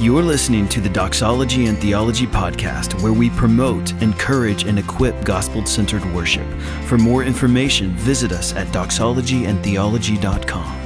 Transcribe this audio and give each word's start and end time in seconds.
You're 0.00 0.24
listening 0.24 0.68
to 0.70 0.80
the 0.80 0.88
Doxology 0.88 1.66
and 1.66 1.78
Theology 1.78 2.26
Podcast, 2.26 3.00
where 3.00 3.12
we 3.12 3.30
promote, 3.30 3.92
encourage, 4.02 4.64
and 4.64 4.76
equip 4.76 5.24
gospel 5.24 5.64
centered 5.66 6.04
worship. 6.12 6.44
For 6.86 6.98
more 6.98 7.22
information, 7.22 7.92
visit 7.92 8.32
us 8.32 8.52
at 8.54 8.66
doxologyandtheology.com. 8.68 10.80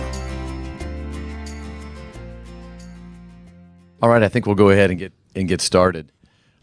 All 4.03 4.11
right, 4.11 4.23
I 4.23 4.29
think 4.29 4.45
we'll 4.45 4.55
go 4.55 4.69
ahead 4.69 4.91
and 4.91 4.99
get 4.99 5.15
and 5.35 5.49
get 5.49 5.63
started. 5.63 6.13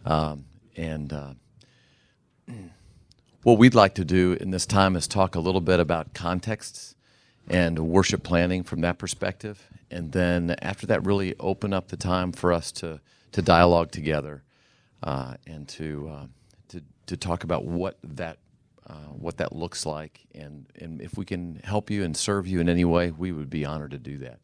Um, 0.06 0.46
and 0.78 1.12
uh, 1.12 1.34
what 3.42 3.58
we'd 3.58 3.74
like 3.74 3.96
to 3.96 4.06
do 4.06 4.38
in 4.40 4.52
this 4.52 4.68
time 4.68 4.96
is 4.96 5.08
talk 5.08 5.34
a 5.34 5.40
little 5.40 5.62
bit 5.62 5.80
about 5.80 6.14
contexts 6.14 6.95
and 7.50 7.78
worship 7.80 8.24
planning 8.24 8.64
from 8.64 8.82
that 8.82 8.98
perspective, 8.98 9.68
and 9.92 10.12
then 10.12 10.56
after 10.62 10.88
that, 10.88 11.06
really 11.06 11.36
open 11.40 11.74
up 11.74 11.90
the 11.90 11.98
time 11.98 12.32
for 12.32 12.52
us 12.52 12.72
to 12.74 13.00
to 13.32 13.42
dialogue 13.42 13.92
together 13.92 14.44
uh, 15.04 15.36
and 15.46 15.68
to, 15.68 16.10
uh, 16.10 16.26
to 16.70 16.82
to 17.06 17.18
talk 17.18 17.44
about 17.44 17.66
what 17.66 17.98
that 18.04 18.38
uh, 18.88 18.94
what 19.12 19.38
that 19.38 19.54
looks 19.54 19.86
like, 19.86 20.22
and 20.34 20.68
and 20.80 21.02
if 21.02 21.18
we 21.18 21.26
can 21.26 21.60
help 21.64 21.90
you 21.90 22.04
and 22.04 22.16
serve 22.16 22.48
you 22.48 22.60
in 22.60 22.70
any 22.70 22.86
way, 22.86 23.12
we 23.12 23.32
would 23.32 23.50
be 23.50 23.66
honored 23.66 23.92
to 23.92 24.00
do 24.00 24.18
that. 24.20 24.40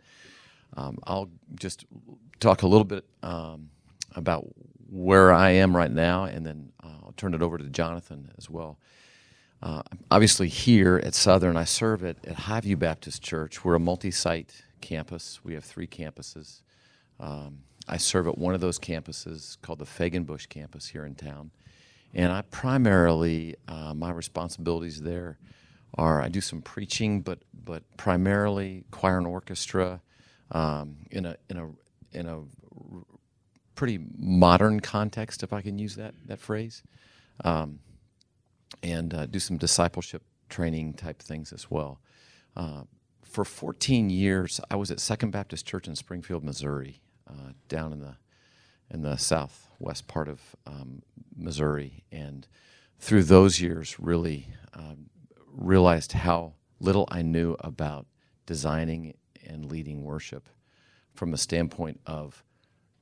Um, 0.75 0.97
I'll 1.03 1.29
just 1.55 1.85
talk 2.39 2.61
a 2.61 2.67
little 2.67 2.85
bit 2.85 3.05
um, 3.23 3.69
about 4.15 4.45
where 4.89 5.31
I 5.31 5.51
am 5.51 5.75
right 5.75 5.91
now, 5.91 6.25
and 6.25 6.45
then 6.45 6.71
uh, 6.83 7.05
I'll 7.05 7.13
turn 7.17 7.33
it 7.33 7.41
over 7.41 7.57
to 7.57 7.63
Jonathan 7.65 8.31
as 8.37 8.49
well. 8.49 8.77
Uh, 9.61 9.83
obviously, 10.09 10.47
here 10.47 10.99
at 11.03 11.13
Southern, 11.13 11.55
I 11.55 11.65
serve 11.65 12.03
at, 12.03 12.17
at 12.25 12.35
Highview 12.35 12.79
Baptist 12.79 13.21
Church. 13.21 13.63
We're 13.63 13.75
a 13.75 13.79
multi 13.79 14.09
site 14.09 14.63
campus, 14.81 15.39
we 15.43 15.53
have 15.53 15.63
three 15.63 15.87
campuses. 15.87 16.61
Um, 17.19 17.59
I 17.87 17.97
serve 17.97 18.27
at 18.27 18.37
one 18.37 18.55
of 18.55 18.61
those 18.61 18.79
campuses 18.79 19.61
called 19.61 19.79
the 19.79 19.85
Fegenbush 19.85 20.49
campus 20.49 20.87
here 20.87 21.05
in 21.05 21.13
town. 21.13 21.51
And 22.13 22.31
I 22.31 22.41
primarily, 22.41 23.55
uh, 23.67 23.93
my 23.93 24.11
responsibilities 24.11 25.01
there 25.01 25.37
are 25.95 26.21
I 26.21 26.29
do 26.29 26.41
some 26.41 26.61
preaching, 26.61 27.21
but, 27.21 27.39
but 27.65 27.83
primarily 27.97 28.85
choir 28.91 29.17
and 29.17 29.27
orchestra 29.27 30.01
um, 30.51 30.97
in, 31.11 31.25
a, 31.25 31.37
in, 31.49 31.57
a, 31.57 31.69
in 32.17 32.27
a 32.27 32.41
pretty 33.75 33.99
modern 34.17 34.79
context, 34.79 35.43
if 35.43 35.53
I 35.53 35.61
can 35.61 35.77
use 35.77 35.95
that, 35.95 36.15
that 36.25 36.39
phrase. 36.39 36.81
Um, 37.43 37.79
and 38.83 39.13
uh, 39.13 39.25
do 39.25 39.39
some 39.39 39.57
discipleship 39.57 40.23
training 40.49 40.93
type 40.93 41.21
things 41.21 41.53
as 41.53 41.69
well. 41.69 41.99
Uh, 42.55 42.83
for 43.23 43.45
14 43.45 44.09
years, 44.09 44.59
I 44.69 44.75
was 44.75 44.91
at 44.91 44.99
Second 44.99 45.31
Baptist 45.31 45.65
Church 45.65 45.87
in 45.87 45.95
Springfield, 45.95 46.43
Missouri, 46.43 47.01
uh, 47.29 47.53
down 47.67 47.93
in 47.93 47.99
the 47.99 48.15
in 48.89 49.03
the 49.03 49.15
southwest 49.15 50.09
part 50.09 50.27
of 50.27 50.41
um, 50.67 51.01
Missouri, 51.33 52.03
and 52.11 52.45
through 52.99 53.23
those 53.23 53.61
years, 53.61 53.97
really 53.97 54.49
um, 54.73 55.09
realized 55.47 56.11
how 56.11 56.55
little 56.81 57.07
I 57.09 57.21
knew 57.21 57.55
about 57.61 58.05
designing 58.45 59.13
and 59.47 59.71
leading 59.71 60.03
worship 60.03 60.49
from 61.13 61.33
a 61.33 61.37
standpoint 61.37 62.01
of 62.05 62.43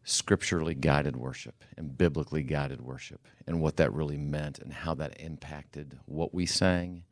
scripturally 0.03 0.73
guided 0.73 1.15
worship 1.15 1.63
and 1.77 1.97
biblically 1.97 2.43
guided 2.43 2.81
worship 2.81 3.27
and 3.45 3.61
what 3.61 3.77
that 3.77 3.93
really 3.93 4.17
meant 4.17 4.59
and 4.59 4.73
how 4.73 4.93
that 4.95 5.19
impacted 5.19 5.99
what 6.05 6.33
we 6.33 6.45
sang 6.45 7.03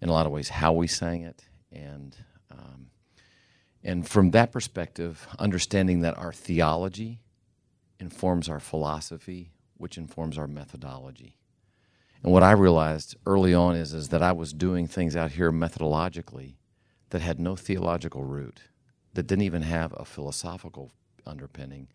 in 0.00 0.08
a 0.08 0.12
lot 0.12 0.26
of 0.26 0.32
ways 0.32 0.48
how 0.48 0.72
we 0.72 0.86
sang 0.86 1.22
it. 1.22 1.44
And 1.72 2.16
um, 2.50 2.90
and 3.82 4.08
from 4.08 4.30
that 4.30 4.52
perspective 4.52 5.26
understanding 5.38 6.00
that 6.00 6.16
our 6.18 6.32
theology 6.32 7.20
informs 7.98 8.48
our 8.48 8.60
philosophy 8.60 9.50
which 9.76 9.98
informs 9.98 10.38
our 10.38 10.46
methodology. 10.46 11.36
And 12.22 12.32
what 12.32 12.42
i 12.42 12.52
realized 12.52 13.16
early 13.26 13.54
on 13.54 13.76
is, 13.76 13.92
is 13.92 14.10
that 14.10 14.22
i 14.22 14.32
was 14.32 14.52
doing 14.52 14.86
things 14.86 15.16
out 15.16 15.32
here 15.32 15.50
methodologically 15.50 16.54
that 17.10 17.22
had 17.22 17.40
no 17.40 17.56
theological 17.56 18.24
root 18.24 18.60
that 19.14 19.26
didn't 19.26 19.42
even 19.42 19.62
have 19.62 19.94
a 19.96 20.04
philosophical 20.04 20.92
underpinning 21.26 21.88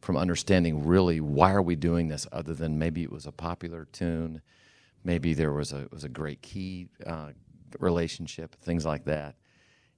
from 0.00 0.16
understanding 0.16 0.84
really 0.84 1.20
why 1.20 1.52
are 1.52 1.62
we 1.62 1.76
doing 1.76 2.08
this 2.08 2.26
other 2.32 2.54
than 2.54 2.78
maybe 2.78 3.02
it 3.02 3.12
was 3.12 3.26
a 3.26 3.32
popular 3.32 3.86
tune 3.92 4.40
maybe 5.02 5.34
there 5.34 5.52
was 5.52 5.72
a 5.72 5.86
was 5.90 6.04
a 6.04 6.08
great 6.08 6.42
key 6.42 6.88
uh, 7.06 7.30
relationship 7.80 8.54
things 8.62 8.84
like 8.84 9.04
that 9.04 9.34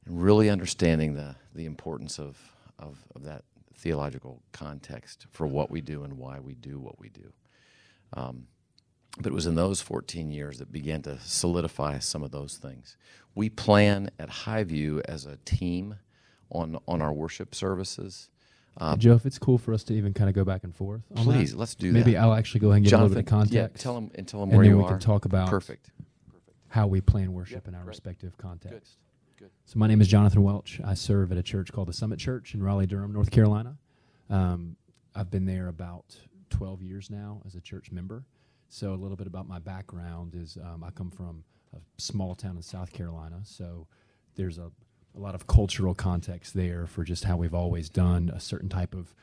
and 0.07 0.23
really 0.23 0.49
understanding 0.49 1.15
the 1.15 1.35
the 1.55 1.67
importance 1.67 2.19
of, 2.19 2.39
of 2.79 2.99
of 3.15 3.25
that 3.25 3.45
theological 3.77 4.43
context 4.53 5.27
for 5.31 5.47
what 5.47 5.71
we 5.71 5.81
do 5.81 6.05
and 6.05 6.15
why 6.15 6.41
we 6.41 6.55
do 6.55 6.79
what 6.79 6.99
we 6.99 7.09
do. 7.11 7.33
Um, 8.15 8.47
but 9.19 9.27
it 9.27 9.35
was 9.35 9.47
in 9.47 9.55
those 9.55 9.81
14 9.81 10.31
years 10.31 10.59
that 10.59 10.73
began 10.73 11.03
to 11.03 11.19
solidify 11.21 11.99
some 12.01 12.23
of 12.23 12.31
those 12.31 12.57
things. 12.57 12.97
We 13.35 13.49
plan 13.49 14.11
at 14.19 14.29
highview 14.29 15.03
as 15.07 15.27
a 15.27 15.39
team 15.45 15.97
on 16.51 16.79
on 16.87 17.03
our 17.03 17.13
worship 17.13 17.55
services 17.55 18.29
uh, 18.79 18.97
Joe, 18.97 19.15
if 19.15 19.27
it's 19.27 19.39
cool 19.39 19.59
for 19.59 19.73
us 19.73 19.83
to 19.85 19.95
even 19.95 20.13
kind 20.13 20.29
of 20.29 20.35
go 20.35 20.45
back 20.45 20.65
and 20.65 20.75
forth, 20.75 21.03
please 21.15 21.53
that, 21.53 21.59
let's 21.59 21.75
do 21.75 21.87
maybe 21.87 21.99
that. 21.99 22.07
Maybe 22.07 22.17
I'll 22.17 22.35
actually 22.35 22.61
go 22.61 22.69
ahead 22.69 22.79
and 22.79 22.85
get 22.85 22.91
Jonathan, 22.91 23.05
a 23.05 23.09
little 23.09 23.23
bit 23.23 23.27
of 23.27 23.39
context. 23.39 23.55
Yeah, 23.55 23.83
tell 23.83 23.95
them 23.95 24.11
and 24.15 24.29
tell 24.29 24.41
them 24.41 24.51
and 24.51 24.59
where 24.59 24.65
then 24.65 24.75
you 24.75 24.79
we 24.79 24.85
are. 24.85 24.91
can 24.91 24.99
talk 24.99 25.25
about 25.25 25.49
perfect. 25.49 25.91
perfect. 26.27 26.51
how 26.69 26.87
we 26.87 27.01
plan 27.01 27.33
worship 27.33 27.65
yep, 27.65 27.69
in 27.69 27.75
our 27.75 27.81
right. 27.81 27.89
respective 27.89 28.37
contexts. 28.39 28.97
Good. 29.39 29.45
Good. 29.45 29.51
So 29.67 29.79
my 29.79 29.87
name 29.87 30.01
is 30.01 30.09
Jonathan 30.09 30.43
Welch. 30.43 30.81
I 30.85 30.95
serve 30.95 31.31
at 31.31 31.39
a 31.39 31.43
church 31.43 31.73
called 31.73 31.89
the 31.89 31.93
Summit 31.93 32.19
Church 32.19 32.55
in 32.55 32.63
Raleigh, 32.63 32.87
Durham, 32.87 33.13
North 33.13 33.31
Carolina. 33.31 33.77
Um, 34.31 34.77
I've 35.15 35.31
been 35.31 35.45
there 35.45 35.69
about 35.69 36.17
12 36.51 36.83
years 36.83 37.11
now 37.11 37.43
as 37.47 37.55
a 37.55 37.61
church 37.61 37.91
member. 37.93 38.25
So 38.69 38.93
a 38.93 38.97
little 38.97 39.17
bit 39.17 39.27
about 39.27 39.47
my 39.47 39.59
background 39.59 40.35
is 40.35 40.59
um, 40.63 40.83
I 40.85 40.91
come 40.91 41.11
from 41.11 41.45
a 41.75 41.79
small 41.99 42.35
town 42.35 42.57
in 42.57 42.63
South 42.63 42.93
Carolina. 42.93 43.41
So 43.45 43.87
there's 44.37 44.59
a, 44.59 44.71
a 45.17 45.21
lot 45.21 45.35
of 45.35 45.47
cultural 45.47 45.95
context 45.95 46.55
there 46.55 46.87
for 46.87 47.05
just 47.05 47.25
how 47.25 47.37
we've 47.37 47.55
always 47.55 47.89
done 47.89 48.31
a 48.35 48.41
certain 48.41 48.69
type 48.69 48.95
of 48.95 49.15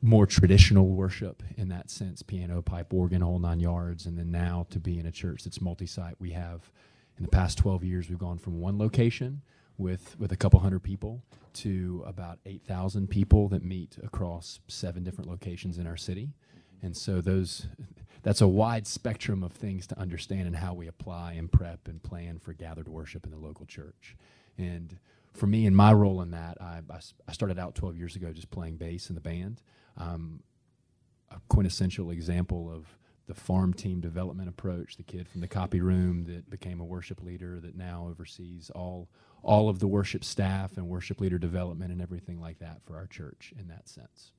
more 0.00 0.26
traditional 0.26 0.88
worship 0.88 1.42
in 1.56 1.68
that 1.68 1.90
sense 1.90 2.22
piano 2.22 2.62
pipe 2.62 2.92
organ 2.92 3.20
whole 3.20 3.38
nine 3.38 3.60
yards. 3.60 4.06
And 4.06 4.18
then 4.18 4.30
now 4.30 4.66
to 4.70 4.78
be 4.78 4.98
in 4.98 5.06
a 5.06 5.12
church 5.12 5.44
that's 5.44 5.60
multi-site 5.60 6.16
we 6.18 6.30
have 6.30 6.70
in 7.16 7.24
the 7.24 7.30
past 7.30 7.58
12 7.58 7.84
years 7.84 8.08
we've 8.08 8.18
gone 8.18 8.38
from 8.38 8.60
one 8.60 8.78
location 8.78 9.42
with 9.76 10.18
with 10.18 10.32
a 10.32 10.36
couple 10.36 10.60
hundred 10.60 10.80
people 10.80 11.22
to 11.54 12.04
about 12.06 12.38
8000 12.46 13.08
people 13.08 13.48
that 13.48 13.64
meet 13.64 13.96
across 14.02 14.60
seven 14.68 15.02
different 15.02 15.30
locations 15.30 15.78
in 15.78 15.86
our 15.86 15.96
city. 15.96 16.30
And 16.82 16.96
so 16.96 17.20
those 17.20 17.66
that's 18.22 18.40
a 18.40 18.48
wide 18.48 18.86
spectrum 18.86 19.42
of 19.42 19.52
things 19.52 19.86
to 19.88 19.98
understand 19.98 20.46
and 20.46 20.56
how 20.56 20.74
we 20.74 20.88
apply 20.88 21.32
and 21.34 21.50
prep 21.50 21.86
and 21.86 22.02
plan 22.02 22.38
for 22.38 22.52
gathered 22.52 22.88
worship 22.88 23.24
in 23.24 23.30
the 23.30 23.38
local 23.38 23.66
church 23.66 24.16
and 24.58 24.98
for 25.32 25.46
me 25.46 25.66
and 25.66 25.76
my 25.76 25.92
role 25.92 26.20
in 26.20 26.32
that 26.32 26.58
I, 26.60 26.80
I 27.28 27.32
started 27.32 27.58
out 27.58 27.74
12 27.74 27.96
years 27.96 28.16
ago 28.16 28.32
just 28.32 28.50
playing 28.50 28.76
bass 28.76 29.08
in 29.08 29.14
the 29.14 29.20
band 29.20 29.62
um, 29.96 30.42
a 31.30 31.36
quintessential 31.48 32.10
example 32.10 32.70
of 32.72 32.96
the 33.26 33.34
farm 33.34 33.74
team 33.74 34.00
development 34.00 34.48
approach. 34.48 34.96
The 34.96 35.02
kid 35.02 35.28
from 35.28 35.42
the 35.42 35.48
copy 35.48 35.80
room 35.80 36.24
that 36.24 36.48
became 36.48 36.80
a 36.80 36.84
worship 36.84 37.22
leader 37.22 37.60
that 37.60 37.76
now 37.76 38.06
oversees 38.08 38.70
all 38.74 39.08
all 39.42 39.68
of 39.68 39.78
the 39.78 39.86
worship 39.86 40.24
staff 40.24 40.76
and 40.76 40.88
worship 40.88 41.20
leader 41.20 41.38
development 41.38 41.92
and 41.92 42.02
everything 42.02 42.40
like 42.40 42.58
that 42.58 42.82
for 42.84 42.96
our 42.96 43.06
church 43.06 43.52
in 43.58 43.68
that 43.68 43.88
sense. 43.88 44.32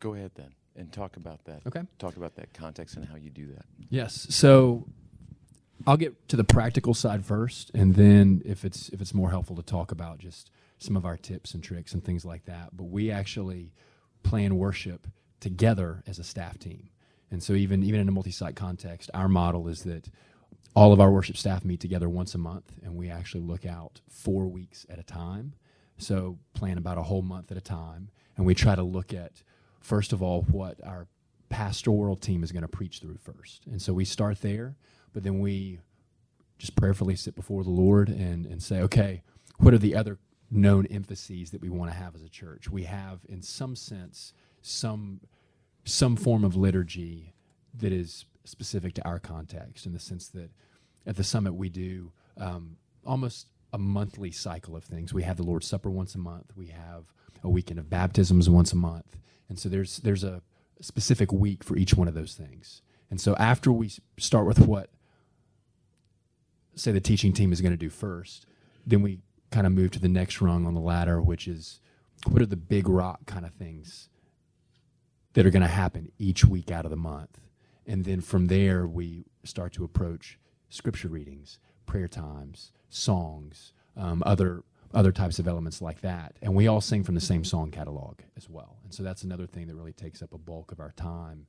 Go 0.00 0.14
ahead 0.14 0.30
then 0.34 0.54
and 0.76 0.90
talk 0.92 1.16
about 1.16 1.44
that. 1.44 1.60
Okay. 1.66 1.82
Talk 1.98 2.16
about 2.16 2.36
that 2.36 2.54
context 2.54 2.96
and 2.96 3.04
how 3.04 3.16
you 3.16 3.30
do 3.30 3.48
that. 3.48 3.66
Yes. 3.90 4.26
So 4.30 4.86
I'll 5.86 5.96
get 5.96 6.28
to 6.28 6.36
the 6.36 6.44
practical 6.44 6.94
side 6.94 7.24
first, 7.24 7.70
and 7.72 7.94
then 7.94 8.42
if 8.44 8.64
it's 8.64 8.88
if 8.88 9.00
it's 9.00 9.14
more 9.14 9.30
helpful 9.30 9.56
to 9.56 9.62
talk 9.62 9.92
about 9.92 10.18
just 10.18 10.50
some 10.78 10.96
of 10.96 11.06
our 11.06 11.16
tips 11.16 11.54
and 11.54 11.62
tricks 11.62 11.94
and 11.94 12.04
things 12.04 12.24
like 12.24 12.44
that. 12.46 12.76
But 12.76 12.84
we 12.84 13.10
actually 13.10 13.72
plan 14.22 14.56
worship 14.56 15.06
together 15.40 16.02
as 16.06 16.18
a 16.18 16.24
staff 16.24 16.58
team. 16.58 16.90
And 17.30 17.42
so 17.42 17.52
even 17.52 17.82
even 17.82 18.00
in 18.00 18.08
a 18.08 18.12
multi-site 18.12 18.56
context, 18.56 19.10
our 19.14 19.28
model 19.28 19.68
is 19.68 19.84
that 19.84 20.08
all 20.74 20.92
of 20.92 21.00
our 21.00 21.10
worship 21.10 21.36
staff 21.36 21.64
meet 21.64 21.80
together 21.80 22.08
once 22.08 22.34
a 22.34 22.38
month 22.38 22.72
and 22.82 22.96
we 22.96 23.08
actually 23.08 23.40
look 23.40 23.64
out 23.64 24.00
4 24.10 24.46
weeks 24.46 24.84
at 24.90 24.98
a 24.98 25.02
time. 25.02 25.54
So 25.98 26.38
plan 26.52 26.76
about 26.76 26.98
a 26.98 27.02
whole 27.02 27.22
month 27.22 27.50
at 27.50 27.56
a 27.56 27.62
time 27.62 28.10
and 28.36 28.44
we 28.44 28.54
try 28.54 28.74
to 28.74 28.82
look 28.82 29.14
at 29.14 29.42
first 29.80 30.12
of 30.12 30.22
all 30.22 30.42
what 30.42 30.78
our 30.84 31.06
pastoral 31.48 32.16
team 32.16 32.42
is 32.42 32.52
going 32.52 32.62
to 32.62 32.68
preach 32.68 32.98
through 32.98 33.16
first. 33.16 33.64
And 33.66 33.80
so 33.80 33.94
we 33.94 34.04
start 34.04 34.42
there, 34.42 34.76
but 35.16 35.22
then 35.22 35.38
we 35.38 35.78
just 36.58 36.76
prayerfully 36.76 37.16
sit 37.16 37.34
before 37.34 37.64
the 37.64 37.70
Lord 37.70 38.10
and 38.10 38.44
and 38.44 38.62
say, 38.62 38.80
okay, 38.82 39.22
what 39.56 39.72
are 39.72 39.78
the 39.78 39.94
other 39.96 40.18
known 40.50 40.84
emphases 40.86 41.50
that 41.50 41.62
we 41.62 41.68
want 41.68 41.90
to 41.90 41.96
have 41.96 42.14
as 42.14 42.22
a 42.22 42.28
church. 42.28 42.70
We 42.70 42.84
have, 42.84 43.20
in 43.26 43.42
some 43.42 43.76
sense, 43.76 44.32
some 44.60 45.20
some 45.84 46.16
form 46.16 46.44
of 46.44 46.54
liturgy 46.54 47.32
that 47.74 47.92
is 47.92 48.26
specific 48.44 48.94
to 48.94 49.04
our 49.06 49.18
context, 49.18 49.86
in 49.86 49.92
the 49.92 50.00
sense 50.00 50.28
that 50.28 50.50
at 51.06 51.16
the 51.16 51.24
summit 51.24 51.54
we 51.54 51.68
do 51.68 52.12
um, 52.36 52.76
almost 53.04 53.46
a 53.72 53.78
monthly 53.78 54.30
cycle 54.30 54.76
of 54.76 54.84
things. 54.84 55.14
We 55.14 55.22
have 55.22 55.36
the 55.36 55.44
Lord's 55.44 55.66
Supper 55.66 55.90
once 55.90 56.14
a 56.14 56.18
month. 56.18 56.52
We 56.56 56.66
have 56.66 57.04
a 57.42 57.48
weekend 57.48 57.78
of 57.78 57.88
baptisms 57.88 58.50
once 58.50 58.72
a 58.72 58.76
month. 58.76 59.16
And 59.48 59.58
so 59.58 59.68
there's 59.68 59.98
there's 59.98 60.24
a 60.24 60.42
specific 60.80 61.32
week 61.32 61.64
for 61.64 61.76
each 61.76 61.94
one 61.94 62.08
of 62.08 62.14
those 62.14 62.34
things. 62.34 62.82
And 63.10 63.20
so 63.20 63.36
after 63.36 63.72
we 63.72 63.90
start 64.18 64.46
with 64.46 64.58
what 64.58 64.90
say 66.76 66.92
the 66.92 67.00
teaching 67.00 67.32
team 67.32 67.52
is 67.52 67.60
going 67.60 67.72
to 67.72 67.76
do 67.76 67.90
first, 67.90 68.46
then 68.86 69.02
we 69.02 69.18
kind 69.50 69.66
of 69.66 69.72
move 69.72 69.90
to 69.92 70.00
the 70.00 70.08
next 70.08 70.40
rung 70.40 70.66
on 70.66 70.74
the 70.74 70.80
ladder, 70.80 71.20
which 71.20 71.48
is 71.48 71.80
what 72.28 72.42
are 72.42 72.46
the 72.46 72.56
big 72.56 72.88
rock 72.88 73.26
kind 73.26 73.44
of 73.44 73.52
things 73.52 74.08
that 75.34 75.46
are 75.46 75.50
going 75.50 75.62
to 75.62 75.68
happen 75.68 76.10
each 76.18 76.44
week 76.44 76.70
out 76.70 76.84
of 76.84 76.90
the 76.90 76.96
month. 76.96 77.40
And 77.86 78.04
then 78.04 78.20
from 78.20 78.46
there, 78.48 78.86
we 78.86 79.26
start 79.44 79.72
to 79.74 79.84
approach 79.84 80.38
scripture 80.68 81.08
readings, 81.08 81.58
prayer 81.86 82.08
times, 82.08 82.72
songs, 82.88 83.72
um, 83.96 84.22
other 84.26 84.62
other 84.94 85.12
types 85.12 85.38
of 85.38 85.48
elements 85.48 85.82
like 85.82 86.00
that. 86.00 86.36
And 86.40 86.54
we 86.54 86.68
all 86.68 86.80
sing 86.80 87.02
from 87.02 87.16
the 87.16 87.20
same 87.20 87.44
song 87.44 87.70
catalog 87.70 88.20
as 88.36 88.48
well. 88.48 88.76
And 88.84 88.94
so 88.94 89.02
that's 89.02 89.24
another 89.24 89.46
thing 89.46 89.66
that 89.66 89.74
really 89.74 89.92
takes 89.92 90.22
up 90.22 90.32
a 90.32 90.38
bulk 90.38 90.72
of 90.72 90.80
our 90.80 90.92
time 90.92 91.46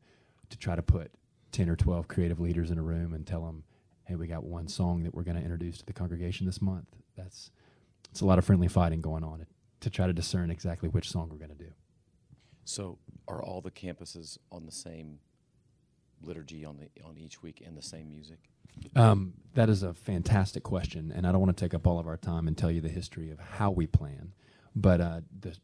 to 0.50 0.57
try 0.57 0.75
to 0.75 0.81
put 0.81 1.12
10 1.51 1.69
or 1.69 1.75
12 1.75 2.07
creative 2.07 2.39
leaders 2.39 2.71
in 2.71 2.77
a 2.77 2.81
room 2.81 3.13
and 3.13 3.25
tell 3.25 3.45
them, 3.45 3.63
hey, 4.07 4.15
we 4.15 4.25
got 4.25 4.44
one 4.44 4.69
song 4.69 5.04
that 5.04 5.13
we're 5.13 5.24
going 5.24 5.36
to 5.36 5.44
introduce 5.44 5.80
to 5.80 5.86
the 5.86 5.94
congregation 5.94 6.45
this 6.45 6.62
month. 6.62 6.88
That's 7.18 7.51
it's 8.09 8.21
a 8.21 8.25
lot 8.25 8.39
of 8.39 8.45
friendly 8.45 8.69
fighting 8.69 9.01
going 9.01 9.24
on 9.24 9.45
to 9.81 9.89
try 9.89 10.07
to 10.07 10.13
discern 10.13 10.50
exactly 10.50 10.88
which 10.88 11.09
song 11.12 11.30
we're 11.30 11.38
going 11.38 11.56
to 11.56 11.63
do. 11.63 11.71
So, 12.63 13.00
are 13.27 13.44
all 13.44 13.62
the 13.62 13.71
campuses 13.71 14.38
on 14.51 14.65
the 14.65 14.71
same 14.71 15.19
liturgy 16.21 16.65
on 16.65 16.77
the 16.77 17.04
on 17.04 17.18
each 17.18 17.44
week 17.44 17.62
and 17.65 17.77
the 17.77 17.81
same 17.81 18.09
music? 18.09 18.39
Um, 18.95 19.33
that 19.56 19.69
is 19.69 19.83
a 19.83 19.94
fantastic 19.94 20.63
question, 20.63 21.12
and 21.13 21.27
I 21.27 21.31
don't 21.31 21.42
want 21.42 21.56
to 21.56 21.63
take 21.63 21.74
up 21.74 21.86
all 21.86 22.00
of 22.00 22.07
our 22.07 22.18
time 22.18 22.48
and 22.48 22.57
tell 22.57 22.71
you 22.71 22.80
the 22.80 22.89
history 22.89 23.30
of 23.30 23.39
how 23.39 23.71
we 23.71 23.88
plan. 23.88 24.33
But 24.74 25.01
uh, 25.01 25.21
the 25.38 25.57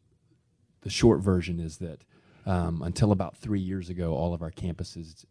the 0.82 0.90
short 0.90 1.20
version 1.20 1.60
is 1.60 1.78
that 1.78 2.02
um, 2.44 2.82
until 2.82 3.10
about 3.10 3.38
three 3.38 3.60
years 3.60 3.88
ago, 3.88 4.14
all 4.14 4.34
of 4.34 4.42
our 4.42 4.50
campuses 4.50 5.24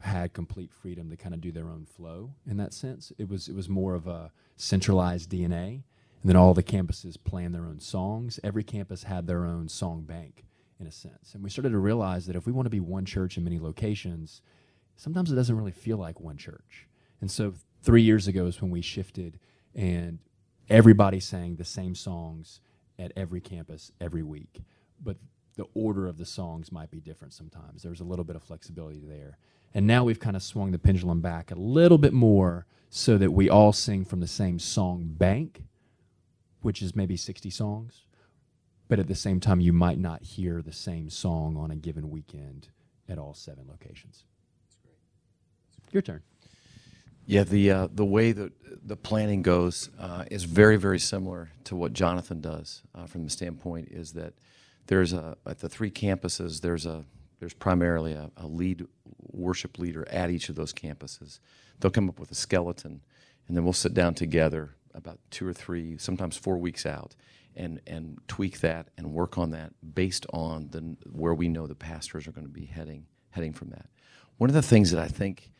had 0.00 0.32
complete 0.32 0.72
freedom 0.72 1.10
to 1.10 1.16
kind 1.16 1.34
of 1.34 1.40
do 1.40 1.52
their 1.52 1.68
own 1.68 1.86
flow. 1.86 2.32
In 2.46 2.56
that 2.58 2.74
sense, 2.74 3.12
it 3.18 3.28
was 3.28 3.48
it 3.48 3.54
was 3.54 3.68
more 3.68 3.94
of 3.94 4.06
a 4.06 4.32
centralized 4.56 5.30
DNA, 5.30 5.68
and 5.68 6.24
then 6.24 6.36
all 6.36 6.54
the 6.54 6.62
campuses 6.62 7.16
planned 7.22 7.54
their 7.54 7.66
own 7.66 7.80
songs. 7.80 8.38
Every 8.44 8.62
campus 8.62 9.04
had 9.04 9.26
their 9.26 9.44
own 9.44 9.68
song 9.68 10.02
bank, 10.02 10.44
in 10.78 10.86
a 10.86 10.92
sense, 10.92 11.34
and 11.34 11.42
we 11.42 11.50
started 11.50 11.70
to 11.70 11.78
realize 11.78 12.26
that 12.26 12.36
if 12.36 12.46
we 12.46 12.52
want 12.52 12.66
to 12.66 12.70
be 12.70 12.80
one 12.80 13.04
church 13.04 13.36
in 13.36 13.44
many 13.44 13.58
locations, 13.58 14.42
sometimes 14.96 15.32
it 15.32 15.36
doesn't 15.36 15.56
really 15.56 15.72
feel 15.72 15.96
like 15.96 16.20
one 16.20 16.36
church. 16.36 16.86
And 17.20 17.30
so 17.30 17.54
three 17.82 18.02
years 18.02 18.28
ago 18.28 18.46
is 18.46 18.60
when 18.60 18.70
we 18.70 18.82
shifted, 18.82 19.38
and 19.74 20.18
everybody 20.68 21.20
sang 21.20 21.56
the 21.56 21.64
same 21.64 21.94
songs 21.94 22.60
at 22.98 23.12
every 23.16 23.40
campus 23.40 23.92
every 24.00 24.22
week. 24.22 24.62
But 25.02 25.16
the 25.56 25.66
order 25.74 26.06
of 26.06 26.18
the 26.18 26.26
songs 26.26 26.70
might 26.70 26.90
be 26.90 27.00
different 27.00 27.32
sometimes. 27.32 27.82
There's 27.82 28.00
a 28.00 28.04
little 28.04 28.24
bit 28.24 28.36
of 28.36 28.42
flexibility 28.42 29.00
there. 29.00 29.38
And 29.76 29.86
now 29.86 30.04
we've 30.04 30.18
kind 30.18 30.36
of 30.36 30.42
swung 30.42 30.70
the 30.70 30.78
pendulum 30.78 31.20
back 31.20 31.50
a 31.50 31.54
little 31.54 31.98
bit 31.98 32.14
more 32.14 32.64
so 32.88 33.18
that 33.18 33.32
we 33.32 33.50
all 33.50 33.74
sing 33.74 34.06
from 34.06 34.20
the 34.20 34.26
same 34.26 34.58
song 34.58 35.04
bank, 35.06 35.64
which 36.62 36.80
is 36.80 36.96
maybe 36.96 37.14
60 37.14 37.50
songs. 37.50 38.04
But 38.88 38.98
at 39.00 39.06
the 39.06 39.14
same 39.14 39.38
time, 39.38 39.60
you 39.60 39.74
might 39.74 39.98
not 39.98 40.22
hear 40.22 40.62
the 40.62 40.72
same 40.72 41.10
song 41.10 41.58
on 41.58 41.70
a 41.70 41.76
given 41.76 42.08
weekend 42.08 42.68
at 43.06 43.18
all 43.18 43.34
seven 43.34 43.66
locations. 43.68 44.24
That's 44.64 44.76
great. 44.82 45.92
Your 45.92 46.00
turn. 46.00 46.22
Yeah, 47.26 47.44
the 47.44 47.70
uh, 47.70 47.88
the 47.92 48.04
way 48.04 48.32
that 48.32 48.52
the 48.82 48.96
planning 48.96 49.42
goes 49.42 49.90
uh, 49.98 50.24
is 50.30 50.44
very 50.44 50.76
very 50.76 51.00
similar 51.00 51.50
to 51.64 51.76
what 51.76 51.92
Jonathan 51.92 52.40
does 52.40 52.82
uh, 52.94 53.04
from 53.04 53.24
the 53.24 53.30
standpoint 53.30 53.88
is 53.90 54.12
that 54.12 54.32
there's 54.86 55.12
a 55.12 55.36
at 55.44 55.58
the 55.58 55.68
three 55.68 55.90
campuses 55.90 56.60
there's 56.60 56.86
a 56.86 57.04
there's 57.40 57.52
primarily 57.52 58.12
a, 58.12 58.30
a, 58.36 58.46
lead 58.46 58.86
worship 59.32 59.78
leader 59.78 60.06
at 60.10 60.30
each 60.30 60.48
of 60.48 60.56
those 60.56 60.72
campuses. 60.72 61.40
They'll 61.78 61.90
come 61.90 62.08
up 62.08 62.18
with 62.18 62.30
a 62.30 62.34
skeleton, 62.34 63.02
and 63.46 63.56
then 63.56 63.64
we'll 63.64 63.72
sit 63.72 63.94
down 63.94 64.14
together 64.14 64.74
about 64.94 65.18
two 65.30 65.46
or 65.46 65.52
three, 65.52 65.98
sometimes 65.98 66.36
four 66.36 66.58
weeks 66.58 66.86
out, 66.86 67.14
and 67.54 67.80
and 67.86 68.18
tweak 68.28 68.60
that 68.60 68.88
and 68.96 69.12
work 69.12 69.38
on 69.38 69.50
that 69.50 69.72
based 69.94 70.26
on 70.32 70.68
the 70.70 70.96
where 71.10 71.34
we 71.34 71.48
know 71.48 71.66
the 71.66 71.74
pastors 71.74 72.26
are 72.26 72.32
going 72.32 72.46
to 72.46 72.52
be 72.52 72.66
heading 72.66 73.06
heading 73.30 73.52
from 73.52 73.70
that. 73.70 73.86
One 74.38 74.50
of 74.50 74.54
the 74.54 74.62
things 74.62 74.90
that 74.90 75.02
I 75.02 75.08
think 75.08 75.50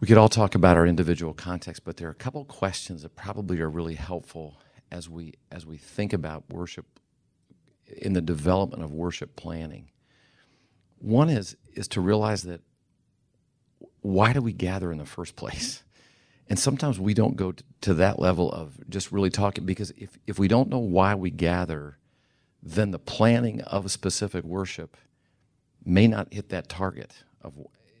we 0.00 0.06
could 0.06 0.18
all 0.18 0.28
talk 0.28 0.54
about 0.54 0.76
our 0.76 0.86
individual 0.86 1.34
context, 1.34 1.84
but 1.84 1.96
there 1.96 2.06
are 2.08 2.12
a 2.12 2.14
couple 2.14 2.44
questions 2.44 3.02
that 3.02 3.16
probably 3.16 3.60
are 3.60 3.70
really 3.70 3.94
helpful 3.94 4.60
as 4.90 5.08
we 5.08 5.34
as 5.50 5.66
we 5.66 5.76
think 5.76 6.12
about 6.12 6.44
worship 6.50 6.86
in 7.86 8.12
the 8.12 8.20
development 8.20 8.82
of 8.82 8.92
worship 8.92 9.34
planning. 9.36 9.90
One 11.00 11.28
is 11.28 11.56
is 11.74 11.88
to 11.88 12.00
realize 12.00 12.42
that 12.42 12.60
why 14.00 14.32
do 14.32 14.40
we 14.40 14.52
gather 14.52 14.90
in 14.90 14.98
the 14.98 15.04
first 15.04 15.36
place? 15.36 15.82
And 16.48 16.58
sometimes 16.58 16.98
we 16.98 17.14
don't 17.14 17.36
go 17.36 17.54
to 17.82 17.94
that 17.94 18.18
level 18.18 18.50
of 18.50 18.78
just 18.88 19.12
really 19.12 19.30
talking 19.30 19.66
because 19.66 19.90
if, 19.92 20.18
if 20.26 20.38
we 20.38 20.48
don't 20.48 20.70
know 20.70 20.78
why 20.78 21.14
we 21.14 21.30
gather, 21.30 21.98
then 22.62 22.90
the 22.90 22.98
planning 22.98 23.60
of 23.62 23.84
a 23.84 23.88
specific 23.88 24.44
worship 24.44 24.96
may 25.84 26.06
not 26.06 26.32
hit 26.32 26.48
that 26.48 26.68
target 26.68 27.12
of 27.42 27.54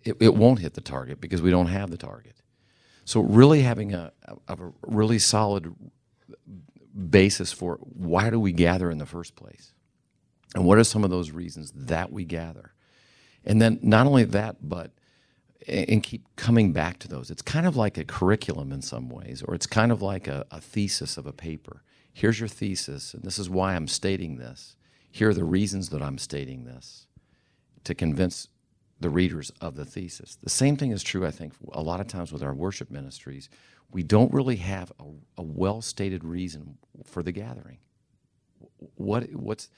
it, 0.04 0.16
it 0.20 0.34
won't 0.34 0.60
hit 0.60 0.74
the 0.74 0.80
target 0.80 1.20
because 1.20 1.42
we 1.42 1.50
don't 1.50 1.66
have 1.66 1.90
the 1.90 1.96
target. 1.96 2.36
So 3.04 3.20
really 3.20 3.62
having 3.62 3.94
a, 3.94 4.12
a, 4.24 4.54
a 4.54 4.72
really 4.82 5.18
solid 5.18 5.74
basis 7.10 7.52
for 7.52 7.76
why 7.76 8.30
do 8.30 8.40
we 8.40 8.52
gather 8.52 8.90
in 8.90 8.98
the 8.98 9.06
first 9.06 9.36
place? 9.36 9.72
And 10.54 10.64
what 10.64 10.78
are 10.78 10.84
some 10.84 11.04
of 11.04 11.10
those 11.10 11.30
reasons 11.30 11.72
that 11.74 12.10
we 12.10 12.24
gather? 12.24 12.72
And 13.48 13.60
then 13.60 13.80
not 13.82 14.06
only 14.06 14.24
that, 14.24 14.56
but 14.62 14.92
and 15.66 16.02
keep 16.02 16.24
coming 16.36 16.72
back 16.72 16.98
to 17.00 17.08
those. 17.08 17.30
It's 17.30 17.42
kind 17.42 17.66
of 17.66 17.76
like 17.76 17.98
a 17.98 18.04
curriculum 18.04 18.72
in 18.72 18.80
some 18.80 19.08
ways, 19.10 19.42
or 19.42 19.54
it's 19.54 19.66
kind 19.66 19.92
of 19.92 20.00
like 20.00 20.26
a, 20.26 20.46
a, 20.50 20.60
thesis 20.60 21.18
of 21.18 21.26
a 21.26 21.32
paper. 21.32 21.82
Here's 22.12 22.40
your 22.40 22.48
thesis, 22.48 23.12
and 23.12 23.22
this 23.22 23.38
is 23.38 23.50
why 23.50 23.74
I'm 23.74 23.86
stating 23.88 24.36
this. 24.36 24.76
Here 25.10 25.30
are 25.30 25.34
the 25.34 25.44
reasons 25.44 25.90
that 25.90 26.00
I'm 26.00 26.16
stating 26.16 26.64
this 26.64 27.06
to 27.84 27.94
convince 27.94 28.48
the 29.00 29.10
readers 29.10 29.52
of 29.60 29.76
the 29.76 29.84
thesis. 29.84 30.36
The 30.36 30.50
same 30.50 30.76
thing 30.76 30.90
is 30.90 31.02
true, 31.02 31.26
I 31.26 31.30
think, 31.30 31.52
a 31.72 31.82
lot 31.82 32.00
of 32.00 32.06
times 32.06 32.32
with 32.32 32.42
our 32.42 32.54
worship 32.54 32.90
ministries. 32.90 33.50
We 33.90 34.02
don't 34.02 34.32
really 34.32 34.56
have 34.56 34.92
a, 34.98 35.04
a 35.38 35.42
well 35.42 35.82
stated 35.82 36.24
reason 36.24 36.78
for 37.04 37.22
the 37.22 37.32
gathering. 37.32 37.78
What, 38.94 39.30
what's 39.32 39.68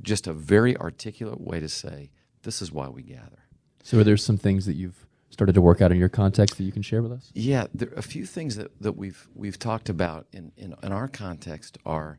just 0.00 0.26
a 0.26 0.32
very 0.32 0.76
articulate 0.76 1.40
way 1.40 1.60
to 1.60 1.68
say, 1.68 2.10
this 2.42 2.62
is 2.62 2.72
why 2.72 2.88
we 2.88 3.02
gather. 3.02 3.44
So, 3.82 3.98
are 3.98 4.04
there 4.04 4.16
some 4.16 4.36
things 4.36 4.66
that 4.66 4.74
you've 4.74 5.06
started 5.30 5.54
to 5.54 5.62
work 5.62 5.80
out 5.80 5.90
in 5.90 5.98
your 5.98 6.08
context 6.08 6.56
that 6.58 6.64
you 6.64 6.72
can 6.72 6.82
share 6.82 7.02
with 7.02 7.12
us? 7.12 7.30
Yeah, 7.34 7.66
there 7.74 7.88
are 7.88 7.94
a 7.98 8.02
few 8.02 8.26
things 8.26 8.56
that, 8.56 8.70
that 8.80 8.92
we've 8.92 9.28
we've 9.34 9.58
talked 9.58 9.88
about 9.88 10.26
in, 10.32 10.52
in, 10.56 10.74
in 10.82 10.92
our 10.92 11.08
context 11.08 11.78
are 11.84 12.18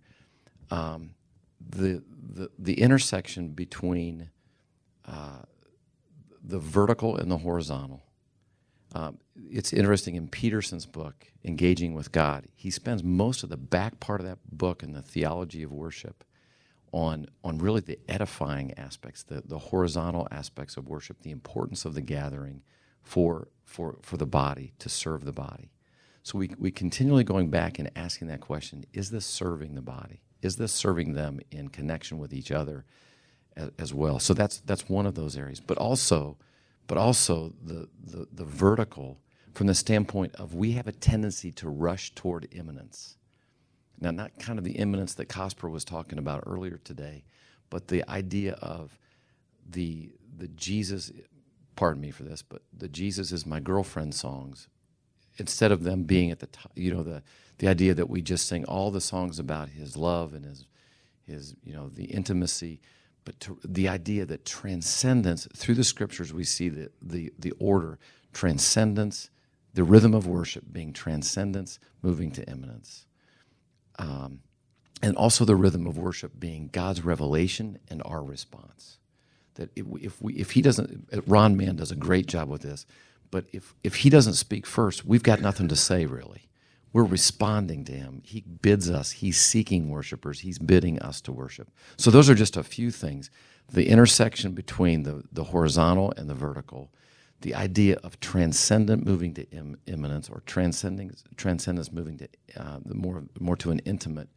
um, 0.72 1.12
the, 1.62 2.04
the 2.34 2.50
the 2.58 2.82
intersection 2.82 3.50
between 3.50 4.30
uh, 5.08 5.44
the 6.44 6.60
vertical 6.60 7.16
and 7.16 7.32
the 7.32 7.38
horizontal. 7.38 8.04
Um, 8.96 9.18
it's 9.50 9.74
interesting 9.74 10.16
in 10.16 10.28
Peterson's 10.28 10.86
book, 10.86 11.28
Engaging 11.44 11.94
with 11.94 12.12
God, 12.12 12.48
he 12.56 12.70
spends 12.70 13.04
most 13.04 13.44
of 13.44 13.50
the 13.50 13.58
back 13.58 14.00
part 14.00 14.22
of 14.22 14.28
that 14.28 14.38
book 14.50 14.84
in 14.84 14.94
the 14.94 15.02
theology 15.02 15.64
of 15.64 15.72
worship 15.72 16.24
on, 16.94 17.28
on 17.44 17.58
really 17.58 17.82
the 17.82 18.00
edifying 18.08 18.74
aspects, 18.78 19.24
the, 19.24 19.44
the 19.46 19.58
horizontal 19.58 20.28
aspects 20.32 20.78
of 20.78 20.88
worship, 20.88 21.22
the 21.22 21.32
importance 21.32 21.84
of 21.84 21.94
the 21.94 22.02
gathering 22.02 22.62
for, 23.02 23.50
for, 23.66 23.98
for 24.02 24.16
the 24.16 24.26
body, 24.26 24.74
to 24.80 24.88
serve 24.88 25.26
the 25.26 25.34
body. 25.34 25.72
So 26.22 26.38
we, 26.38 26.52
we 26.58 26.72
continually 26.72 27.26
going 27.26 27.50
back 27.50 27.80
and 27.80 27.92
asking 27.98 28.30
that 28.30 28.40
question 28.40 28.86
is 28.94 29.10
this 29.10 29.26
serving 29.26 29.76
the 29.76 29.82
body? 29.82 30.22
Is 30.42 30.56
this 30.56 30.72
serving 30.72 31.14
them 31.14 31.42
in 31.52 31.68
connection 31.68 32.18
with 32.18 32.34
each 32.34 32.52
other? 32.52 32.86
as, 33.56 33.72
as 33.80 33.94
well. 33.94 34.20
So 34.20 34.34
that's 34.34 34.60
that's 34.62 34.90
one 34.90 35.06
of 35.06 35.16
those 35.16 35.38
areas. 35.38 35.60
But 35.60 35.78
also, 35.78 36.38
but 36.88 36.98
also 36.98 37.54
the, 37.64 37.88
the 38.04 38.28
the 38.32 38.46
vertical 38.46 39.20
from 39.54 39.68
the 39.68 39.76
standpoint 39.76 40.36
of 40.36 40.56
we 40.56 40.72
have 40.74 40.88
a 40.88 40.92
tendency 40.92 41.52
to 41.54 41.70
rush 41.70 42.14
toward 42.16 42.48
immanence. 42.52 43.18
Now, 44.00 44.12
not 44.12 44.38
kind 44.40 44.60
of 44.60 44.66
the 44.66 44.74
immanence 44.74 45.14
that 45.16 45.30
Cosper 45.30 45.70
was 45.70 45.86
talking 45.86 46.20
about 46.20 46.44
earlier 46.46 46.80
today, 46.84 47.24
but 47.70 47.88
the 47.88 48.08
idea 48.10 48.54
of 48.54 48.98
the 49.70 50.12
the 50.38 50.48
Jesus. 50.50 51.12
Pardon 51.76 52.02
me 52.02 52.12
for 52.12 52.22
this, 52.24 52.44
but 52.44 52.62
the 52.72 52.88
Jesus 52.88 53.32
is 53.32 53.48
my 53.48 53.60
girlfriend 53.60 54.14
songs, 54.14 54.68
instead 55.38 55.72
of 55.72 55.84
them 55.84 56.04
being 56.04 56.30
at 56.30 56.38
the 56.40 56.46
top, 56.46 56.72
you 56.76 56.94
know, 56.94 57.02
the 57.02 57.24
the 57.58 57.68
idea 57.68 57.94
that 57.94 58.10
we 58.10 58.22
just 58.22 58.48
sing 58.48 58.66
all 58.66 58.92
the 58.92 59.02
songs 59.02 59.40
about 59.40 59.70
His 59.70 59.98
love 59.98 60.34
and 60.34 60.46
His 60.46 60.66
His 61.26 61.56
you 61.64 61.74
know 61.74 61.90
the 61.90 62.06
intimacy 62.06 62.80
but 63.26 63.40
to, 63.42 63.60
the 63.64 63.88
idea 63.88 64.26
that 64.26 64.46
transcendence 64.46 65.48
through 65.56 65.76
the 65.76 65.84
scriptures 65.84 66.34
we 66.34 66.44
see 66.44 66.70
the, 66.70 66.90
the, 67.02 67.32
the 67.40 67.52
order 67.60 68.00
transcendence 68.34 69.30
the 69.74 69.84
rhythm 69.84 70.14
of 70.14 70.28
worship 70.28 70.66
being 70.72 70.94
transcendence 70.94 71.80
moving 72.02 72.32
to 72.32 72.44
immanence 72.50 73.06
um, 74.00 74.40
and 75.02 75.16
also 75.18 75.46
the 75.46 75.56
rhythm 75.56 75.86
of 75.86 75.98
worship 75.98 76.40
being 76.40 76.70
God's 76.72 77.04
revelation 77.04 77.80
and 77.90 78.02
our 78.06 78.24
response. 78.24 78.98
That 79.56 79.70
if 79.76 80.22
we, 80.22 80.34
if 80.34 80.52
he 80.52 80.62
doesn't, 80.62 81.08
Ron 81.28 81.56
Man 81.56 81.76
does 81.76 81.92
a 81.92 81.96
great 81.96 82.26
job 82.26 82.50
with 82.50 82.62
this, 82.62 82.86
but 83.30 83.46
if 83.52 83.76
if 83.84 83.98
he 83.98 84.10
doesn't 84.10 84.34
speak 84.34 84.66
first, 84.66 85.06
we've 85.06 85.24
got 85.24 85.42
nothing 85.42 85.68
to 85.68 85.76
say 85.76 86.06
really. 86.06 86.50
We're 86.94 87.04
responding 87.04 87.86
to 87.86 87.92
him. 87.92 88.22
He 88.24 88.42
bids 88.42 88.90
us. 88.90 89.12
He's 89.12 89.42
seeking 89.42 89.90
worshipers. 89.90 90.42
He's 90.42 90.60
bidding 90.60 91.00
us 91.00 91.22
to 91.22 91.32
worship. 91.32 91.72
So 91.98 92.12
those 92.12 92.30
are 92.30 92.36
just 92.36 92.56
a 92.56 92.64
few 92.64 92.92
things. 92.92 93.32
The 93.72 93.90
intersection 93.90 94.52
between 94.52 95.02
the, 95.02 95.24
the 95.32 95.46
horizontal 95.46 96.14
and 96.16 96.30
the 96.30 96.36
vertical, 96.36 96.92
the 97.44 97.56
idea 97.56 97.98
of 98.04 98.20
transcendent 98.20 99.06
moving 99.06 99.34
to 99.36 99.50
Im- 99.52 99.78
immanence 99.86 100.30
or 100.30 100.42
transcending 100.46 101.12
transcendence 101.38 101.92
moving 101.92 102.18
to 102.18 102.28
uh, 102.58 102.80
more 102.86 103.24
more 103.40 103.56
to 103.58 103.72
an 103.72 103.80
intimate 103.80 104.30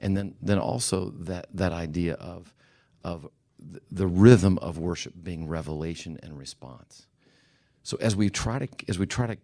and 0.00 0.16
then 0.16 0.34
then 0.42 0.58
also 0.58 1.10
that 1.10 1.46
that 1.52 1.72
idea 1.72 2.14
of 2.14 2.54
of 3.04 3.28
the 3.90 4.06
rhythm 4.06 4.58
of 4.58 4.78
worship 4.78 5.14
being 5.22 5.48
revelation 5.48 6.18
and 6.22 6.38
response. 6.38 7.06
So 7.82 7.96
as 8.00 8.14
we 8.14 8.30
try 8.30 8.58
to 8.58 8.68
as 8.88 8.98
we 8.98 9.06
try 9.06 9.26
to 9.34 9.38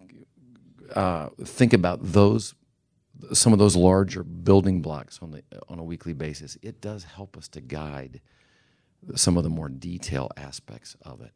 uh, 0.98 1.28
think 1.42 1.72
about 1.72 2.00
those 2.02 2.54
some 3.32 3.52
of 3.52 3.58
those 3.58 3.76
larger 3.76 4.22
building 4.22 4.82
blocks 4.82 5.18
on 5.22 5.30
the 5.30 5.42
on 5.68 5.78
a 5.78 5.84
weekly 5.84 6.12
basis, 6.12 6.58
it 6.62 6.80
does 6.80 7.04
help 7.04 7.36
us 7.36 7.48
to 7.48 7.60
guide 7.60 8.20
some 9.14 9.36
of 9.36 9.44
the 9.44 9.50
more 9.50 9.68
detail 9.68 10.30
aspects 10.36 10.96
of 11.02 11.20
it, 11.20 11.32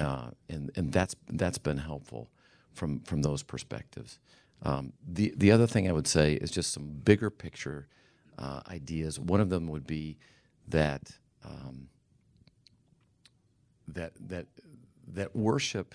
uh, 0.00 0.30
and 0.48 0.70
and 0.76 0.92
that's 0.92 1.14
that's 1.28 1.58
been 1.58 1.78
helpful 1.78 2.30
from 2.72 3.00
from 3.00 3.22
those 3.22 3.42
perspectives. 3.42 4.18
Um, 4.62 4.92
the 5.06 5.32
the 5.36 5.52
other 5.52 5.66
thing 5.66 5.88
I 5.88 5.92
would 5.92 6.08
say 6.08 6.34
is 6.34 6.50
just 6.50 6.72
some 6.72 6.88
bigger 7.04 7.30
picture 7.30 7.86
uh, 8.38 8.60
ideas. 8.68 9.20
One 9.20 9.40
of 9.40 9.50
them 9.50 9.68
would 9.68 9.86
be 9.86 10.18
that 10.68 11.10
um, 11.44 11.88
that 13.88 14.12
that 14.28 14.46
that 15.08 15.36
worship 15.36 15.94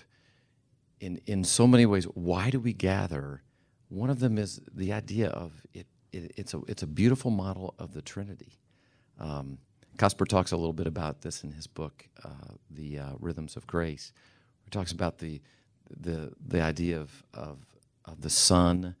in 1.00 1.20
in 1.26 1.44
so 1.44 1.66
many 1.66 1.86
ways. 1.86 2.04
Why 2.04 2.50
do 2.50 2.60
we 2.60 2.72
gather? 2.72 3.42
One 3.88 4.10
of 4.10 4.20
them 4.20 4.38
is 4.38 4.60
the 4.72 4.92
idea 4.92 5.28
of 5.28 5.52
it. 5.74 5.86
it 6.12 6.32
it's 6.36 6.54
a 6.54 6.60
it's 6.68 6.82
a 6.82 6.88
beautiful 6.88 7.30
model 7.30 7.74
of 7.78 7.92
the 7.92 8.02
Trinity. 8.02 8.60
Um, 9.18 9.58
Cosper 9.96 10.26
talks 10.26 10.52
a 10.52 10.56
little 10.56 10.72
bit 10.72 10.86
about 10.86 11.22
this 11.22 11.42
in 11.42 11.52
his 11.52 11.66
book, 11.66 12.08
uh, 12.24 12.54
The 12.70 12.98
uh, 12.98 13.12
Rhythms 13.18 13.56
of 13.56 13.66
Grace. 13.66 14.12
He 14.64 14.70
talks 14.70 14.92
about 14.92 15.18
the 15.18 15.40
the 15.88 16.32
the 16.44 16.60
idea 16.60 17.00
of 17.00 17.22
of, 17.32 17.58
of 18.04 18.20
the 18.20 18.30
Son 18.30 18.96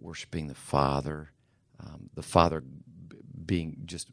worshiping 0.00 0.46
the 0.46 0.54
Father, 0.54 1.30
um, 1.80 2.10
the 2.14 2.22
Father 2.22 2.62
being 3.46 3.82
just 3.84 4.10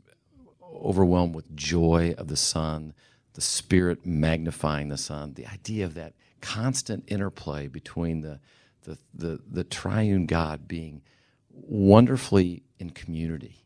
overwhelmed 0.64 1.36
with 1.36 1.56
joy 1.56 2.16
of 2.18 2.28
the 2.28 2.36
Son, 2.36 2.94
the 3.34 3.42
Spirit 3.42 4.06
magnifying 4.06 4.90
the 4.90 4.98
Son, 4.98 5.34
the 5.34 5.46
idea 5.48 5.86
of 5.86 5.94
that 5.94 6.14
constant 6.42 7.04
interplay 7.08 7.68
between 7.68 8.22
the, 8.22 8.40
the, 8.84 8.98
the, 9.14 9.40
the 9.50 9.64
triune 9.64 10.26
God 10.26 10.68
being 10.68 11.02
wonderfully 11.50 12.64
in 12.80 12.92
community. 12.92 13.65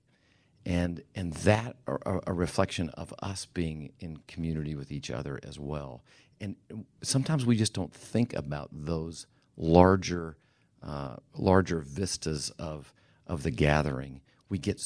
And, 0.69 1.01
and 1.15 1.33
that 1.33 1.77
a, 1.87 2.19
a 2.27 2.33
reflection 2.33 2.89
of 2.89 3.13
us 3.23 3.45
being 3.45 3.91
in 3.99 4.19
community 4.27 4.75
with 4.75 4.91
each 4.91 5.09
other 5.09 5.39
as 5.43 5.57
well. 5.59 6.03
And 6.39 6.55
sometimes 7.01 7.45
we 7.45 7.57
just 7.57 7.73
don't 7.73 7.93
think 7.93 8.33
about 8.33 8.69
those 8.71 9.25
larger, 9.57 10.37
uh, 10.83 11.15
larger 11.35 11.79
vistas 11.79 12.51
of, 12.51 12.93
of 13.25 13.43
the 13.43 13.51
gathering. 13.51 14.21
We 14.47 14.57
get, 14.57 14.81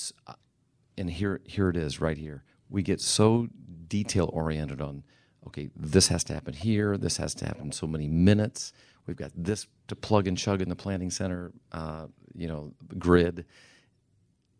and 0.97 1.09
here 1.09 1.41
here 1.45 1.69
it 1.69 1.77
is 1.77 1.99
right 1.99 2.17
here. 2.17 2.43
We 2.69 2.81
get 2.81 3.01
so 3.01 3.47
detail 3.87 4.29
oriented 4.33 4.81
on 4.81 5.03
okay, 5.47 5.69
this 5.75 6.07
has 6.07 6.23
to 6.23 6.33
happen 6.33 6.53
here, 6.53 6.97
this 6.97 7.17
has 7.17 7.33
to 7.35 7.45
happen 7.45 7.71
so 7.71 7.85
many 7.85 8.07
minutes. 8.07 8.73
We've 9.05 9.17
got 9.17 9.31
this 9.35 9.67
to 9.89 9.95
plug 9.95 10.27
and 10.27 10.37
chug 10.37 10.61
in 10.61 10.69
the 10.69 10.75
planning 10.75 11.11
center, 11.11 11.51
uh, 11.73 12.07
you 12.33 12.47
know, 12.47 12.73
grid, 12.97 13.45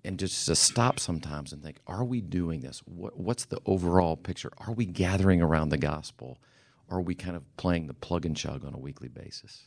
and 0.05 0.19
just 0.19 0.45
to 0.48 0.55
stop 0.55 1.00
sometimes 1.00 1.53
and 1.53 1.63
think: 1.63 1.77
Are 1.88 2.03
we 2.03 2.22
doing 2.22 2.62
this? 2.62 2.81
What, 2.86 3.17
what's 3.19 3.45
the 3.45 3.60
overall 3.65 4.17
picture? 4.17 4.51
Are 4.60 4.74
we 4.74 4.86
gathering 4.86 5.41
around 5.41 5.69
the 5.69 5.77
gospel? 5.77 6.39
Or 6.89 6.98
are 6.98 7.01
we 7.01 7.15
kind 7.15 7.36
of 7.36 7.43
playing 7.57 7.88
the 7.88 7.93
plug 7.93 8.25
and 8.25 8.36
chug 8.36 8.65
on 8.65 8.74
a 8.74 8.79
weekly 8.79 9.07
basis? 9.07 9.63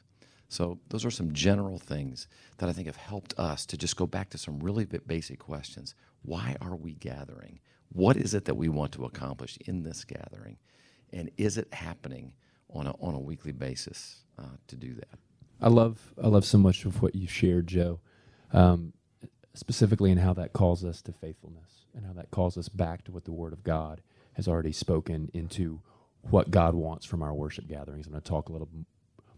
So 0.48 0.78
those 0.90 1.04
are 1.04 1.10
some 1.10 1.32
general 1.32 1.78
things 1.78 2.28
that 2.58 2.68
I 2.68 2.72
think 2.72 2.86
have 2.86 2.96
helped 2.96 3.34
us 3.38 3.66
to 3.66 3.76
just 3.76 3.96
go 3.96 4.06
back 4.06 4.30
to 4.30 4.38
some 4.38 4.60
really 4.60 4.84
basic 4.84 5.38
questions. 5.40 5.94
Why 6.22 6.56
are 6.60 6.76
we 6.76 6.94
gathering? 6.94 7.60
What 7.88 8.16
is 8.16 8.34
it 8.34 8.44
that 8.44 8.56
we 8.56 8.68
want 8.68 8.92
to 8.92 9.04
accomplish 9.04 9.58
in 9.66 9.82
this 9.82 10.04
gathering? 10.04 10.58
And 11.12 11.30
is 11.36 11.56
it 11.58 11.72
happening 11.72 12.32
on 12.70 12.86
a, 12.86 12.92
on 13.00 13.14
a 13.14 13.18
weekly 13.20 13.52
basis 13.52 14.24
uh, 14.38 14.56
to 14.68 14.76
do 14.76 14.94
that? 14.94 15.18
I 15.60 15.68
love 15.68 16.14
I 16.22 16.28
love 16.28 16.44
so 16.44 16.58
much 16.58 16.84
of 16.84 17.00
what 17.00 17.14
you 17.14 17.26
shared, 17.26 17.66
Joe, 17.66 18.00
um, 18.52 18.92
specifically 19.56 20.10
in 20.10 20.18
how 20.18 20.34
that 20.34 20.52
calls 20.52 20.84
us 20.84 21.00
to 21.02 21.12
faithfulness 21.12 21.86
and 21.94 22.04
how 22.06 22.12
that 22.12 22.30
calls 22.30 22.58
us 22.58 22.68
back 22.68 23.04
to 23.04 23.12
what 23.12 23.24
the 23.24 23.32
Word 23.32 23.52
of 23.52 23.64
God 23.64 24.02
has 24.34 24.46
already 24.46 24.72
spoken 24.72 25.30
into 25.32 25.80
what 26.22 26.50
God 26.50 26.74
wants 26.74 27.06
from 27.06 27.22
our 27.22 27.32
worship 27.32 27.66
gatherings. 27.66 28.06
I'm 28.06 28.12
going 28.12 28.22
to 28.22 28.28
talk 28.28 28.48
a 28.48 28.52
little 28.52 28.68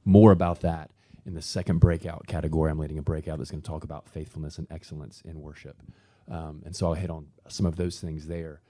more 0.04 0.32
about 0.32 0.60
that 0.62 0.90
in 1.24 1.34
the 1.34 1.42
second 1.42 1.78
breakout 1.78 2.26
category. 2.26 2.70
I'm 2.70 2.78
leading 2.78 2.98
a 2.98 3.02
breakout 3.02 3.38
that's 3.38 3.50
going 3.50 3.62
to 3.62 3.68
talk 3.68 3.84
about 3.84 4.08
faithfulness 4.08 4.58
and 4.58 4.66
excellence 4.70 5.22
in 5.24 5.40
worship. 5.40 5.76
Um, 6.30 6.62
and 6.64 6.74
so 6.74 6.88
I'll 6.88 6.94
hit 6.94 7.10
on 7.10 7.28
some 7.48 7.66
of 7.66 7.76
those 7.76 8.00
things 8.00 8.26
there. 8.26 8.60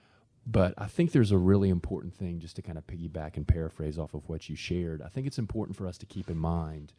But 0.47 0.75
I 0.77 0.87
think 0.87 1.13
there's 1.13 1.31
a 1.31 1.39
really 1.39 1.69
important 1.69 2.15
thing 2.15 2.41
just 2.41 2.57
to 2.57 2.63
kind 2.63 2.79
of 2.79 2.87
piggyback 2.87 3.37
and 3.37 3.47
paraphrase 3.47 3.99
off 3.99 4.15
of 4.15 4.29
what 4.29 4.49
you 4.49 4.57
shared. 4.57 5.03
I 5.03 5.09
think 5.09 5.27
it's 5.27 5.39
important 5.39 5.77
for 5.77 5.87
us 5.87 5.99
to 5.99 6.07
keep 6.07 6.31
in 6.31 6.39
mind 6.39 6.93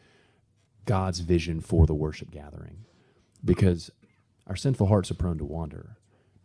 God's 0.85 1.19
vision 1.19 1.59
for 1.59 1.85
the 1.85 1.95
worship 1.95 2.31
gathering 2.31 2.85
because 3.43 3.91
our 4.49 4.57
sinful 4.57 4.87
hearts 4.87 5.11
are 5.11 5.15
prone 5.15 5.37
to 5.37 5.45
wander 5.45 5.97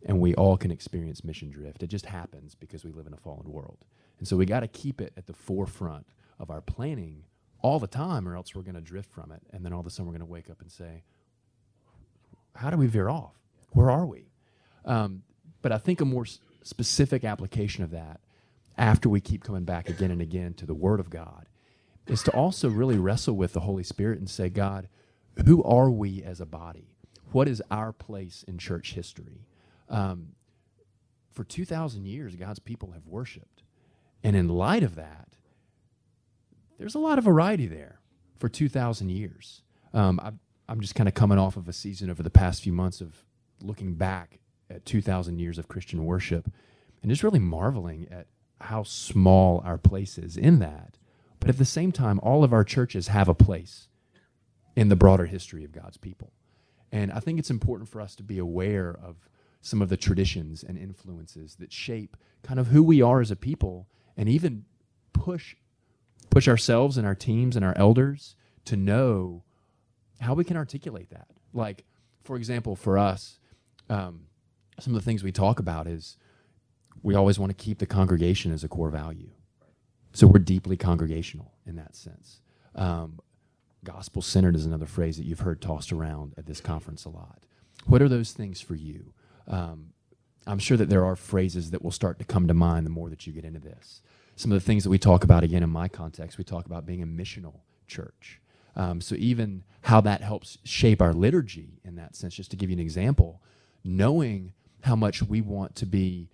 and 0.04 0.20
we 0.20 0.34
all 0.34 0.56
can 0.56 0.70
experience 0.70 1.25
mission 1.25 1.50
drift. 1.50 1.82
It 1.82 1.88
just 1.88 2.06
happens 2.06 2.54
because 2.54 2.84
we 2.84 2.92
live 2.92 3.06
in 3.06 3.14
a 3.14 3.18
fallen 3.18 3.50
world. 3.50 3.78
And 4.18 4.28
so 4.28 4.37
we 4.37 4.46
got 4.46 4.61
to 4.61 4.68
keep 4.68 5.00
it 5.00 5.12
at 5.16 5.26
the 5.26 5.32
forefront 5.32 6.06
of 6.38 6.50
our 6.50 6.61
planning 6.61 7.25
all 7.62 7.80
the 7.80 7.87
time, 7.87 8.28
or 8.28 8.37
else 8.37 8.54
we're 8.54 8.62
going 8.62 8.75
to 8.75 8.82
drift 8.82 9.11
from 9.11 9.32
it. 9.32 9.42
And 9.52 9.64
then 9.64 9.73
all 9.73 9.80
of 9.80 9.87
a 9.87 9.90
sudden, 9.90 10.06
we're 10.06 10.12
going 10.12 10.20
to 10.20 10.32
wake 10.32 10.50
up 10.50 10.61
and 10.61 10.70
say, 10.70 11.02
How 12.56 12.68
do 12.70 12.76
we 12.76 12.87
veer 12.87 13.08
off? 13.08 13.34
Where 13.70 13.90
are 13.90 14.04
we? 14.04 14.26
Um, 14.84 15.23
but 15.62 15.73
I 15.73 15.78
think 15.78 16.02
a 16.02 16.04
more 16.04 16.25
s- 16.25 16.40
specific 16.62 17.25
application 17.25 17.82
of 17.82 17.90
that, 17.92 18.20
after 18.76 19.08
we 19.08 19.20
keep 19.20 19.42
coming 19.42 19.64
back 19.64 19.88
again 19.88 20.11
and 20.11 20.20
again 20.20 20.52
to 20.54 20.66
the 20.66 20.75
Word 20.75 21.00
of 21.00 21.08
God, 21.08 21.46
is 22.06 22.23
to 22.25 22.30
also 22.32 22.68
really 22.68 22.99
wrestle 22.99 23.34
with 23.34 23.54
the 23.54 23.61
Holy 23.61 23.82
Spirit 23.82 24.18
and 24.18 24.28
say, 24.28 24.50
God, 24.50 24.88
who 25.46 25.62
are 25.62 25.90
we 25.90 26.23
as 26.23 26.40
a 26.40 26.46
body? 26.46 26.93
What 27.34 27.48
is 27.48 27.60
our 27.68 27.92
place 27.92 28.44
in 28.46 28.58
church 28.58 28.92
history? 28.92 29.40
Um, 29.88 30.36
for 31.32 31.42
2,000 31.42 32.06
years, 32.06 32.36
God's 32.36 32.60
people 32.60 32.92
have 32.92 33.08
worshiped. 33.08 33.64
And 34.22 34.36
in 34.36 34.48
light 34.48 34.84
of 34.84 34.94
that, 34.94 35.36
there's 36.78 36.94
a 36.94 37.00
lot 37.00 37.18
of 37.18 37.24
variety 37.24 37.66
there 37.66 37.98
for 38.38 38.48
2,000 38.48 39.08
years. 39.08 39.62
Um, 39.92 40.20
I, 40.22 40.30
I'm 40.68 40.80
just 40.80 40.94
kind 40.94 41.08
of 41.08 41.14
coming 41.14 41.36
off 41.36 41.56
of 41.56 41.68
a 41.68 41.72
season 41.72 42.08
over 42.08 42.22
the 42.22 42.30
past 42.30 42.62
few 42.62 42.72
months 42.72 43.00
of 43.00 43.24
looking 43.60 43.94
back 43.94 44.38
at 44.70 44.86
2,000 44.86 45.40
years 45.40 45.58
of 45.58 45.66
Christian 45.66 46.04
worship 46.04 46.48
and 47.02 47.10
just 47.10 47.24
really 47.24 47.40
marveling 47.40 48.06
at 48.12 48.28
how 48.60 48.84
small 48.84 49.60
our 49.64 49.76
place 49.76 50.18
is 50.18 50.36
in 50.36 50.60
that. 50.60 50.98
But 51.40 51.48
at 51.48 51.58
the 51.58 51.64
same 51.64 51.90
time, 51.90 52.20
all 52.22 52.44
of 52.44 52.52
our 52.52 52.62
churches 52.62 53.08
have 53.08 53.28
a 53.28 53.34
place 53.34 53.88
in 54.76 54.88
the 54.88 54.94
broader 54.94 55.26
history 55.26 55.64
of 55.64 55.72
God's 55.72 55.96
people. 55.96 56.30
And 56.94 57.10
I 57.10 57.18
think 57.18 57.40
it's 57.40 57.50
important 57.50 57.88
for 57.88 58.00
us 58.00 58.14
to 58.14 58.22
be 58.22 58.38
aware 58.38 58.96
of 59.02 59.16
some 59.60 59.82
of 59.82 59.88
the 59.88 59.96
traditions 59.96 60.62
and 60.62 60.78
influences 60.78 61.56
that 61.56 61.72
shape 61.72 62.16
kind 62.44 62.60
of 62.60 62.68
who 62.68 62.84
we 62.84 63.02
are 63.02 63.20
as 63.20 63.32
a 63.32 63.36
people 63.36 63.88
and 64.16 64.28
even 64.28 64.64
push 65.12 65.56
push 66.30 66.46
ourselves 66.46 66.96
and 66.96 67.04
our 67.04 67.14
teams 67.16 67.56
and 67.56 67.64
our 67.64 67.76
elders 67.76 68.36
to 68.64 68.76
know 68.76 69.42
how 70.20 70.34
we 70.34 70.44
can 70.44 70.56
articulate 70.56 71.10
that. 71.10 71.26
Like, 71.52 71.84
for 72.22 72.36
example, 72.36 72.76
for 72.76 72.96
us, 72.96 73.40
um, 73.90 74.26
some 74.78 74.94
of 74.94 75.00
the 75.00 75.04
things 75.04 75.24
we 75.24 75.32
talk 75.32 75.58
about 75.58 75.88
is 75.88 76.16
we 77.02 77.16
always 77.16 77.40
want 77.40 77.50
to 77.50 77.64
keep 77.64 77.78
the 77.78 77.86
congregation 77.86 78.52
as 78.52 78.62
a 78.62 78.68
core 78.68 78.90
value. 78.90 79.30
So 80.12 80.28
we're 80.28 80.38
deeply 80.38 80.76
congregational 80.76 81.54
in 81.66 81.74
that 81.74 81.96
sense. 81.96 82.40
Um, 82.76 83.18
gospel 83.84 84.22
centered 84.22 84.56
is 84.56 84.66
another 84.66 84.86
phrase 84.86 85.16
that 85.16 85.26
you've 85.26 85.40
heard 85.40 85.60
tossed 85.60 85.92
around 85.92 86.34
at 86.36 86.46
this 86.46 86.60
conference 86.60 87.04
a 87.04 87.10
lot. 87.10 87.40
What 87.86 88.02
are 88.02 88.08
those 88.08 88.32
things 88.32 88.60
for 88.60 88.74
you? 88.74 89.12
Um, 89.46 89.90
I'm 90.46 90.58
sure 90.58 90.76
that 90.76 90.88
there 90.88 91.04
are 91.04 91.16
phrases 91.16 91.70
that 91.70 91.82
will 91.82 91.90
start 91.90 92.18
to 92.18 92.24
come 92.24 92.48
to 92.48 92.54
mind 92.54 92.86
the 92.86 92.90
more 92.90 93.10
that 93.10 93.26
you 93.26 93.32
get 93.32 93.44
into 93.44 93.60
this 93.60 94.02
some 94.36 94.52
of 94.52 94.56
the 94.56 94.64
things 94.64 94.84
that 94.84 94.90
we 94.90 94.98
talk 94.98 95.24
about 95.24 95.44
again 95.44 95.62
in 95.62 95.70
my 95.70 95.88
context, 95.88 96.38
we 96.38 96.44
talk 96.44 96.66
about 96.66 96.86
being 96.86 97.02
a 97.02 97.06
missional 97.06 97.60
church. 97.86 98.40
Um, 98.76 99.00
so 99.00 99.14
even 99.16 99.62
how 99.82 100.00
that 100.00 100.20
helps 100.20 100.58
shape 100.64 101.00
our 101.00 101.12
liturgy 101.12 101.80
in 101.84 101.94
that 101.96 102.16
sense, 102.16 102.34
just 102.34 102.50
to 102.50 102.56
give 102.56 102.70
you 102.70 102.74
an 102.74 102.80
example, 102.80 103.40
knowing 103.84 104.52
how 104.82 104.96
much 104.96 105.22
we 105.22 105.40
want 105.40 105.76
to 105.76 105.86
be 105.86 106.28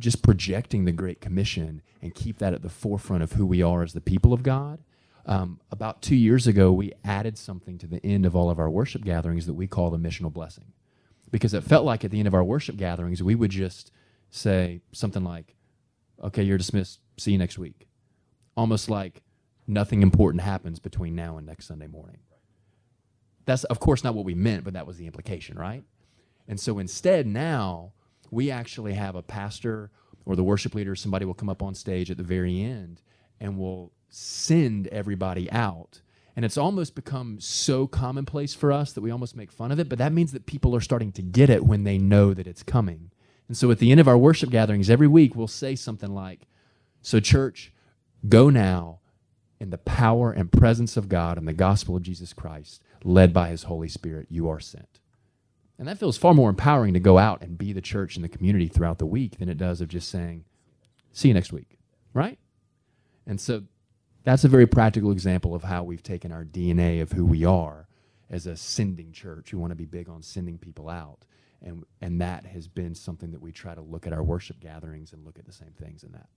just 0.00 0.22
projecting 0.22 0.84
the 0.84 0.92
Great 0.92 1.20
Commission 1.20 1.82
and 2.02 2.14
keep 2.14 2.38
that 2.38 2.54
at 2.54 2.62
the 2.62 2.68
forefront 2.68 3.22
of 3.22 3.32
who 3.32 3.46
we 3.46 3.62
are 3.62 3.82
as 3.82 3.92
the 3.92 4.00
people 4.00 4.32
of 4.32 4.42
God. 4.42 4.80
Um, 5.26 5.60
about 5.70 6.00
two 6.02 6.16
years 6.16 6.46
ago, 6.46 6.72
we 6.72 6.92
added 7.04 7.36
something 7.36 7.78
to 7.78 7.86
the 7.86 8.04
end 8.04 8.24
of 8.24 8.34
all 8.34 8.50
of 8.50 8.58
our 8.58 8.70
worship 8.70 9.04
gatherings 9.04 9.46
that 9.46 9.54
we 9.54 9.66
call 9.66 9.90
the 9.90 9.98
missional 9.98 10.32
blessing. 10.32 10.72
Because 11.30 11.52
it 11.52 11.64
felt 11.64 11.84
like 11.84 12.04
at 12.04 12.10
the 12.10 12.18
end 12.18 12.28
of 12.28 12.34
our 12.34 12.44
worship 12.44 12.76
gatherings, 12.76 13.22
we 13.22 13.34
would 13.34 13.50
just 13.50 13.92
say 14.30 14.80
something 14.92 15.24
like, 15.24 15.54
okay, 16.22 16.42
you're 16.42 16.58
dismissed. 16.58 17.00
See 17.18 17.32
you 17.32 17.38
next 17.38 17.58
week. 17.58 17.86
Almost 18.56 18.88
like 18.88 19.22
nothing 19.66 20.02
important 20.02 20.42
happens 20.42 20.78
between 20.78 21.14
now 21.14 21.36
and 21.36 21.46
next 21.46 21.66
Sunday 21.66 21.86
morning. 21.86 22.18
That's, 23.44 23.64
of 23.64 23.80
course, 23.80 24.02
not 24.02 24.14
what 24.14 24.24
we 24.24 24.34
meant, 24.34 24.64
but 24.64 24.72
that 24.74 24.86
was 24.86 24.96
the 24.96 25.06
implication, 25.06 25.58
right? 25.58 25.84
And 26.46 26.58
so 26.58 26.78
instead, 26.78 27.26
now 27.26 27.92
we 28.30 28.50
actually 28.50 28.94
have 28.94 29.14
a 29.14 29.22
pastor 29.22 29.90
or 30.28 30.36
the 30.36 30.44
worship 30.44 30.74
leader, 30.74 30.94
somebody 30.94 31.24
will 31.24 31.34
come 31.34 31.48
up 31.48 31.62
on 31.62 31.74
stage 31.74 32.10
at 32.10 32.18
the 32.18 32.22
very 32.22 32.62
end 32.62 33.00
and 33.40 33.58
will 33.58 33.92
send 34.08 34.86
everybody 34.88 35.50
out. 35.50 36.00
And 36.36 36.44
it's 36.44 36.56
almost 36.56 36.94
become 36.94 37.40
so 37.40 37.86
commonplace 37.86 38.54
for 38.54 38.70
us 38.70 38.92
that 38.92 39.00
we 39.00 39.10
almost 39.10 39.36
make 39.36 39.50
fun 39.50 39.72
of 39.72 39.80
it, 39.80 39.88
but 39.88 39.98
that 39.98 40.12
means 40.12 40.32
that 40.32 40.46
people 40.46 40.74
are 40.76 40.80
starting 40.80 41.10
to 41.12 41.22
get 41.22 41.50
it 41.50 41.64
when 41.64 41.84
they 41.84 41.98
know 41.98 42.32
that 42.32 42.46
it's 42.46 42.62
coming. 42.62 43.10
And 43.48 43.56
so 43.56 43.70
at 43.70 43.78
the 43.78 43.90
end 43.90 43.98
of 43.98 44.06
our 44.06 44.18
worship 44.18 44.50
gatherings 44.50 44.88
every 44.88 45.08
week, 45.08 45.34
we'll 45.34 45.48
say 45.48 45.74
something 45.74 46.14
like, 46.14 46.46
So, 47.02 47.18
church, 47.18 47.72
go 48.28 48.50
now 48.50 49.00
in 49.58 49.70
the 49.70 49.78
power 49.78 50.30
and 50.30 50.52
presence 50.52 50.96
of 50.96 51.08
God 51.08 51.38
and 51.38 51.48
the 51.48 51.52
gospel 51.52 51.96
of 51.96 52.02
Jesus 52.02 52.32
Christ, 52.32 52.82
led 53.02 53.32
by 53.32 53.48
his 53.48 53.64
Holy 53.64 53.88
Spirit, 53.88 54.28
you 54.30 54.48
are 54.48 54.60
sent. 54.60 55.00
And 55.78 55.86
that 55.86 55.98
feels 55.98 56.16
far 56.16 56.34
more 56.34 56.50
empowering 56.50 56.94
to 56.94 57.00
go 57.00 57.18
out 57.18 57.42
and 57.42 57.56
be 57.56 57.72
the 57.72 57.80
church 57.80 58.16
in 58.16 58.22
the 58.22 58.28
community 58.28 58.68
throughout 58.68 58.98
the 58.98 59.06
week 59.06 59.38
than 59.38 59.48
it 59.48 59.58
does 59.58 59.80
of 59.80 59.88
just 59.88 60.08
saying, 60.08 60.44
see 61.12 61.28
you 61.28 61.34
next 61.34 61.52
week, 61.52 61.78
right? 62.12 62.38
And 63.26 63.40
so 63.40 63.62
that's 64.28 64.44
a 64.44 64.48
very 64.48 64.66
practical 64.66 65.10
example 65.10 65.54
of 65.54 65.62
how 65.62 65.82
we've 65.82 66.02
taken 66.02 66.32
our 66.32 66.44
DNA 66.44 67.00
of 67.00 67.12
who 67.12 67.24
we 67.24 67.46
are 67.46 67.88
as 68.28 68.46
a 68.46 68.54
sending 68.54 69.10
church. 69.10 69.54
We 69.54 69.58
want 69.58 69.70
to 69.70 69.74
be 69.74 69.86
big 69.86 70.10
on 70.10 70.22
sending 70.22 70.58
people 70.58 70.90
out. 70.90 71.24
And, 71.62 71.84
and 72.02 72.20
that 72.20 72.44
has 72.44 72.68
been 72.68 72.94
something 72.94 73.32
that 73.32 73.40
we 73.40 73.52
try 73.52 73.74
to 73.74 73.80
look 73.80 74.06
at 74.06 74.12
our 74.12 74.22
worship 74.22 74.60
gatherings 74.60 75.14
and 75.14 75.24
look 75.24 75.38
at 75.38 75.46
the 75.46 75.52
same 75.52 75.72
things 75.82 76.04
in 76.04 76.12
that. 76.12 76.28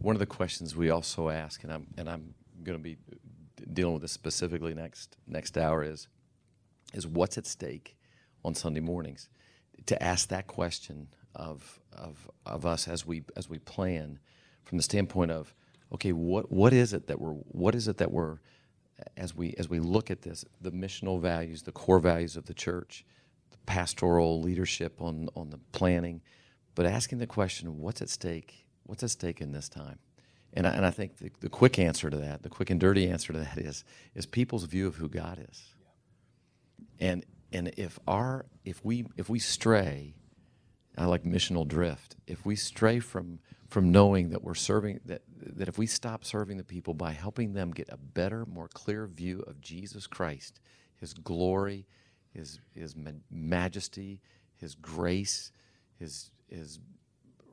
One 0.00 0.14
of 0.14 0.20
the 0.20 0.26
questions 0.26 0.76
we 0.76 0.90
also 0.90 1.28
ask, 1.28 1.64
and 1.64 1.72
I'm, 1.72 1.88
and 1.98 2.08
I'm 2.08 2.34
going 2.62 2.78
to 2.78 2.82
be 2.82 2.96
dealing 3.72 3.94
with 3.94 4.02
this 4.02 4.12
specifically 4.12 4.74
next, 4.74 5.16
next 5.26 5.58
hour, 5.58 5.82
is 5.82 6.06
is 6.94 7.04
what's 7.04 7.36
at 7.36 7.48
stake 7.48 7.96
on 8.44 8.54
Sunday 8.54 8.80
mornings. 8.80 9.28
To 9.86 10.00
ask 10.00 10.28
that 10.28 10.46
question 10.46 11.08
of, 11.34 11.80
of, 11.92 12.30
of 12.46 12.64
us 12.64 12.86
as 12.86 13.04
we, 13.04 13.24
as 13.36 13.50
we 13.50 13.58
plan 13.58 14.20
from 14.68 14.78
the 14.78 14.84
standpoint 14.84 15.30
of, 15.30 15.54
okay, 15.92 16.12
what, 16.12 16.52
what 16.52 16.72
is 16.72 16.92
it 16.92 17.06
that 17.08 17.20
we're, 17.20 17.32
what 17.32 17.74
is 17.74 17.88
it 17.88 17.96
that 17.96 18.12
we're, 18.12 18.38
as 19.16 19.34
we, 19.34 19.54
as 19.58 19.68
we 19.68 19.80
look 19.80 20.10
at 20.10 20.22
this, 20.22 20.44
the 20.60 20.70
missional 20.70 21.20
values, 21.20 21.62
the 21.62 21.72
core 21.72 21.98
values 21.98 22.36
of 22.36 22.46
the 22.46 22.54
church, 22.54 23.04
the 23.50 23.58
pastoral 23.66 24.40
leadership 24.40 25.00
on, 25.00 25.28
on 25.34 25.50
the 25.50 25.58
planning, 25.72 26.20
but 26.74 26.86
asking 26.86 27.18
the 27.18 27.26
question, 27.26 27.80
what's 27.80 28.02
at 28.02 28.10
stake? 28.10 28.66
What's 28.84 29.02
at 29.02 29.10
stake 29.10 29.40
in 29.40 29.52
this 29.52 29.68
time? 29.68 29.98
And 30.52 30.66
I, 30.66 30.70
and 30.70 30.86
I 30.86 30.90
think 30.90 31.16
the, 31.16 31.30
the 31.40 31.48
quick 31.48 31.78
answer 31.78 32.10
to 32.10 32.16
that, 32.18 32.42
the 32.42 32.48
quick 32.48 32.70
and 32.70 32.78
dirty 32.78 33.08
answer 33.08 33.32
to 33.32 33.38
that 33.40 33.58
is, 33.58 33.84
is 34.14 34.26
people's 34.26 34.64
view 34.64 34.86
of 34.86 34.96
who 34.96 35.08
God 35.08 35.44
is 35.50 35.74
and 37.00 37.24
and 37.52 37.72
if 37.76 37.98
our 38.06 38.46
if 38.64 38.84
we 38.84 39.06
if 39.16 39.28
we 39.28 39.38
stray 39.38 40.14
i 40.98 41.04
like 41.06 41.24
missional 41.24 41.66
drift 41.66 42.16
if 42.26 42.44
we 42.46 42.56
stray 42.56 43.00
from 43.00 43.38
from 43.68 43.92
knowing 43.92 44.30
that 44.30 44.42
we're 44.42 44.54
serving 44.54 45.00
that 45.04 45.22
that 45.38 45.68
if 45.68 45.78
we 45.78 45.86
stop 45.86 46.24
serving 46.24 46.56
the 46.56 46.64
people 46.64 46.94
by 46.94 47.12
helping 47.12 47.54
them 47.54 47.72
get 47.72 47.88
a 47.90 47.96
better 47.96 48.46
more 48.46 48.68
clear 48.68 49.06
view 49.06 49.40
of 49.46 49.60
jesus 49.60 50.06
christ 50.06 50.60
his 51.00 51.14
glory 51.14 51.86
his 52.34 52.60
his 52.74 52.94
majesty 53.30 54.20
his 54.56 54.74
grace 54.74 55.52
his 55.98 56.30
his 56.50 56.80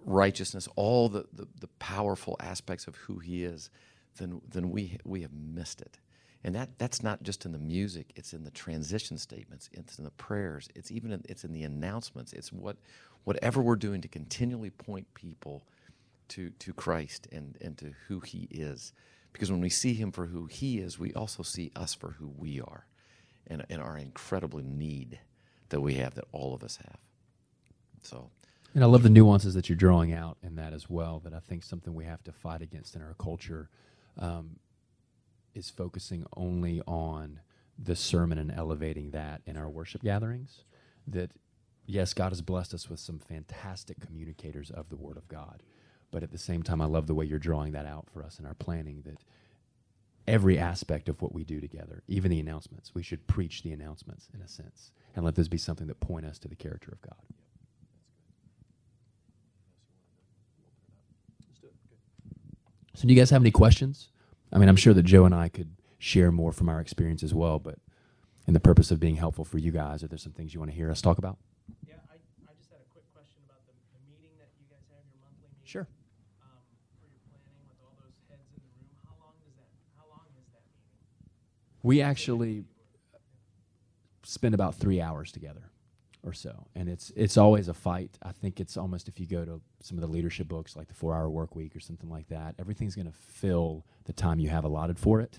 righteousness 0.06 0.68
all 0.76 1.10
the, 1.10 1.26
the, 1.34 1.48
the 1.62 1.68
powerful 1.80 2.38
aspects 2.40 2.88
of 2.88 2.96
who 2.96 3.20
he 3.20 3.44
is 3.44 3.70
then 4.18 4.42
then 4.50 4.70
we 4.70 4.98
we 5.06 5.22
have 5.22 5.34
missed 5.34 5.82
it 5.82 6.00
and 6.46 6.54
that, 6.54 6.78
that's 6.78 7.02
not 7.02 7.24
just 7.24 7.44
in 7.48 7.54
the 7.54 7.58
music, 7.58 8.12
it's 8.16 8.32
in 8.32 8.44
the 8.44 8.52
transition 8.52 9.18
statements, 9.18 9.68
it's 9.74 9.98
in 9.98 10.04
the 10.04 10.12
prayers, 10.12 10.70
it's 10.76 10.92
even 10.92 11.12
in, 11.12 11.24
it's 11.28 11.44
in 11.44 11.54
the 11.54 11.64
announcements. 11.64 12.34
It's 12.34 12.54
what 12.54 12.78
whatever 13.26 13.62
we're 13.62 13.76
doing 13.76 14.02
to 14.02 14.08
continually 14.08 14.70
point 14.70 15.14
people 15.14 15.64
to, 16.30 16.50
to 16.52 16.74
Christ 16.74 17.28
and, 17.32 17.58
and 17.62 17.78
to 17.78 17.94
who 18.08 18.22
he 18.22 18.48
is. 18.50 18.94
Because 19.34 19.52
when 19.52 19.62
we 19.62 19.70
see 19.70 19.94
him 19.94 20.12
for 20.12 20.28
who 20.28 20.46
he 20.46 20.80
is, 20.80 20.98
we 20.98 21.14
also 21.14 21.44
see 21.44 21.72
us 21.76 21.94
for 21.94 22.12
who 22.20 22.32
we 22.38 22.62
are 22.62 22.88
and, 23.48 23.66
and 23.70 23.82
our 23.82 23.98
incredible 23.98 24.62
need 24.64 25.20
that 25.70 25.82
we 25.82 25.96
have, 25.96 26.16
that 26.16 26.26
all 26.32 26.54
of 26.54 26.64
us 26.64 26.78
have. 26.78 26.98
So 28.02 28.30
and 28.74 28.84
I 28.84 28.88
love 28.88 29.04
the 29.04 29.10
nuances 29.10 29.54
that 29.54 29.68
you're 29.68 29.76
drawing 29.76 30.14
out 30.14 30.38
in 30.42 30.56
that 30.56 30.74
as 30.74 30.90
well. 30.90 31.20
That 31.24 31.34
I 31.34 31.40
think 31.40 31.64
something 31.64 31.94
we 31.94 32.06
have 32.06 32.24
to 32.24 32.32
fight 32.32 32.62
against 32.62 32.96
in 32.96 33.02
our 33.02 33.16
culture. 33.20 33.70
Um, 34.18 34.60
is 35.56 35.70
focusing 35.70 36.26
only 36.36 36.82
on 36.86 37.40
the 37.80 37.96
sermon 37.96 38.38
and 38.38 38.52
elevating 38.52 39.12
that 39.12 39.42
in 39.46 39.58
our 39.58 39.70
worship 39.70 40.04
gatherings. 40.04 40.64
That, 41.08 41.32
yes, 41.86 42.14
God 42.14 42.30
has 42.30 42.42
blessed 42.42 42.74
us 42.74 42.90
with 42.90 43.00
some 43.00 43.20
fantastic 43.20 44.00
communicators 44.00 44.72
of 44.72 44.90
the 44.90 44.96
Word 44.96 45.18
of 45.18 45.28
God. 45.28 45.64
But 46.12 46.24
at 46.24 46.32
the 46.32 46.38
same 46.38 46.64
time, 46.64 46.82
I 46.82 46.86
love 46.86 47.08
the 47.08 47.16
way 47.16 47.26
you're 47.26 47.40
drawing 47.40 47.74
that 47.74 47.86
out 47.86 48.08
for 48.12 48.24
us 48.24 48.40
in 48.40 48.46
our 48.46 48.54
planning 48.54 49.04
that 49.06 49.18
every 50.28 50.58
aspect 50.58 51.10
of 51.10 51.22
what 51.22 51.34
we 51.34 51.44
do 51.44 51.60
together, 51.60 52.04
even 52.08 52.32
the 52.32 52.40
announcements, 52.40 52.96
we 52.96 53.04
should 53.04 53.28
preach 53.28 53.64
the 53.64 53.72
announcements 53.72 54.30
in 54.34 54.42
a 54.42 54.48
sense 54.48 54.92
and 55.16 55.26
let 55.26 55.36
this 55.36 55.48
be 55.48 55.58
something 55.58 55.88
that 55.88 56.00
point 56.00 56.26
us 56.26 56.40
to 56.40 56.48
the 56.48 56.56
character 56.56 56.92
of 56.92 57.02
God. 57.02 57.16
So, 62.96 63.08
do 63.08 63.14
you 63.14 63.20
guys 63.20 63.30
have 63.32 63.42
any 63.42 63.52
questions? 63.52 64.10
I 64.54 64.58
mean, 64.58 64.70
I'm 64.70 64.78
sure 64.78 64.94
that 64.94 65.04
Joe 65.04 65.26
and 65.26 65.36
I 65.36 65.50
could 65.50 65.76
share 66.00 66.32
more 66.32 66.54
from 66.54 66.70
our 66.70 66.80
experience 66.80 67.24
as 67.24 67.34
well, 67.34 67.60
but 67.60 67.76
in 68.48 68.54
the 68.54 68.60
purpose 68.60 68.90
of 68.90 69.02
being 69.02 69.18
helpful 69.18 69.44
for 69.44 69.58
you 69.58 69.72
guys, 69.72 70.02
are 70.02 70.08
there 70.08 70.18
some 70.18 70.32
things 70.32 70.54
you 70.54 70.62
want 70.62 70.72
to 70.72 70.78
hear 70.78 70.90
us 70.90 71.02
talk 71.02 71.18
about? 71.18 71.38
Yeah, 71.84 72.00
I, 72.08 72.16
I 72.48 72.54
just 72.56 72.72
had 72.72 72.80
a 72.80 72.90
quick 72.94 73.04
question 73.12 73.44
about 73.44 73.60
the, 73.68 73.76
the 73.92 74.00
meeting 74.08 74.32
that 74.40 74.48
you 74.56 74.64
guys 74.72 74.88
have, 74.96 75.04
your 75.12 75.20
monthly 75.20 75.52
meeting. 75.52 75.68
Sure. 75.68 75.88
Um, 76.40 76.64
for 77.02 77.10
your 77.12 77.20
planning 77.28 77.68
with 77.68 77.80
all 77.84 78.00
those 78.00 78.16
heads 78.32 78.48
in 78.56 78.64
the 78.64 78.72
room, 78.80 78.96
how 79.04 79.20
long 79.20 79.36
does 79.44 79.60
that? 79.60 79.68
How 80.00 80.08
long 80.08 80.32
is 80.40 80.48
that 80.56 80.64
meeting? 80.72 81.04
We 81.86 82.02
actually 82.02 82.64
spend 84.24 84.56
about 84.56 84.74
three 84.74 85.00
hours 85.00 85.32
together 85.32 85.70
or 86.24 86.34
so, 86.34 86.66
and 86.74 86.90
it's 86.90 87.12
it's 87.16 87.38
always 87.38 87.68
a 87.68 87.76
fight. 87.76 88.18
I 88.24 88.32
think 88.32 88.60
it's 88.60 88.76
almost 88.76 89.08
if 89.08 89.20
you 89.20 89.28
go 89.28 89.46
to 89.46 89.62
some 89.84 89.96
of 89.96 90.02
the 90.02 90.08
leadership 90.08 90.48
books, 90.48 90.76
like 90.76 90.88
the 90.88 90.96
Four 90.96 91.14
Hour 91.14 91.30
Work 91.30 91.56
Week 91.56 91.76
or 91.76 91.80
something 91.80 92.10
like 92.10 92.28
that, 92.30 92.56
everything's 92.58 92.96
going 92.96 93.06
to 93.06 93.14
fill 93.14 93.86
the 94.06 94.14
time 94.14 94.40
you 94.40 94.50
have 94.50 94.64
allotted 94.64 94.98
for 94.98 95.22
it, 95.22 95.38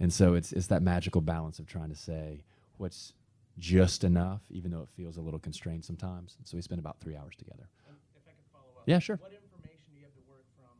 and 0.00 0.12
so 0.12 0.34
it's 0.34 0.50
it's 0.52 0.66
that 0.66 0.82
magical 0.82 1.20
balance 1.20 1.60
of 1.60 1.68
trying 1.68 1.90
to 1.90 1.94
say 1.94 2.42
what's 2.78 3.12
just 3.56 4.02
enough, 4.02 4.42
even 4.50 4.72
though 4.72 4.82
it 4.82 4.88
feels 4.96 5.16
a 5.16 5.20
little 5.20 5.38
constrained 5.38 5.84
sometimes. 5.84 6.34
And 6.36 6.48
so 6.48 6.56
we 6.56 6.62
spend 6.62 6.80
about 6.80 6.98
three 6.98 7.14
hours 7.16 7.36
together. 7.36 7.70
And 7.86 7.96
if 8.18 8.26
I 8.26 8.34
could 8.34 8.50
follow 8.50 8.74
up. 8.76 8.82
Yeah, 8.86 8.98
sure. 8.98 9.20
What 9.22 9.32
information 9.32 9.86
do 9.94 10.02
you 10.02 10.04
have 10.04 10.16
to 10.18 10.26
work 10.26 10.44
from 10.58 10.74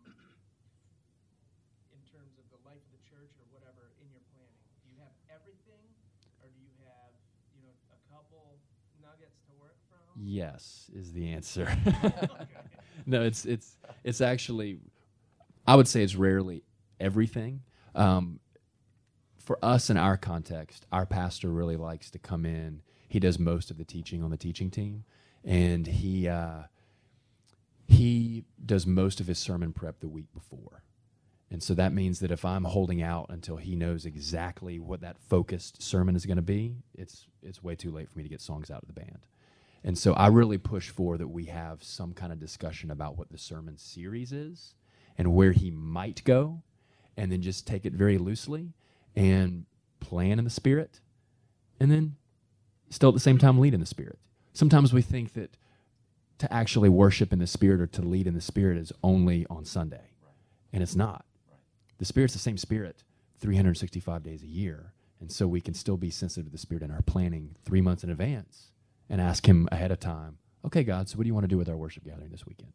in 1.94 2.02
terms 2.10 2.34
of 2.42 2.46
the 2.50 2.58
life 2.68 2.82
of 2.82 2.90
the 2.92 3.04
church 3.06 3.30
or 3.38 3.46
whatever 3.54 3.94
in 4.02 4.10
your 4.10 4.20
planning? 4.34 4.60
Do 4.84 4.92
you 4.92 4.98
have 5.00 5.14
everything, 5.32 5.86
or 6.44 6.52
do 6.52 6.58
you 6.60 6.74
have 6.84 7.12
you 7.56 7.64
know 7.64 7.72
a 7.96 8.00
couple 8.12 8.60
nuggets 9.00 9.40
to 9.48 9.52
work 9.56 9.78
from? 9.88 10.05
Yes, 10.18 10.90
is 10.94 11.12
the 11.12 11.28
answer. 11.32 11.68
no, 13.06 13.22
it's 13.22 13.44
it's 13.44 13.76
it's 14.04 14.20
actually, 14.20 14.78
I 15.66 15.76
would 15.76 15.88
say 15.88 16.02
it's 16.02 16.16
rarely 16.16 16.62
everything. 16.98 17.62
Um, 17.94 18.40
for 19.38 19.58
us 19.62 19.90
in 19.90 19.96
our 19.96 20.16
context, 20.16 20.86
our 20.90 21.06
pastor 21.06 21.48
really 21.48 21.76
likes 21.76 22.10
to 22.10 22.18
come 22.18 22.44
in. 22.44 22.82
He 23.08 23.20
does 23.20 23.38
most 23.38 23.70
of 23.70 23.78
the 23.78 23.84
teaching 23.84 24.22
on 24.22 24.30
the 24.30 24.36
teaching 24.36 24.70
team, 24.70 25.04
and 25.44 25.86
he 25.86 26.28
uh, 26.28 26.62
he 27.86 28.44
does 28.64 28.86
most 28.86 29.20
of 29.20 29.26
his 29.26 29.38
sermon 29.38 29.72
prep 29.72 30.00
the 30.00 30.08
week 30.08 30.32
before. 30.32 30.82
And 31.48 31.62
so 31.62 31.74
that 31.74 31.92
means 31.92 32.18
that 32.20 32.32
if 32.32 32.44
I'm 32.44 32.64
holding 32.64 33.02
out 33.02 33.26
until 33.28 33.56
he 33.56 33.76
knows 33.76 34.04
exactly 34.04 34.80
what 34.80 35.00
that 35.02 35.16
focused 35.16 35.80
sermon 35.80 36.16
is 36.16 36.26
going 36.26 36.36
to 36.36 36.42
be, 36.42 36.76
it's 36.94 37.26
it's 37.42 37.62
way 37.62 37.76
too 37.76 37.92
late 37.92 38.10
for 38.10 38.18
me 38.18 38.24
to 38.24 38.28
get 38.28 38.40
songs 38.40 38.70
out 38.70 38.82
of 38.82 38.88
the 38.88 39.00
band. 39.00 39.20
And 39.86 39.96
so 39.96 40.14
I 40.14 40.26
really 40.26 40.58
push 40.58 40.90
for 40.90 41.16
that 41.16 41.28
we 41.28 41.44
have 41.44 41.82
some 41.84 42.12
kind 42.12 42.32
of 42.32 42.40
discussion 42.40 42.90
about 42.90 43.16
what 43.16 43.30
the 43.30 43.38
sermon 43.38 43.78
series 43.78 44.32
is 44.32 44.74
and 45.16 45.32
where 45.32 45.52
he 45.52 45.70
might 45.70 46.24
go, 46.24 46.62
and 47.16 47.32
then 47.32 47.40
just 47.40 47.66
take 47.66 47.86
it 47.86 47.94
very 47.94 48.18
loosely 48.18 48.74
and 49.14 49.64
plan 50.00 50.38
in 50.38 50.44
the 50.44 50.50
spirit, 50.50 51.00
and 51.80 51.90
then 51.90 52.16
still 52.90 53.10
at 53.10 53.14
the 53.14 53.20
same 53.20 53.38
time 53.38 53.58
lead 53.58 53.74
in 53.74 53.80
the 53.80 53.86
Spirit. 53.86 54.18
Sometimes 54.52 54.92
we 54.92 55.02
think 55.02 55.32
that 55.34 55.56
to 56.38 56.52
actually 56.52 56.88
worship 56.88 57.32
in 57.32 57.38
the 57.38 57.46
Spirit 57.46 57.80
or 57.80 57.86
to 57.86 58.02
lead 58.02 58.26
in 58.26 58.34
the 58.34 58.40
Spirit 58.40 58.76
is 58.76 58.92
only 59.02 59.46
on 59.48 59.64
Sunday, 59.64 60.10
and 60.72 60.82
it's 60.82 60.96
not. 60.96 61.24
The 61.98 62.04
Spirit's 62.04 62.34
the 62.34 62.38
same 62.38 62.58
Spirit 62.58 63.04
365 63.38 64.22
days 64.22 64.42
a 64.42 64.46
year, 64.46 64.92
and 65.20 65.32
so 65.32 65.46
we 65.46 65.60
can 65.60 65.74
still 65.74 65.96
be 65.96 66.10
sensitive 66.10 66.46
to 66.46 66.52
the 66.52 66.58
Spirit 66.58 66.82
in 66.82 66.90
our 66.90 67.02
planning 67.02 67.56
three 67.64 67.80
months 67.80 68.04
in 68.04 68.10
advance 68.10 68.72
and 69.08 69.20
ask 69.20 69.46
Him 69.46 69.68
ahead 69.72 69.90
of 69.90 70.00
time, 70.00 70.38
okay, 70.64 70.82
God, 70.82 71.08
so 71.08 71.16
what 71.16 71.24
do 71.24 71.28
you 71.28 71.34
want 71.34 71.44
to 71.44 71.48
do 71.48 71.58
with 71.58 71.68
our 71.68 71.76
worship 71.76 72.04
gathering 72.04 72.30
this 72.30 72.46
weekend? 72.46 72.72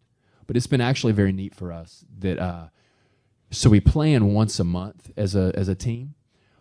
But 0.47 0.57
it's 0.57 0.67
been 0.67 0.81
actually 0.81 1.13
very 1.13 1.31
neat 1.31 1.53
for 1.55 1.71
us 1.71 2.05
that, 2.19 2.39
uh, 2.39 2.67
so 3.51 3.69
we 3.69 3.79
plan 3.79 4.33
once 4.33 4.59
a 4.59 4.63
month 4.63 5.11
as 5.17 5.35
a, 5.35 5.51
as 5.55 5.67
a 5.67 5.75
team, 5.75 6.15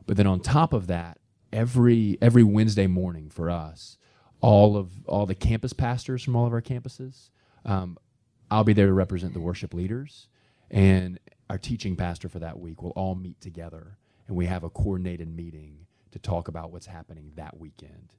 but 0.06 0.16
then 0.16 0.26
on 0.26 0.40
top 0.40 0.72
of 0.72 0.86
that, 0.88 1.18
every, 1.52 2.18
every 2.20 2.42
Wednesday 2.42 2.86
morning 2.86 3.30
for 3.30 3.50
us, 3.50 3.96
all 4.40 4.76
of 4.76 5.06
all 5.06 5.26
the 5.26 5.34
campus 5.34 5.72
pastors 5.72 6.22
from 6.22 6.34
all 6.34 6.46
of 6.46 6.52
our 6.52 6.62
campuses, 6.62 7.30
um, 7.64 7.98
I'll 8.50 8.64
be 8.64 8.72
there 8.72 8.86
to 8.86 8.92
represent 8.92 9.34
the 9.34 9.40
worship 9.40 9.74
leaders, 9.74 10.28
and 10.70 11.18
our 11.48 11.58
teaching 11.58 11.94
pastor 11.94 12.28
for 12.28 12.38
that 12.40 12.58
week 12.58 12.82
will 12.82 12.90
all 12.90 13.14
meet 13.14 13.40
together, 13.40 13.98
and 14.26 14.36
we 14.36 14.46
have 14.46 14.64
a 14.64 14.70
coordinated 14.70 15.28
meeting 15.28 15.86
to 16.10 16.18
talk 16.18 16.48
about 16.48 16.72
what's 16.72 16.86
happening 16.86 17.32
that 17.36 17.58
weekend. 17.58 18.14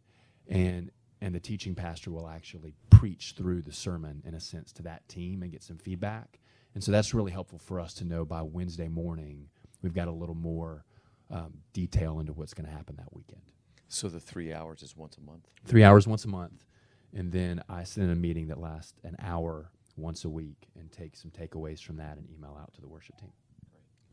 And 0.47 0.91
and 1.21 1.33
the 1.35 1.39
teaching 1.39 1.75
pastor 1.75 2.11
will 2.11 2.27
actually 2.27 2.73
preach 2.89 3.33
through 3.37 3.61
the 3.61 3.71
sermon 3.71 4.21
in 4.25 4.33
a 4.33 4.39
sense 4.39 4.71
to 4.73 4.81
that 4.83 5.07
team 5.07 5.43
and 5.43 5.51
get 5.51 5.63
some 5.63 5.77
feedback. 5.77 6.39
And 6.73 6.83
so 6.83 6.91
that's 6.91 7.13
really 7.13 7.31
helpful 7.31 7.59
for 7.59 7.79
us 7.79 7.93
to 7.95 8.05
know 8.05 8.25
by 8.25 8.41
Wednesday 8.41 8.87
morning 8.87 9.47
we've 9.81 9.93
got 9.93 10.07
a 10.07 10.11
little 10.11 10.35
more 10.35 10.85
um, 11.29 11.53
detail 11.73 12.19
into 12.19 12.33
what's 12.33 12.53
going 12.53 12.65
to 12.65 12.71
happen 12.71 12.95
that 12.97 13.13
weekend. 13.13 13.41
So 13.87 14.07
the 14.07 14.19
three 14.19 14.53
hours 14.53 14.83
is 14.83 14.95
once 14.95 15.17
a 15.17 15.21
month. 15.21 15.47
Three 15.65 15.83
hours 15.83 16.07
once 16.07 16.23
a 16.25 16.29
month, 16.29 16.65
and 17.13 17.31
then 17.31 17.61
I 17.67 17.83
sit 17.83 18.03
in 18.03 18.09
a 18.09 18.15
meeting 18.15 18.47
that 18.47 18.57
lasts 18.57 18.99
an 19.03 19.15
hour 19.19 19.71
once 19.97 20.23
a 20.23 20.29
week 20.29 20.69
and 20.79 20.91
take 20.91 21.15
some 21.17 21.31
takeaways 21.31 21.83
from 21.83 21.97
that 21.97 22.17
and 22.17 22.27
email 22.29 22.57
out 22.59 22.73
to 22.75 22.81
the 22.81 22.87
worship 22.87 23.17
team, 23.17 23.33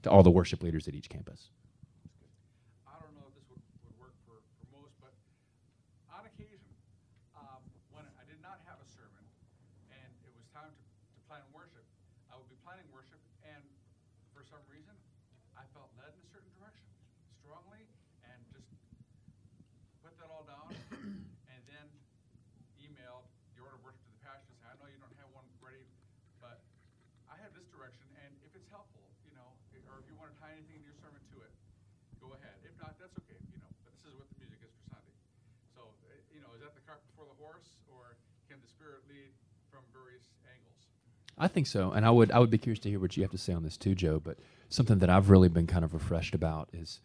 to 0.02 0.10
all 0.10 0.22
the 0.22 0.30
worship 0.30 0.62
leaders 0.62 0.88
at 0.88 0.94
each 0.94 1.08
campus. 1.08 1.50
I 2.86 2.98
don't 2.98 3.14
know 3.14 3.30
if 3.30 3.34
this 3.38 3.46
would, 3.46 3.62
would 3.86 3.96
work 3.98 4.14
for, 4.26 4.42
for 4.58 4.66
most, 4.74 4.98
but 4.98 5.14
on 6.10 6.26
occasion, 6.26 6.74
um, 7.38 7.62
when 7.94 8.02
I 8.18 8.26
did 8.26 8.42
not 8.42 8.58
have 8.66 8.82
a 8.82 8.88
sermon 8.90 9.22
and 9.94 10.10
it 10.26 10.34
was 10.34 10.42
time 10.50 10.74
to, 10.74 10.82
to 10.82 11.20
plan 11.30 11.46
worship, 11.54 11.86
I 12.30 12.34
would 12.34 12.50
be 12.50 12.58
planning 12.66 12.86
worship 12.90 13.22
and 13.46 13.62
for 14.34 14.42
some 14.42 14.62
reason, 14.66 14.94
I 15.54 15.62
felt 15.74 15.90
led 15.94 16.10
in 16.14 16.20
a 16.22 16.30
certain 16.30 16.50
direction 16.58 16.86
strongly 17.42 17.82
and 18.26 18.38
just 18.54 18.70
put 20.02 20.14
that 20.22 20.30
all 20.30 20.46
down 20.46 20.70
and 21.50 21.60
then 21.66 21.86
emailed 22.78 23.26
the 23.58 23.60
order 23.66 23.74
of 23.74 23.82
worship 23.82 24.00
to 24.06 24.14
the 24.14 24.22
pastor 24.22 24.54
and 24.54 24.58
say, 24.62 24.68
I 24.70 24.78
know 24.78 24.86
you 24.86 25.02
don't 25.02 25.18
have 25.18 25.28
one 25.34 25.44
ready, 25.58 25.82
but 26.38 26.62
I 27.26 27.34
have 27.42 27.50
this 27.52 27.66
direction 27.68 28.06
and 28.22 28.30
if 28.46 28.54
it's 28.54 28.70
helpful, 28.70 29.02
you 29.26 29.34
know, 29.34 29.50
or 29.90 29.98
if 29.98 30.06
you 30.06 30.14
want 30.14 30.30
to 30.30 30.38
tie 30.38 30.54
anything 30.54 30.78
in 30.78 30.86
your 30.86 30.94
sermon 31.02 31.18
to 31.34 31.42
it, 31.42 31.50
go 32.22 32.30
ahead. 32.38 32.54
If 32.62 32.78
not, 32.78 32.94
that's 33.02 33.18
okay, 33.26 33.42
you 33.50 33.58
know, 33.58 33.66
but 33.82 33.90
this 33.98 34.06
is 34.06 34.14
what 34.14 34.30
the 34.30 34.38
music 34.38 34.62
is 34.62 34.70
for 34.70 34.94
Sunday. 34.94 35.16
So, 35.74 35.90
uh, 36.06 36.14
you 36.30 36.38
know, 36.38 36.54
is 36.54 36.62
that 36.62 36.78
the 36.78 36.84
cart 36.86 37.02
before 37.10 37.26
the 37.26 37.27
horse, 37.40 37.70
or 37.88 38.16
can 38.48 38.58
the 38.60 38.68
Spirit 38.68 39.02
lead 39.08 39.30
from 39.70 39.80
various 39.92 40.24
angles? 40.46 40.76
I 41.38 41.48
think 41.48 41.66
so, 41.66 41.92
and 41.92 42.04
I 42.04 42.10
would 42.10 42.30
I 42.32 42.38
would 42.38 42.50
be 42.50 42.58
curious 42.58 42.80
to 42.80 42.90
hear 42.90 43.00
what 43.00 43.16
you 43.16 43.22
have 43.22 43.32
to 43.32 43.38
say 43.38 43.52
on 43.52 43.62
this 43.62 43.76
too, 43.76 43.94
Joe. 43.94 44.20
But 44.20 44.38
something 44.68 44.98
that 44.98 45.10
I've 45.10 45.30
really 45.30 45.48
been 45.48 45.66
kind 45.66 45.84
of 45.84 45.94
refreshed 45.94 46.34
about 46.34 46.68
is 46.72 47.00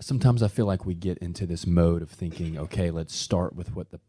sometimes 0.00 0.42
I 0.42 0.48
feel 0.48 0.66
like 0.66 0.84
we 0.84 0.94
get 0.94 1.18
into 1.18 1.46
this 1.46 1.66
mode 1.66 2.02
of 2.02 2.10
thinking, 2.10 2.58
okay, 2.58 2.90
let's 2.90 3.14
start 3.14 3.56
with 3.56 3.74
what 3.74 3.90
the 3.90 4.00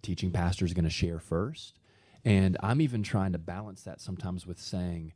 teaching 0.00 0.32
pastor 0.32 0.64
is 0.64 0.74
going 0.74 0.84
to 0.84 0.90
share 0.90 1.18
first, 1.18 1.78
and 2.24 2.56
I'm 2.60 2.80
even 2.80 3.02
trying 3.02 3.32
to 3.32 3.38
balance 3.38 3.82
that 3.82 4.00
sometimes 4.00 4.46
with 4.46 4.58
saying, 4.58 5.12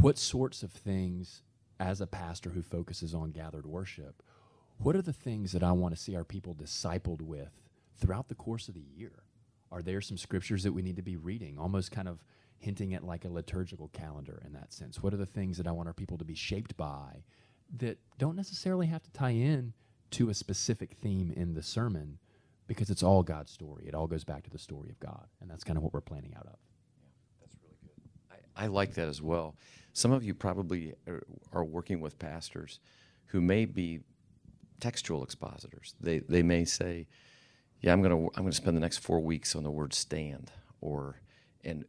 what 0.00 0.18
sorts 0.18 0.62
of 0.62 0.72
things 0.72 1.42
as 1.78 2.00
a 2.00 2.06
pastor 2.06 2.50
who 2.50 2.62
focuses 2.62 3.14
on 3.14 3.32
gathered 3.32 3.66
worship, 3.66 4.22
what 4.78 4.96
are 4.96 5.02
the 5.02 5.12
things 5.12 5.52
that 5.52 5.62
I 5.62 5.72
want 5.72 5.94
to 5.94 6.00
see 6.00 6.16
our 6.16 6.24
people 6.24 6.54
discipled 6.54 7.20
with 7.20 7.50
throughout 7.96 8.28
the 8.28 8.34
course 8.34 8.68
of 8.68 8.74
the 8.74 8.84
year? 8.96 9.24
Are 9.70 9.82
there 9.82 10.00
some 10.00 10.16
scriptures 10.16 10.62
that 10.62 10.72
we 10.72 10.82
need 10.82 10.96
to 10.96 11.02
be 11.02 11.16
reading, 11.16 11.58
almost 11.58 11.90
kind 11.90 12.08
of 12.08 12.24
hinting 12.58 12.94
at 12.94 13.04
like 13.04 13.24
a 13.24 13.28
liturgical 13.28 13.88
calendar 13.88 14.42
in 14.46 14.52
that 14.52 14.72
sense? 14.72 15.02
What 15.02 15.12
are 15.12 15.18
the 15.18 15.26
things 15.26 15.56
that 15.58 15.66
I 15.66 15.72
want 15.72 15.88
our 15.88 15.94
people 15.94 16.18
to 16.18 16.24
be 16.24 16.34
shaped 16.34 16.76
by 16.76 17.24
that 17.78 17.98
don't 18.18 18.36
necessarily 18.36 18.86
have 18.86 19.02
to 19.02 19.10
tie 19.10 19.30
in 19.30 19.72
to 20.12 20.30
a 20.30 20.34
specific 20.34 20.96
theme 21.02 21.32
in 21.34 21.54
the 21.54 21.62
sermon 21.62 22.18
because 22.66 22.90
it's 22.90 23.02
all 23.02 23.22
God's 23.22 23.50
story. 23.50 23.84
It 23.86 23.94
all 23.94 24.06
goes 24.06 24.24
back 24.24 24.44
to 24.44 24.50
the 24.50 24.58
story 24.58 24.90
of 24.90 24.98
God. 25.00 25.26
And 25.40 25.50
that's 25.50 25.64
kind 25.64 25.76
of 25.76 25.82
what 25.82 25.92
we're 25.92 26.00
planning 26.00 26.34
out 26.36 26.46
of. 26.46 26.56
Yeah, 26.96 27.08
that's 27.40 27.56
really 27.62 27.76
good. 27.82 28.38
I, 28.56 28.68
like 28.68 28.94
that 28.94 29.08
as 29.08 29.20
well. 29.20 29.56
Some 29.92 30.12
of 30.12 30.24
you 30.24 30.34
probably 30.34 30.94
are, 31.06 31.22
are 31.52 31.64
working 31.64 32.00
with 32.00 32.18
pastors 32.18 32.80
who 33.26 33.40
may 33.40 33.64
be 33.64 34.00
textual 34.80 35.22
expositors. 35.22 35.94
They 36.00 36.20
they 36.20 36.42
may 36.42 36.64
say, 36.64 37.06
"Yeah, 37.84 37.92
I'm 37.92 38.02
gonna 38.02 38.16
I'm 38.16 38.44
gonna 38.44 38.52
spend 38.52 38.76
the 38.78 38.80
next 38.80 38.98
four 38.98 39.20
weeks 39.20 39.54
on 39.54 39.62
the 39.62 39.70
word 39.70 39.92
stand," 39.92 40.50
or 40.80 41.20
and 41.62 41.84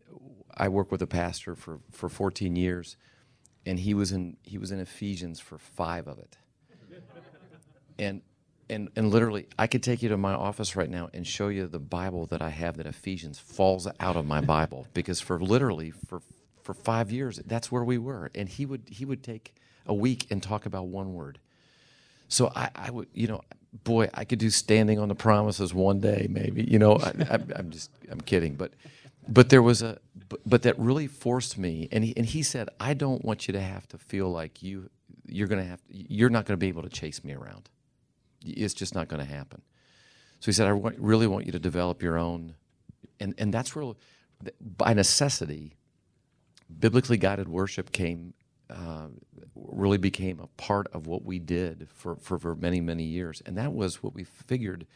I 0.55 0.67
work 0.69 0.91
with 0.91 1.01
a 1.01 1.07
pastor 1.07 1.55
for 1.55 1.79
for 1.91 2.09
14 2.09 2.57
years, 2.57 2.97
and 3.65 3.79
he 3.79 3.93
was 3.93 4.11
in 4.11 4.35
he 4.43 4.57
was 4.57 4.71
in 4.71 4.79
Ephesians 4.81 5.39
for 5.39 5.57
five 5.57 6.07
of 6.07 6.19
it, 6.19 6.37
and. 7.99 8.21
And, 8.67 8.89
and 8.95 9.11
literally, 9.11 9.47
I 9.59 9.67
could 9.67 9.83
take 9.83 10.03
you 10.03 10.09
to 10.09 10.17
my 10.17 10.33
office 10.33 10.75
right 10.75 10.89
now 10.89 11.09
and 11.13 11.27
show 11.27 11.49
you 11.49 11.67
the 11.67 11.79
Bible 11.79 12.25
that 12.27 12.41
I 12.41 12.49
have 12.49 12.77
that 12.77 12.87
Ephesians 12.87 13.39
falls 13.39 13.87
out 13.99 14.15
of 14.15 14.25
my 14.25 14.41
Bible 14.41 14.87
because 14.95 15.21
for 15.21 15.39
literally 15.39 15.91
for 15.91 16.21
for 16.63 16.73
five 16.73 17.11
years 17.11 17.39
that's 17.45 17.71
where 17.71 17.83
we 17.83 17.99
were, 17.99 18.31
and 18.35 18.49
he 18.49 18.65
would 18.65 18.83
he 18.89 19.05
would 19.05 19.23
take 19.23 19.55
a 19.85 19.93
week 19.93 20.25
and 20.31 20.41
talk 20.41 20.65
about 20.65 20.87
one 20.87 21.13
word. 21.13 21.39
So 22.27 22.51
I, 22.55 22.71
I 22.75 22.91
would, 22.91 23.07
you 23.13 23.27
know, 23.27 23.41
boy, 23.83 24.09
I 24.13 24.25
could 24.25 24.39
do 24.39 24.49
standing 24.49 24.99
on 24.99 25.09
the 25.09 25.15
promises 25.15 25.73
one 25.73 25.99
day, 25.99 26.27
maybe. 26.29 26.63
You 26.63 26.79
know, 26.79 26.95
I, 26.95 27.13
I, 27.29 27.39
I'm 27.55 27.69
just, 27.69 27.91
I'm 28.09 28.21
kidding, 28.21 28.55
but, 28.55 28.71
but 29.27 29.49
there 29.49 29.61
was 29.61 29.81
a, 29.81 29.99
but, 30.29 30.39
but 30.45 30.61
that 30.63 30.77
really 30.79 31.07
forced 31.07 31.57
me, 31.57 31.87
and 31.91 32.03
he, 32.03 32.15
and 32.15 32.25
he 32.25 32.43
said, 32.43 32.69
I 32.79 32.93
don't 32.93 33.23
want 33.23 33.47
you 33.47 33.51
to 33.53 33.61
have 33.61 33.87
to 33.89 33.97
feel 33.97 34.29
like 34.29 34.63
you, 34.63 34.89
you're 35.27 35.47
gonna 35.47 35.63
have, 35.63 35.81
you're 35.89 36.29
not 36.29 36.45
gonna 36.45 36.57
be 36.57 36.67
able 36.67 36.83
to 36.83 36.89
chase 36.89 37.23
me 37.23 37.33
around. 37.33 37.69
It's 38.43 38.73
just 38.73 38.95
not 38.95 39.07
gonna 39.07 39.25
happen. 39.25 39.61
So 40.39 40.47
he 40.47 40.51
said, 40.51 40.67
I 40.67 40.73
want, 40.73 40.97
really 40.99 41.27
want 41.27 41.45
you 41.45 41.51
to 41.53 41.59
develop 41.59 42.01
your 42.01 42.17
own, 42.17 42.55
and 43.19 43.33
and 43.37 43.53
that's 43.53 43.75
real, 43.75 43.97
by 44.59 44.93
necessity. 44.93 45.75
Biblically 46.79 47.17
guided 47.17 47.47
worship 47.47 47.91
came 47.91 48.33
uh, 48.69 49.07
really 49.55 49.97
became 49.97 50.39
a 50.39 50.47
part 50.57 50.87
of 50.93 51.07
what 51.07 51.23
we 51.23 51.39
did 51.39 51.87
for, 51.93 52.15
for, 52.15 52.39
for 52.39 52.55
many, 52.55 52.81
many 52.81 53.03
years. 53.03 53.41
And 53.45 53.57
that 53.57 53.73
was 53.73 54.01
what 54.01 54.13
we 54.13 54.23
figured 54.23 54.87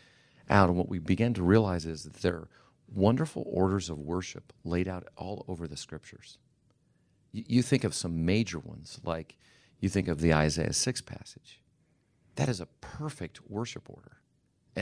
out. 0.49 0.69
And 0.69 0.77
what 0.77 0.89
we 0.89 0.99
began 0.99 1.33
to 1.35 1.43
realize 1.43 1.85
is 1.85 2.03
that 2.03 2.15
there 2.15 2.35
are 2.35 2.47
wonderful 2.93 3.43
orders 3.45 3.89
of 3.89 3.99
worship 3.99 4.53
laid 4.63 4.87
out 4.87 5.07
all 5.15 5.45
over 5.47 5.67
the 5.67 5.77
scriptures. 5.77 6.37
You, 7.31 7.43
you 7.47 7.61
think 7.61 7.83
of 7.83 7.93
some 7.93 8.25
major 8.25 8.59
ones, 8.59 8.99
like 9.03 9.37
you 9.79 9.89
think 9.89 10.07
of 10.07 10.19
the 10.19 10.33
Isaiah 10.33 10.73
6 10.73 11.01
passage. 11.01 11.61
That 12.35 12.49
is 12.49 12.59
a 12.59 12.67
perfect 12.81 13.49
worship 13.49 13.89
order. 13.89 14.17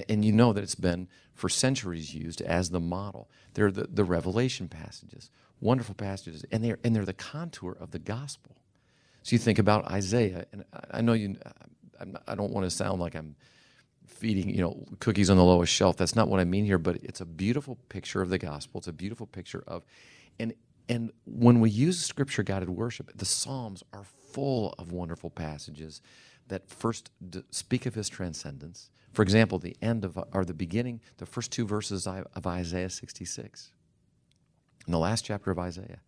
And 0.09 0.23
you 0.23 0.31
know 0.31 0.53
that 0.53 0.63
it's 0.63 0.75
been 0.75 1.07
for 1.33 1.49
centuries 1.49 2.13
used 2.13 2.41
as 2.41 2.69
the 2.69 2.79
model. 2.79 3.29
They're 3.53 3.71
the, 3.71 3.87
the 3.89 4.03
Revelation 4.03 4.67
passages, 4.67 5.31
wonderful 5.59 5.95
passages, 5.95 6.45
and 6.51 6.63
they're, 6.63 6.77
and 6.83 6.95
they're 6.95 7.05
the 7.05 7.13
contour 7.13 7.75
of 7.79 7.91
the 7.91 7.99
gospel. 7.99 8.57
So 9.27 9.35
you 9.35 9.39
think 9.39 9.59
about 9.59 9.91
Isaiah, 9.91 10.45
and 10.53 10.63
I 10.89 11.01
know 11.01 11.11
you. 11.11 11.35
Not, 11.99 12.23
i 12.29 12.33
don't 12.33 12.53
want 12.53 12.65
to 12.65 12.69
sound 12.69 13.01
like 13.01 13.13
I'm 13.13 13.35
feeding 14.05 14.49
you 14.49 14.61
know 14.61 14.85
cookies 15.01 15.29
on 15.29 15.35
the 15.35 15.43
lowest 15.43 15.73
shelf. 15.73 15.97
That's 15.97 16.15
not 16.15 16.29
what 16.29 16.39
I 16.39 16.45
mean 16.45 16.63
here. 16.63 16.77
But 16.77 17.03
it's 17.03 17.19
a 17.19 17.25
beautiful 17.25 17.77
picture 17.89 18.21
of 18.21 18.29
the 18.29 18.37
gospel. 18.37 18.77
It's 18.77 18.87
a 18.87 18.93
beautiful 18.93 19.27
picture 19.27 19.65
of, 19.67 19.83
and 20.39 20.53
and 20.87 21.11
when 21.25 21.59
we 21.59 21.69
use 21.69 21.99
scripture 21.99 22.41
guided 22.41 22.69
worship, 22.69 23.11
the 23.17 23.25
Psalms 23.25 23.83
are 23.91 24.05
full 24.05 24.73
of 24.79 24.93
wonderful 24.93 25.29
passages 25.29 26.01
that 26.47 26.69
first 26.69 27.11
speak 27.51 27.85
of 27.85 27.95
His 27.95 28.07
transcendence. 28.07 28.91
For 29.11 29.23
example, 29.23 29.59
the 29.59 29.75
end 29.81 30.05
of 30.05 30.17
or 30.31 30.45
the 30.45 30.53
beginning, 30.53 31.01
the 31.17 31.25
first 31.25 31.51
two 31.51 31.67
verses 31.67 32.07
of 32.07 32.47
Isaiah 32.47 32.89
66, 32.89 33.71
in 34.85 34.93
the 34.93 34.99
last 34.99 35.25
chapter 35.25 35.51
of 35.51 35.59
Isaiah 35.59 35.99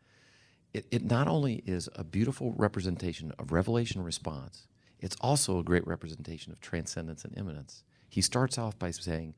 it, 0.74 0.86
it 0.92 1.04
not 1.04 1.28
only 1.28 1.64
is 1.66 1.90
a 1.96 2.04
beautiful 2.04 2.54
representation 2.58 3.34
of 3.40 3.52
revelation 3.52 4.04
response, 4.04 4.68
it's 5.00 5.16
also 5.22 5.60
a 5.60 5.64
great 5.64 5.86
representation 5.88 6.52
of 6.52 6.60
transcendence 6.62 7.24
and 7.24 7.38
immanence. 7.38 7.84
He 8.10 8.22
starts 8.22 8.58
off 8.58 8.78
by 8.78 8.92
saying, 8.92 9.34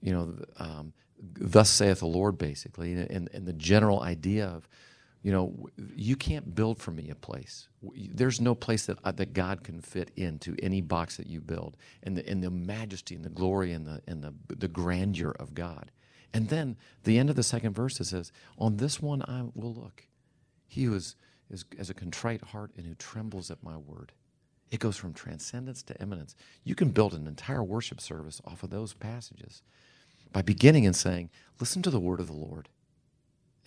you 0.00 0.12
know, 0.12 0.34
um, 0.58 0.92
thus 1.20 1.68
saith 1.68 2.00
the 2.00 2.06
Lord, 2.06 2.38
basically, 2.38 2.92
and, 2.92 3.28
and 3.32 3.46
the 3.46 3.52
general 3.52 4.02
idea 4.02 4.46
of 4.46 4.68
you 5.22 5.32
know, 5.32 5.68
you 5.94 6.16
can't 6.16 6.54
build 6.54 6.80
for 6.80 6.90
me 6.92 7.10
a 7.10 7.14
place. 7.14 7.68
There's 7.92 8.40
no 8.40 8.54
place 8.54 8.86
that 8.86 8.98
uh, 9.04 9.12
that 9.12 9.32
God 9.32 9.64
can 9.64 9.80
fit 9.80 10.12
into 10.16 10.54
any 10.62 10.80
box 10.80 11.16
that 11.16 11.26
you 11.26 11.40
build, 11.40 11.76
and 12.02 12.16
the 12.16 12.28
and 12.28 12.42
the 12.42 12.50
majesty 12.50 13.14
and 13.14 13.24
the 13.24 13.30
glory 13.30 13.72
and 13.72 13.86
the 13.86 14.00
and 14.06 14.22
the 14.22 14.32
the 14.54 14.68
grandeur 14.68 15.32
of 15.32 15.54
God. 15.54 15.90
And 16.32 16.48
then 16.48 16.76
the 17.04 17.18
end 17.18 17.30
of 17.30 17.36
the 17.36 17.42
second 17.42 17.72
verse 17.72 17.98
it 18.00 18.04
says, 18.04 18.32
"On 18.58 18.76
this 18.76 19.02
one 19.02 19.22
I 19.22 19.42
will 19.54 19.74
look, 19.74 20.04
he 20.68 20.84
who 20.84 20.94
is 20.94 21.16
is 21.50 21.64
as 21.78 21.90
a 21.90 21.94
contrite 21.94 22.42
heart 22.42 22.70
and 22.76 22.86
who 22.86 22.94
trembles 22.94 23.50
at 23.50 23.62
my 23.62 23.76
word." 23.76 24.12
It 24.70 24.80
goes 24.80 24.96
from 24.96 25.14
transcendence 25.14 25.82
to 25.84 26.00
immanence. 26.00 26.36
You 26.62 26.74
can 26.74 26.90
build 26.90 27.14
an 27.14 27.26
entire 27.26 27.64
worship 27.64 28.00
service 28.00 28.40
off 28.44 28.62
of 28.62 28.70
those 28.70 28.92
passages 28.92 29.62
by 30.30 30.42
beginning 30.42 30.86
and 30.86 30.94
saying, 30.94 31.30
"Listen 31.58 31.82
to 31.82 31.90
the 31.90 32.00
word 32.00 32.20
of 32.20 32.28
the 32.28 32.34
Lord." 32.34 32.68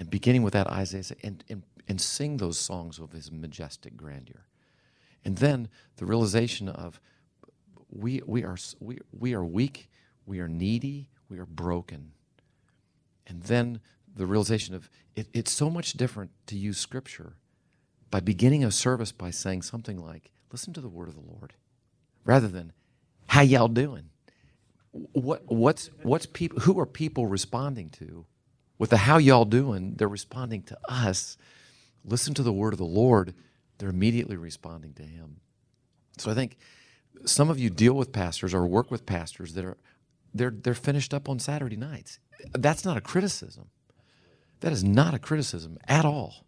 and 0.02 0.10
beginning 0.10 0.42
with 0.42 0.54
that 0.54 0.66
Isaiah 0.66 1.16
and, 1.22 1.44
and, 1.48 1.62
and 1.88 2.02
sing 2.02 2.38
those 2.38 2.58
songs 2.58 2.98
of 2.98 3.12
his 3.12 3.32
majestic 3.32 3.96
grandeur. 3.96 4.48
And 5.24 5.38
then 5.38 5.70
the 5.98 6.08
realization 6.08 6.68
of 6.68 7.00
we, 7.92 8.20
we, 8.26 8.44
are, 8.44 8.58
we, 8.80 8.98
we 9.12 9.36
are 9.36 9.46
weak, 9.46 9.92
we 10.26 10.40
are 10.40 10.48
needy, 10.48 11.08
we 11.30 11.38
are 11.38 11.46
broken. 11.46 12.14
And 13.28 13.44
then 13.44 13.80
the 14.15 14.26
realization 14.26 14.76
of 14.76 14.89
it, 15.15 15.28
it's 15.34 15.52
so 15.52 15.69
much 15.69 15.93
different 15.93 16.32
to 16.47 16.58
use 16.58 16.78
scripture 16.78 17.34
by 18.10 18.19
beginning 18.19 18.63
a 18.63 18.71
service 18.71 19.12
by 19.12 19.30
saying 19.30 19.62
something 19.62 19.97
like, 19.97 20.32
listen 20.52 20.74
to 20.74 20.82
the 20.82 20.89
word 20.89 21.08
of 21.08 21.15
the 21.15 21.21
Lord, 21.21 21.54
rather 22.26 22.47
than, 22.47 22.74
how 23.28 23.41
y'all 23.41 23.67
doing? 23.67 24.10
What, 24.91 25.43
what's, 25.45 25.89
what's 26.04 26.26
people, 26.26 26.60
who 26.62 26.78
are 26.80 26.86
people 26.86 27.26
responding 27.26 27.89
to? 27.91 28.26
with 28.82 28.89
the 28.89 28.97
how 28.97 29.19
y'all 29.19 29.45
doing, 29.45 29.93
they're 29.97 30.08
responding 30.08 30.63
to 30.63 30.76
us. 30.89 31.38
Listen 32.04 32.34
to 32.34 32.41
the 32.41 32.52
word 32.52 32.74
of 32.74 32.80
the 32.80 32.84
Lord, 32.84 33.36
they're 33.78 33.91
immediately 33.91 34.36
responding 34.36 34.93
to 34.93 35.04
him. 35.04 35.36
So 36.17 36.32
I 36.32 36.34
think 36.34 36.58
some 37.24 37.52
of 37.52 37.60
you 37.60 37.69
deal 37.69 37.93
with 37.93 38.12
pastors 38.12 38.56
or 38.56 38.65
work 38.65 38.89
with 38.89 39.06
pastors 39.06 39.54
that 39.54 39.65
are 39.65 39.78
they're 40.34 40.50
they're 40.50 40.74
finished 40.74 41.13
up 41.13 41.30
on 41.30 41.38
Saturday 41.38 41.76
nights. 41.76 42.17
That's 42.54 42.84
not 42.84 42.97
a 42.97 43.02
criticism. 43.02 43.69
That 44.62 44.71
is 44.71 44.84
not 44.84 45.13
a 45.13 45.19
criticism 45.19 45.78
at 45.88 46.06
all. 46.06 46.45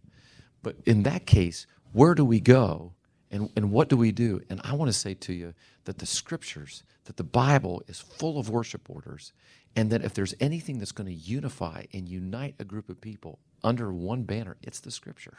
But 0.62 0.78
in 0.86 1.04
that 1.04 1.26
case, 1.26 1.68
where 1.92 2.16
do 2.16 2.24
we 2.24 2.40
go 2.40 2.94
and, 3.30 3.50
and 3.56 3.72
what 3.72 3.90
do 3.90 3.98
we 3.98 4.12
do? 4.12 4.42
And 4.50 4.62
I 4.64 4.74
want 4.76 4.90
to 4.90 4.98
say 4.98 5.14
to 5.16 5.34
you 5.34 5.54
that 5.86 5.98
the 5.98 6.06
scriptures, 6.06 6.84
that 7.06 7.18
the 7.18 7.24
Bible 7.24 7.84
is 7.88 8.00
full 8.00 8.40
of 8.40 8.50
worship 8.50 8.90
orders, 8.90 9.34
and 9.76 9.90
that 9.90 10.04
if 10.04 10.14
there's 10.14 10.36
anything 10.40 10.78
that's 10.78 10.92
going 10.92 11.08
to 11.08 11.14
unify 11.14 11.86
and 11.92 12.08
unite 12.08 12.56
a 12.60 12.64
group 12.64 12.90
of 12.90 13.02
people 13.02 13.40
under 13.64 13.92
one 13.92 14.24
banner, 14.24 14.58
it's 14.62 14.80
the 14.80 14.92
scripture. 14.92 15.38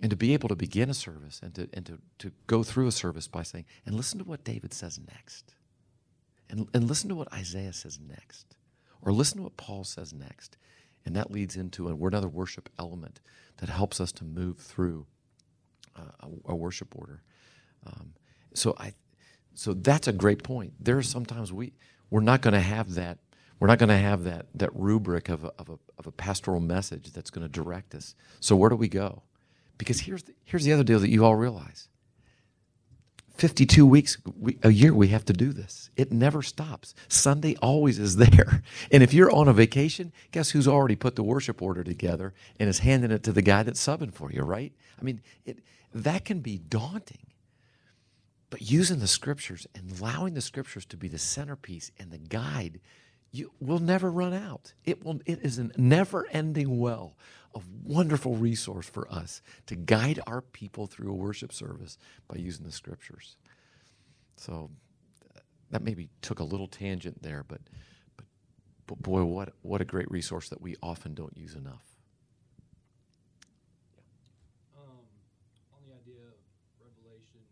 And 0.00 0.10
to 0.10 0.16
be 0.16 0.32
able 0.32 0.48
to 0.48 0.56
begin 0.56 0.90
a 0.90 0.94
service 0.94 1.40
and 1.42 1.54
to, 1.54 1.68
and 1.72 1.86
to, 1.86 1.98
to 2.18 2.32
go 2.46 2.62
through 2.62 2.86
a 2.86 2.92
service 2.92 3.28
by 3.28 3.42
saying, 3.42 3.66
and 3.86 3.94
listen 3.94 4.18
to 4.18 4.24
what 4.24 4.44
David 4.44 4.72
says 4.72 4.98
next, 4.98 5.54
and, 6.48 6.68
and 6.74 6.88
listen 6.88 7.08
to 7.10 7.14
what 7.14 7.32
Isaiah 7.32 7.72
says 7.72 7.98
next, 8.00 8.56
or 9.02 9.12
listen 9.12 9.38
to 9.38 9.42
what 9.44 9.56
Paul 9.56 9.84
says 9.84 10.12
next. 10.12 10.56
And 11.06 11.16
that 11.16 11.30
leads 11.30 11.56
into 11.56 11.88
another 11.88 12.28
worship 12.28 12.68
element 12.78 13.20
that 13.58 13.68
helps 13.68 14.00
us 14.00 14.10
to 14.12 14.24
move 14.24 14.58
through 14.58 15.06
uh, 15.96 16.26
a, 16.46 16.52
a, 16.52 16.56
worship 16.56 16.96
order. 16.96 17.22
Um, 17.86 18.14
so 18.54 18.74
I, 18.78 18.94
so 19.54 19.74
that's 19.74 20.08
a 20.08 20.12
great 20.12 20.42
point. 20.42 20.72
There 20.80 20.96
are 20.96 21.02
sometimes 21.02 21.52
we 21.52 21.74
we're 22.10 22.20
not 22.20 22.40
going 22.40 22.54
to 22.54 22.60
have 22.60 22.94
that 22.94 23.18
we're 23.64 23.68
not 23.68 23.78
going 23.78 23.88
to 23.88 23.96
have 23.96 24.24
that, 24.24 24.46
that 24.54 24.74
rubric 24.74 25.28
of 25.28 25.44
a, 25.44 25.52
of, 25.58 25.68
a, 25.68 25.78
of 25.98 26.06
a 26.06 26.12
pastoral 26.12 26.60
message 26.60 27.12
that's 27.12 27.30
going 27.30 27.46
to 27.46 27.48
direct 27.50 27.94
us. 27.94 28.14
So, 28.40 28.56
where 28.56 28.70
do 28.70 28.76
we 28.76 28.88
go? 28.88 29.22
Because 29.78 30.00
here's 30.00 30.24
the, 30.24 30.34
here's 30.44 30.64
the 30.64 30.72
other 30.72 30.84
deal 30.84 31.00
that 31.00 31.10
you 31.10 31.24
all 31.24 31.36
realize 31.36 31.88
52 33.34 33.84
weeks 33.84 34.16
we, 34.38 34.58
a 34.62 34.70
year 34.70 34.94
we 34.94 35.08
have 35.08 35.24
to 35.24 35.32
do 35.32 35.52
this. 35.52 35.90
It 35.96 36.12
never 36.12 36.40
stops. 36.40 36.94
Sunday 37.08 37.56
always 37.56 37.98
is 37.98 38.16
there. 38.16 38.62
And 38.92 39.02
if 39.02 39.12
you're 39.12 39.30
on 39.30 39.48
a 39.48 39.52
vacation, 39.52 40.12
guess 40.30 40.50
who's 40.50 40.68
already 40.68 40.96
put 40.96 41.16
the 41.16 41.22
worship 41.22 41.60
order 41.60 41.82
together 41.82 42.32
and 42.60 42.68
is 42.68 42.80
handing 42.80 43.10
it 43.10 43.22
to 43.24 43.32
the 43.32 43.42
guy 43.42 43.62
that's 43.62 43.84
subbing 43.84 44.12
for 44.12 44.30
you, 44.30 44.42
right? 44.42 44.72
I 45.00 45.04
mean, 45.04 45.20
it, 45.44 45.58
that 45.92 46.24
can 46.24 46.40
be 46.40 46.58
daunting. 46.58 47.18
But 48.50 48.70
using 48.70 49.00
the 49.00 49.08
scriptures 49.08 49.66
and 49.74 49.90
allowing 49.98 50.34
the 50.34 50.40
scriptures 50.40 50.84
to 50.86 50.96
be 50.96 51.08
the 51.08 51.18
centerpiece 51.18 51.90
and 51.98 52.12
the 52.12 52.18
guide 52.18 52.78
you 53.34 53.50
will 53.60 53.80
never 53.80 54.10
run 54.10 54.32
out. 54.32 54.74
It 54.84 55.04
will 55.04 55.20
it 55.26 55.40
is 55.42 55.58
a 55.58 55.68
never-ending 55.76 56.78
well 56.78 57.16
of 57.52 57.64
wonderful 57.84 58.36
resource 58.36 58.86
for 58.88 59.10
us 59.12 59.42
to 59.66 59.74
guide 59.74 60.20
our 60.26 60.40
people 60.40 60.86
through 60.86 61.10
a 61.10 61.14
worship 61.14 61.52
service 61.52 61.98
by 62.28 62.36
using 62.36 62.64
the 62.64 62.72
scriptures. 62.72 63.36
So 64.36 64.70
that 65.70 65.82
maybe 65.82 66.10
took 66.22 66.38
a 66.38 66.44
little 66.44 66.68
tangent 66.68 67.22
there, 67.22 67.44
but 67.46 67.60
but, 68.16 68.26
but 68.86 68.98
boy, 69.02 69.24
what 69.24 69.54
what 69.62 69.80
a 69.80 69.84
great 69.84 70.10
resource 70.10 70.48
that 70.50 70.60
we 70.60 70.76
often 70.82 71.14
don't 71.14 71.36
use 71.36 71.54
enough. 71.56 71.86
Um, 74.78 75.02
on 75.74 75.80
the 75.86 75.94
idea 75.94 76.22
of 76.22 76.38
revelation 76.78 77.42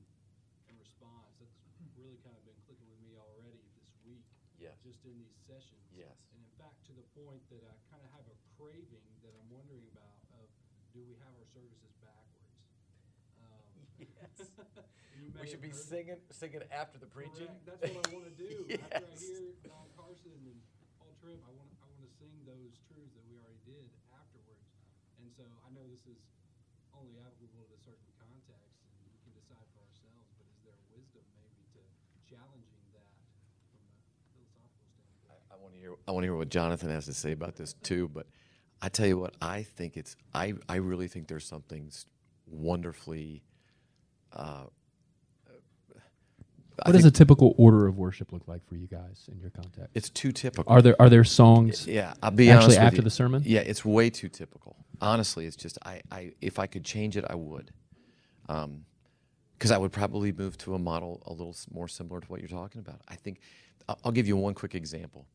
and 0.69 0.75
response, 0.79 1.35
that's 1.43 1.59
really 1.99 2.19
kind 2.23 2.35
of 2.39 2.43
been 2.47 2.59
clicking 2.67 2.87
with 2.87 3.03
me 3.03 3.19
already 3.19 3.63
this 3.79 3.91
week. 4.07 4.23
Yes. 4.63 4.79
Just 4.87 5.03
in 5.07 5.15
these 5.19 5.35
sessions. 5.47 5.83
Yes. 5.91 6.15
And 6.35 6.39
in 6.43 6.53
fact, 6.59 6.79
to 6.87 6.93
the 6.95 7.07
point 7.19 7.43
that 7.51 7.63
I 7.67 7.75
kind 7.91 8.03
of 8.03 8.11
have 8.15 8.27
a 8.31 8.37
craving 8.59 9.03
that 9.27 9.35
I'm 9.35 9.51
wondering 9.51 9.83
about 9.91 10.19
of 10.39 10.47
do 10.95 11.03
we 11.03 11.19
have 11.19 11.33
our 11.35 11.49
services 11.51 11.95
backwards? 11.99 12.55
Um, 13.43 13.67
Yes. 13.99 14.07
you 14.07 14.07
may 14.15 14.32
We 15.41 15.49
should 15.49 15.63
be 15.63 15.73
singing 15.73 16.19
singing 16.31 16.63
after 16.71 16.99
the 16.99 17.07
preaching. 17.07 17.51
Correct. 17.65 17.81
That's 17.81 17.95
what 17.95 18.07
I 18.07 18.11
want 18.15 18.27
to 18.31 18.37
do. 18.43 18.67
After 18.79 19.07
I 19.07 19.17
hear 19.19 19.55
Don 19.65 19.87
Carson 19.97 20.35
and 20.47 20.59
Paul 20.99 21.13
Tripp, 21.19 21.41
I 21.43 21.51
want 21.55 21.71
I 21.83 21.87
want 21.89 22.03
to 22.05 22.11
sing 22.21 22.35
those 22.47 22.75
truths 22.91 23.15
that 23.17 23.25
we 23.31 23.39
already 23.39 23.63
did 23.67 23.87
afterwards. 24.13 24.67
And 25.23 25.31
so 25.35 25.47
I 25.47 25.69
know 25.75 25.83
this 25.91 26.05
is 26.11 26.19
only 26.95 27.17
applicable 27.23 27.67
to 27.71 27.75
a 27.75 27.81
certain 27.83 28.11
contexts, 28.19 28.83
and 28.99 29.07
we 29.11 29.19
can 29.25 29.33
decide 29.39 29.67
for 29.73 29.81
ourselves. 29.83 30.27
But 30.37 30.47
is 30.53 30.59
there 30.67 30.79
wisdom 30.95 31.25
maybe 31.39 31.63
to 31.79 31.81
challenging 32.29 32.83
that 32.99 33.11
from 33.73 33.83
a 33.83 33.95
philosophical 34.37 34.91
standpoint? 35.23 35.43
I 35.51 35.57
want 35.59 35.73
to 35.75 35.81
hear. 35.81 35.95
I 36.07 36.11
want 36.13 36.23
to 36.23 36.29
hear 36.31 36.39
what 36.39 36.51
Jonathan 36.53 36.91
has 36.91 37.07
to 37.07 37.15
say 37.17 37.33
about 37.33 37.57
this 37.57 37.75
too. 37.83 38.11
But 38.11 38.27
I 38.83 38.91
tell 38.91 39.07
you 39.07 39.19
what, 39.19 39.35
I 39.41 39.63
think 39.63 39.97
it's. 39.97 40.15
I 40.35 40.55
I 40.69 40.83
really 40.83 41.09
think 41.09 41.27
there's 41.31 41.47
something 41.47 41.91
wonderfully. 42.47 43.43
Uh, 44.35 44.65
What 46.85 46.93
does 46.93 47.05
a 47.05 47.11
typical 47.11 47.55
order 47.59 47.87
of 47.87 47.97
worship 47.99 48.33
look 48.33 48.49
like 48.49 48.67
for 48.67 48.75
you 48.77 48.87
guys 48.87 49.29
in 49.31 49.39
your 49.39 49.51
context? 49.51 49.91
It's 49.95 50.11
too 50.11 50.33
typical. 50.33 50.73
Are 50.73 50.83
there 50.83 51.01
are 51.01 51.09
there 51.09 51.23
songs 51.25 51.87
Yeah, 51.87 52.15
I'll 52.23 52.31
be 52.33 52.51
actually 52.51 52.77
after 52.79 52.97
you. 52.97 53.03
the 53.03 53.11
sermon? 53.11 53.43
Yeah, 53.45 53.61
it's 53.61 53.85
way 53.85 54.11
too 54.11 54.29
typical. 54.29 54.77
Honestly, 55.01 55.47
it's 55.47 55.57
just 55.57 55.79
I, 55.85 56.01
I 56.11 56.33
if 56.41 56.59
I 56.59 56.67
could 56.67 56.85
change 56.85 57.17
it, 57.17 57.25
I 57.29 57.35
would. 57.35 57.71
Um, 58.49 58.85
because 59.59 59.71
I 59.71 59.79
would 59.79 59.93
probably 59.93 60.33
move 60.33 60.59
to 60.59 60.75
a 60.75 60.79
model 60.79 61.23
a 61.27 61.31
little 61.33 61.55
more 61.71 61.87
similar 61.87 62.21
to 62.21 62.27
what 62.27 62.41
you're 62.41 62.49
talking 62.49 62.81
about. 62.81 63.01
I 63.07 63.15
think 63.15 63.39
I'll 64.05 64.11
give 64.11 64.27
you 64.27 64.37
one 64.37 64.55
quick 64.55 64.75
example. 64.75 65.27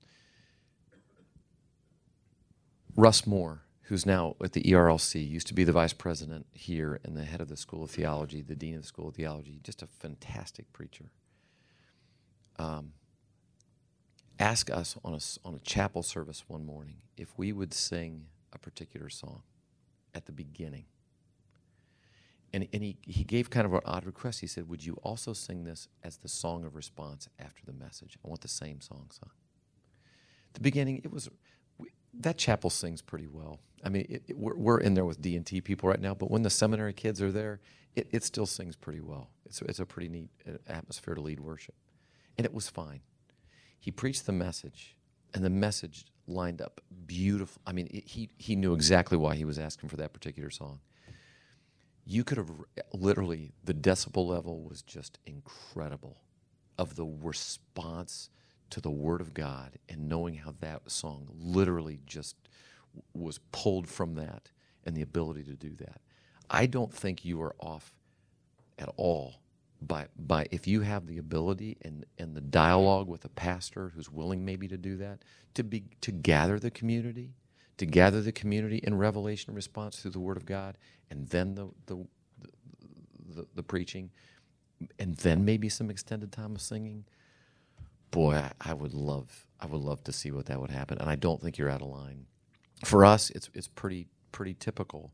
Russ 2.97 3.25
Moore, 3.27 3.61
who's 3.87 4.05
now 4.05 4.35
at 4.43 4.51
the 4.51 4.63
ERLC, 4.63 5.27
used 5.27 5.47
to 5.47 5.53
be 5.53 5.63
the 5.63 5.71
vice 5.71 5.93
president 5.93 6.45
here 6.51 6.99
and 7.05 7.15
the 7.15 7.23
head 7.23 7.39
of 7.39 7.47
the 7.47 7.55
School 7.55 7.83
of 7.83 7.91
Theology, 7.91 8.41
the 8.41 8.55
dean 8.55 8.75
of 8.75 8.81
the 8.81 8.87
School 8.87 9.07
of 9.07 9.15
Theology, 9.15 9.61
just 9.63 9.81
a 9.81 9.87
fantastic 9.87 10.71
preacher. 10.73 11.05
Um, 12.59 12.91
ask 14.39 14.69
us 14.69 14.97
on 15.05 15.13
a, 15.13 15.19
on 15.47 15.55
a 15.55 15.59
chapel 15.59 16.03
service 16.03 16.43
one 16.49 16.65
morning 16.65 16.97
if 17.15 17.29
we 17.37 17.53
would 17.53 17.73
sing 17.73 18.25
a 18.51 18.57
particular 18.57 19.07
song 19.07 19.43
at 20.13 20.25
the 20.25 20.33
beginning. 20.33 20.85
And, 22.51 22.67
and 22.73 22.83
he, 22.83 22.97
he 23.03 23.23
gave 23.23 23.49
kind 23.49 23.65
of 23.65 23.73
an 23.73 23.81
odd 23.85 24.05
request. 24.05 24.41
He 24.41 24.47
said, 24.47 24.67
Would 24.67 24.85
you 24.85 24.97
also 25.01 25.31
sing 25.31 25.63
this 25.63 25.87
as 26.03 26.17
the 26.17 26.29
song 26.29 26.65
of 26.65 26.75
response 26.75 27.29
after 27.39 27.65
the 27.65 27.73
message? 27.73 28.17
I 28.23 28.27
want 28.27 28.41
the 28.41 28.49
same 28.49 28.81
song 28.81 29.09
sung. 29.11 29.31
At 30.49 30.55
the 30.55 30.61
beginning, 30.61 31.01
it 31.03 31.11
was 31.11 31.29
that 32.13 32.37
chapel 32.37 32.69
sings 32.69 33.01
pretty 33.01 33.27
well. 33.27 33.59
I 33.83 33.89
mean, 33.89 34.05
it, 34.09 34.23
it, 34.27 34.37
we're, 34.37 34.55
we're 34.55 34.79
in 34.79 34.93
there 34.93 35.05
with 35.05 35.21
D 35.21 35.35
and 35.35 35.45
T 35.45 35.61
people 35.61 35.89
right 35.89 36.01
now, 36.01 36.13
but 36.13 36.31
when 36.31 36.41
the 36.41 36.49
seminary 36.49 36.93
kids 36.93 37.21
are 37.21 37.31
there, 37.31 37.59
it, 37.95 38.07
it 38.11 38.23
still 38.23 38.45
sings 38.45 38.75
pretty 38.75 39.01
well. 39.01 39.29
It's, 39.45 39.61
it's 39.61 39.79
a 39.79 39.85
pretty 39.85 40.09
neat 40.09 40.29
uh, 40.47 40.57
atmosphere 40.67 41.15
to 41.15 41.21
lead 41.21 41.39
worship, 41.39 41.75
and 42.37 42.45
it 42.45 42.53
was 42.53 42.69
fine. 42.69 43.01
He 43.79 43.91
preached 43.91 44.25
the 44.25 44.31
message, 44.31 44.95
and 45.33 45.43
the 45.43 45.49
message 45.49 46.05
lined 46.27 46.61
up 46.61 46.81
beautiful. 47.05 47.61
I 47.65 47.71
mean, 47.71 47.87
he 48.05 48.29
he 48.37 48.55
knew 48.55 48.73
exactly 48.73 49.17
why 49.17 49.35
he 49.35 49.45
was 49.45 49.57
asking 49.59 49.89
for 49.89 49.97
that 49.97 50.13
particular 50.13 50.49
song. 50.49 50.79
You 52.05 52.23
could 52.23 52.37
have 52.37 52.51
literally 52.93 53.53
the 53.63 53.73
decibel 53.73 54.27
level 54.27 54.61
was 54.61 54.81
just 54.81 55.19
incredible 55.25 56.21
of 56.77 56.95
the 56.95 57.05
response 57.05 58.29
to 58.71 58.81
the 58.81 58.91
word 58.91 59.21
of 59.21 59.33
God 59.33 59.79
and 59.89 60.09
knowing 60.09 60.35
how 60.35 60.55
that 60.61 60.91
song 60.91 61.27
literally 61.39 61.99
just 62.05 62.35
was 63.13 63.39
pulled 63.51 63.87
from 63.87 64.15
that 64.15 64.51
and 64.85 64.95
the 64.95 65.01
ability 65.03 65.43
to 65.43 65.55
do 65.55 65.75
that. 65.79 66.01
I 66.49 66.65
don't 66.67 66.93
think 66.93 67.25
you 67.25 67.41
are 67.41 67.55
off 67.59 67.93
at 68.79 68.89
all 68.97 69.35
by 69.81 70.07
by 70.17 70.47
if 70.51 70.67
you 70.67 70.81
have 70.81 71.07
the 71.07 71.17
ability 71.17 71.77
and 71.83 72.05
and 72.17 72.35
the 72.35 72.41
dialogue 72.41 73.07
with 73.07 73.25
a 73.25 73.29
pastor 73.29 73.91
who's 73.95 74.11
willing 74.11 74.45
maybe 74.45 74.67
to 74.67 74.77
do 74.77 74.97
that 74.97 75.19
to 75.53 75.63
be 75.63 75.85
to 76.01 76.11
gather 76.11 76.59
the 76.59 76.71
community 76.71 77.33
to 77.77 77.85
gather 77.85 78.21
the 78.21 78.31
community 78.31 78.77
in 78.79 78.97
revelation 78.97 79.53
response 79.53 79.99
through 79.99 80.11
the 80.11 80.19
word 80.19 80.37
of 80.37 80.45
God 80.45 80.77
and 81.11 81.27
then 81.29 81.55
the 81.55 81.69
the 81.87 81.97
the, 82.41 82.49
the, 83.35 83.47
the 83.55 83.63
preaching 83.63 84.09
and 84.99 85.15
then 85.17 85.45
maybe 85.45 85.69
some 85.69 85.89
extended 85.89 86.31
time 86.31 86.55
of 86.55 86.61
singing 86.61 87.05
boy 88.11 88.35
I, 88.35 88.51
I 88.61 88.73
would 88.73 88.93
love 88.93 89.45
I 89.59 89.65
would 89.65 89.81
love 89.81 90.03
to 90.03 90.11
see 90.11 90.31
what 90.31 90.45
that 90.47 90.59
would 90.61 90.69
happen. 90.69 90.99
And 90.99 91.09
I 91.09 91.15
don't 91.15 91.41
think 91.41 91.57
you're 91.57 91.69
out 91.69 91.81
of 91.81 91.89
line. 91.89 92.25
For 92.85 93.05
us 93.05 93.29
it's 93.31 93.49
it's 93.53 93.67
pretty 93.67 94.07
pretty 94.31 94.53
typical. 94.53 95.13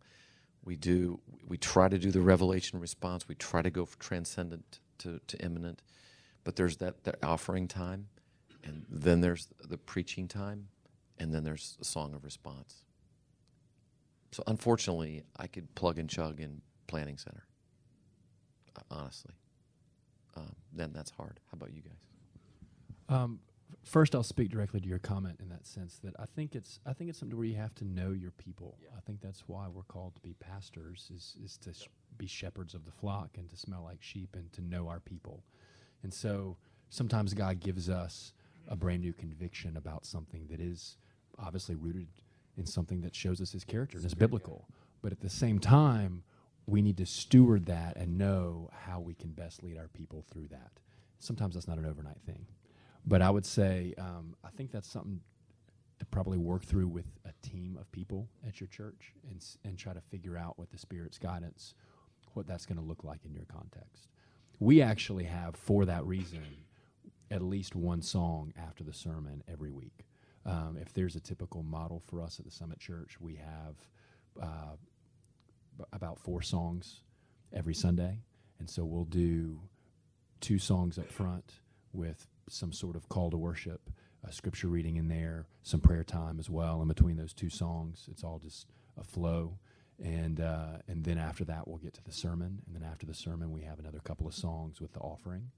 We 0.64 0.76
do 0.76 1.20
we 1.48 1.58
try 1.58 1.88
to 1.90 1.98
do 1.98 2.12
the 2.12 2.22
revelation 2.22 2.80
response. 2.80 3.28
We 3.28 3.36
try 3.36 3.62
to 3.62 3.70
go 3.70 3.86
from 3.86 4.00
transcendent 4.00 4.80
to, 5.00 5.20
to 5.28 5.38
immanent 5.40 5.82
but 6.44 6.56
there's 6.58 6.78
that, 6.78 7.04
that 7.06 7.24
offering 7.24 7.68
time 7.68 8.08
and 8.64 8.86
then 8.90 9.22
there's 9.22 9.48
the 9.68 9.78
preaching 9.78 10.28
time 10.28 10.68
and 11.18 11.34
then 11.34 11.44
there's 11.44 11.78
a 11.82 11.86
song 11.86 12.14
of 12.14 12.24
response. 12.24 12.84
So 14.32 14.44
unfortunately 14.48 15.24
i 15.38 15.48
could 15.48 15.74
plug 15.76 16.00
and 16.00 16.10
chug 16.10 16.40
in 16.40 16.62
planning 16.88 17.18
center 17.18 17.46
uh, 18.76 18.82
honestly. 18.92 19.34
Um, 20.36 20.56
then 20.74 20.92
that's 20.94 21.12
hard. 21.12 21.40
How 21.52 21.56
about 21.56 21.74
you 21.74 21.82
guys 21.82 22.12
Um, 23.13 23.39
first, 23.84 24.15
I'll 24.15 24.23
speak 24.23 24.49
directly 24.49 24.80
to 24.80 24.88
your 24.88 24.97
comment 24.97 25.38
in 25.39 25.49
that 25.49 25.67
sense 25.67 25.99
that 26.04 26.15
I 26.17 26.26
think 26.36 26.56
it's 26.56 26.80
I 26.86 26.93
think 26.93 27.12
it's 27.12 27.19
something 27.19 27.38
where 27.38 27.45
you 27.45 27.56
have 27.56 27.76
to 27.76 27.86
know 27.86 28.10
your 28.10 28.32
people. 28.32 28.76
I 28.97 29.02
think 29.02 29.21
that's 29.21 29.43
why 29.47 29.67
we're 29.67 29.84
called 29.84 30.15
to 30.15 30.21
be 30.21 30.34
pastors 30.39 31.12
is 31.13 31.38
is 31.43 31.58
to 31.58 31.73
sh- 31.73 31.89
be 32.17 32.26
shepherds 32.26 32.73
of 32.73 32.86
the 32.86 32.91
flock 32.91 33.30
and 33.38 33.47
to 33.52 33.58
smell 33.58 33.84
like 33.84 34.02
sheep 34.02 34.36
and 34.36 34.52
to 34.54 34.62
know 34.62 34.88
our 34.88 34.99
people. 34.99 35.43
And 36.02 36.12
so 36.12 36.58
sometimes 36.89 37.36
God 37.36 37.60
gives 37.60 37.88
us 37.88 38.34
a 38.67 38.76
brand 38.76 39.02
new 39.02 39.13
conviction 39.13 39.78
about 39.78 40.06
something 40.06 40.47
that 40.49 40.60
is 40.60 40.97
obviously 41.38 41.76
rooted 41.76 42.08
in 42.58 42.65
something 42.65 43.02
that 43.02 43.15
shows 43.15 43.41
us 43.41 43.52
His 43.52 43.63
character 43.63 43.97
and 43.97 44.06
is 44.06 44.15
biblical. 44.15 44.67
But 45.04 45.12
at 45.12 45.19
the 45.19 45.30
same 45.30 45.60
time, 45.60 46.23
we 46.65 46.82
need 46.82 46.97
to 46.97 47.06
steward 47.06 47.67
that 47.67 47.95
and 47.95 48.17
know 48.17 48.71
how 48.86 48.99
we 49.02 49.13
can 49.13 49.32
best 49.32 49.62
lead 49.62 49.78
our 49.78 49.89
people 49.89 50.26
through 50.32 50.47
that. 50.47 50.71
Sometimes 51.19 51.54
that's 51.54 51.67
not 51.67 51.78
an 51.78 51.86
overnight 51.86 52.21
thing. 52.26 52.47
But 53.06 53.22
I 53.22 53.30
would 53.30 53.46
say 53.46 53.94
um, 53.98 54.36
I 54.44 54.50
think 54.50 54.72
that's 54.72 54.89
something 54.89 55.20
to 56.00 56.06
probably 56.06 56.38
work 56.38 56.63
through 56.66 56.88
with 56.88 57.06
a 57.26 57.48
team 57.48 57.78
of 57.80 57.92
people 57.92 58.30
at 58.48 58.60
your 58.60 58.68
church 58.68 59.13
and 59.30 59.38
s- 59.38 59.58
and 59.63 59.78
try 59.78 59.94
to 59.94 60.02
figure 60.02 60.38
out 60.38 60.58
with 60.58 60.72
the 60.72 60.78
Spirit's 60.78 61.18
guidance 61.18 61.76
what 62.34 62.48
that's 62.48 62.66
going 62.66 62.78
to 62.80 62.84
look 62.84 63.04
like 63.04 63.26
in 63.26 63.34
your 63.34 63.46
context. 63.46 64.08
We 64.60 64.82
actually 64.82 65.26
have, 65.26 65.56
for 65.56 65.86
that 65.86 66.06
reason, 66.06 66.44
at 67.30 67.42
least 67.42 67.76
one 67.76 68.02
song 68.02 68.54
after 68.58 68.84
the 68.84 68.94
sermon 68.94 69.44
every 69.52 69.70
week. 69.70 70.06
Um, 70.46 70.78
if 70.82 70.94
there's 70.94 71.16
a 71.16 71.20
typical 71.20 71.63
model 71.63 72.02
for 72.08 72.22
us 72.22 72.39
at 72.39 72.46
the 72.46 72.52
Summit 72.52 72.80
Church, 72.80 73.20
we 73.20 73.36
have 73.36 73.76
uh, 74.42 74.76
b- 75.78 75.84
about 75.94 76.20
four 76.20 76.42
songs 76.42 77.02
every 77.54 77.74
Sunday, 77.76 78.20
and 78.60 78.70
so 78.70 78.84
we'll 78.84 79.06
do 79.06 79.62
two 80.42 80.58
songs 80.60 80.98
up 80.98 81.10
front 81.12 81.54
with 81.94 82.28
some 82.50 82.74
sort 82.74 82.96
of 82.96 83.08
call 83.10 83.30
to 83.32 83.38
worship, 83.38 83.90
a 84.28 84.32
scripture 84.32 84.68
reading 84.68 84.98
in 84.98 85.08
there, 85.08 85.48
some 85.64 85.80
prayer 85.80 86.04
time 86.04 86.40
as 86.40 86.50
well. 86.50 86.82
In 86.82 86.88
between 86.88 87.18
those 87.18 87.34
two 87.34 87.50
songs, 87.50 88.08
it's 88.12 88.24
all 88.24 88.40
just 88.40 88.68
a 88.98 89.04
flow. 89.04 89.58
And 90.04 90.40
uh, 90.40 90.80
and 90.88 91.04
then 91.04 91.18
after 91.18 91.46
that, 91.46 91.68
we'll 91.68 91.78
get 91.78 91.94
to 91.94 92.04
the 92.04 92.12
sermon, 92.12 92.62
and 92.66 92.76
then 92.76 92.84
after 92.84 93.06
the 93.06 93.14
sermon, 93.14 93.52
we 93.52 93.62
have 93.62 93.78
another 93.78 94.00
couple 94.00 94.28
of 94.28 94.34
songs 94.34 94.82
with 94.82 94.92
the 94.92 95.00
offering, 95.00 95.52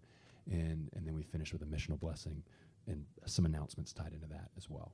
and 0.52 0.90
and 0.94 1.08
then 1.08 1.16
we 1.16 1.24
finish 1.24 1.54
with 1.54 1.62
a 1.62 1.66
missional 1.66 2.00
blessing 2.00 2.44
and 2.88 3.06
some 3.26 3.46
announcements 3.46 3.94
tied 3.94 4.14
into 4.14 4.28
that 4.28 4.50
as 4.58 4.70
well. 4.70 4.94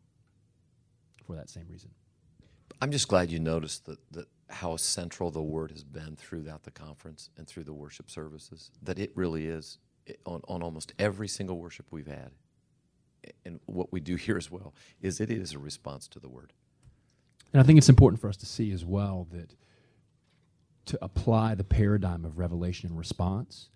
For 1.25 1.35
that 1.35 1.49
same 1.49 1.65
reason. 1.69 1.89
I'm 2.81 2.91
just 2.91 3.07
glad 3.07 3.31
you 3.31 3.39
noticed 3.39 3.85
that, 3.85 3.99
that 4.11 4.27
how 4.49 4.75
central 4.77 5.29
the 5.29 5.41
word 5.41 5.71
has 5.71 5.83
been 5.83 6.15
throughout 6.15 6.63
the 6.63 6.71
conference 6.71 7.29
and 7.37 7.47
through 7.47 7.65
the 7.65 7.73
worship 7.73 8.09
services. 8.09 8.71
That 8.81 8.97
it 8.97 9.11
really 9.15 9.47
is 9.47 9.77
on, 10.25 10.41
on 10.47 10.61
almost 10.61 10.93
every 10.99 11.27
single 11.27 11.57
worship 11.57 11.85
we've 11.91 12.07
had, 12.07 12.31
and 13.45 13.59
what 13.65 13.91
we 13.91 13.99
do 13.99 14.15
here 14.17 14.37
as 14.37 14.51
well 14.51 14.73
is 15.01 15.19
it 15.19 15.31
is 15.31 15.53
a 15.53 15.59
response 15.59 16.07
to 16.09 16.19
the 16.19 16.29
word. 16.29 16.53
And 17.53 17.61
I 17.61 17.65
think 17.65 17.77
it's 17.77 17.89
important 17.89 18.21
for 18.21 18.29
us 18.29 18.37
to 18.37 18.45
see 18.45 18.71
as 18.71 18.85
well 18.85 19.27
that 19.31 19.55
to 20.85 20.97
apply 21.01 21.55
the 21.55 21.63
paradigm 21.63 22.25
of 22.25 22.37
revelation 22.37 22.89
and 22.89 22.97
response 22.97 23.69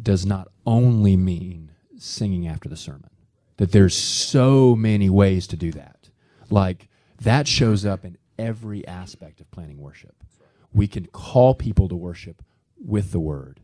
does 0.00 0.26
not 0.26 0.48
only 0.66 1.16
mean 1.16 1.70
singing 1.96 2.46
after 2.46 2.68
the 2.68 2.76
sermon. 2.76 3.10
That 3.56 3.72
there's 3.72 3.96
so 3.96 4.74
many 4.74 5.08
ways 5.08 5.46
to 5.48 5.56
do 5.56 5.70
that. 5.72 6.10
Like 6.50 6.88
that 7.20 7.46
shows 7.46 7.86
up 7.86 8.04
in 8.04 8.18
every 8.38 8.86
aspect 8.86 9.40
of 9.40 9.50
planning 9.50 9.78
worship. 9.78 10.24
We 10.72 10.88
can 10.88 11.06
call 11.06 11.54
people 11.54 11.88
to 11.88 11.94
worship 11.94 12.42
with 12.84 13.12
the 13.12 13.20
word, 13.20 13.60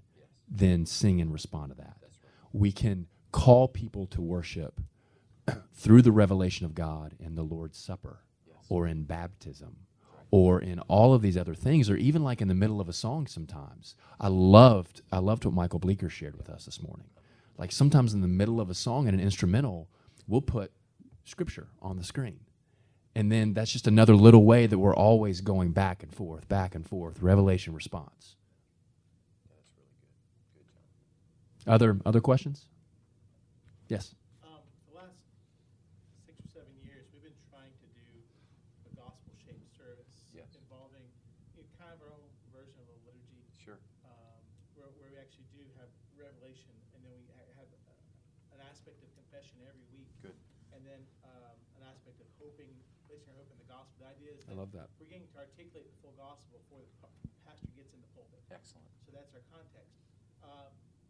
then 0.49 0.87
sing 0.87 1.21
and 1.21 1.33
respond 1.33 1.71
to 1.71 1.77
that. 1.79 1.97
We 2.53 2.73
can 2.73 3.07
call 3.33 3.69
people 3.69 4.07
to 4.09 4.21
worship 4.21 4.81
through 5.75 6.03
the 6.03 6.13
revelation 6.13 6.67
of 6.67 6.75
God 6.75 7.15
in 7.19 7.35
the 7.35 7.43
Lord's 7.43 7.79
Supper 7.79 8.21
or 8.69 8.87
in 8.87 9.05
baptism 9.05 9.77
or 10.31 10.61
in 10.61 10.79
all 10.81 11.13
of 11.13 11.23
these 11.23 11.37
other 11.37 11.55
things 11.55 11.91
or 11.91 11.97
even 11.97 12.23
like 12.23 12.41
in 12.41 12.49
the 12.49 12.55
middle 12.55 12.81
of 12.81 12.89
a 12.89 12.93
song 12.93 13.27
sometimes. 13.27 13.95
I 14.21 14.29
loved 14.29 15.03
I 15.13 15.19
loved 15.19 15.45
what 15.45 15.55
Michael 15.55 15.81
Bleecker 15.81 16.09
shared 16.09 16.37
with 16.37 16.49
us 16.49 16.65
this 16.65 16.83
morning. 16.83 17.09
Like 17.59 17.73
sometimes 17.73 18.15
in 18.15 18.21
the 18.23 18.29
middle 18.29 18.61
of 18.61 18.71
a 18.71 18.75
song 18.75 19.09
and 19.09 19.19
an 19.19 19.25
instrumental, 19.25 19.89
we'll 20.27 20.41
put 20.41 20.73
scripture 21.25 21.69
on 21.83 21.97
the 21.97 22.05
screen. 22.05 22.41
And 23.15 23.31
then 23.31 23.55
that's 23.55 23.73
just 23.73 23.89
another 23.89 24.15
little 24.15 24.45
way 24.45 24.67
that 24.67 24.79
we're 24.79 24.95
always 24.95 25.41
going 25.41 25.73
back 25.73 26.03
and 26.03 26.15
forth, 26.15 26.49
back 26.49 26.75
and 26.75 26.87
forth, 26.87 27.21
revelation 27.21 27.75
response. 27.75 28.37
Other 31.67 32.01
other 32.07 32.21
questions? 32.21 32.67
Yes. 33.89 34.15
Um, 34.43 34.63
the 34.89 34.95
last 34.97 35.19
six 36.25 36.41
or 36.41 36.49
seven 36.63 36.73
years, 36.81 37.05
we've 37.13 37.25
been 37.27 37.37
trying 37.51 37.75
to 37.83 37.87
do 37.93 38.07
a 38.87 38.91
gospel-shaped 38.97 39.67
service 39.77 40.31
Yes. 40.33 40.55
involving 40.57 41.05
you 41.59 41.67
know, 41.67 41.69
kind 41.77 41.91
of 41.93 41.99
our 42.07 42.15
own 42.15 42.31
version 42.55 42.79
of 42.81 42.89
a 42.89 42.97
liturgy, 43.05 43.43
Sure. 43.59 43.83
um, 44.07 44.41
where, 44.79 44.89
where 44.97 45.11
we 45.11 45.19
actually 45.19 45.45
do 45.53 45.61
have 45.77 45.91
revelation, 46.17 46.73
and 46.95 47.03
then 47.05 47.13
we 47.19 47.27
ha- 47.35 47.51
have 47.61 47.71
uh, 47.91 48.55
an 48.57 48.61
aspect 48.71 49.03
of 49.03 49.11
confession 49.19 49.59
every 49.67 49.85
week. 49.93 50.09
Good. 50.23 50.39
And 50.71 50.87
then 50.87 51.03
um, 51.27 51.59
an 51.77 51.85
aspect 51.91 52.23
of 52.23 52.31
hoping, 52.39 52.71
placing 53.11 53.27
our 53.35 53.43
hope 53.43 53.51
in 53.53 53.59
the 53.59 53.67
gospel. 53.69 54.07
The 54.07 54.09
idea 54.17 54.33
is 54.39 54.47
I 54.49 54.55
love 54.55 54.71
that. 54.73 54.87
we're 55.03 55.11
getting 55.11 55.27
to 55.35 55.39
articulate 55.43 55.85
the 55.91 55.99
full 56.01 56.15
gospel 56.17 56.63
before 56.63 56.81
the 56.87 56.89
pastor 57.45 57.69
gets 57.77 57.91
in 57.93 58.01
the 58.01 58.11
pulpit. 58.17 58.39
Excellent. 58.55 58.87
So 59.05 59.11
that's 59.13 59.35
our 59.35 59.43
context. 59.51 60.00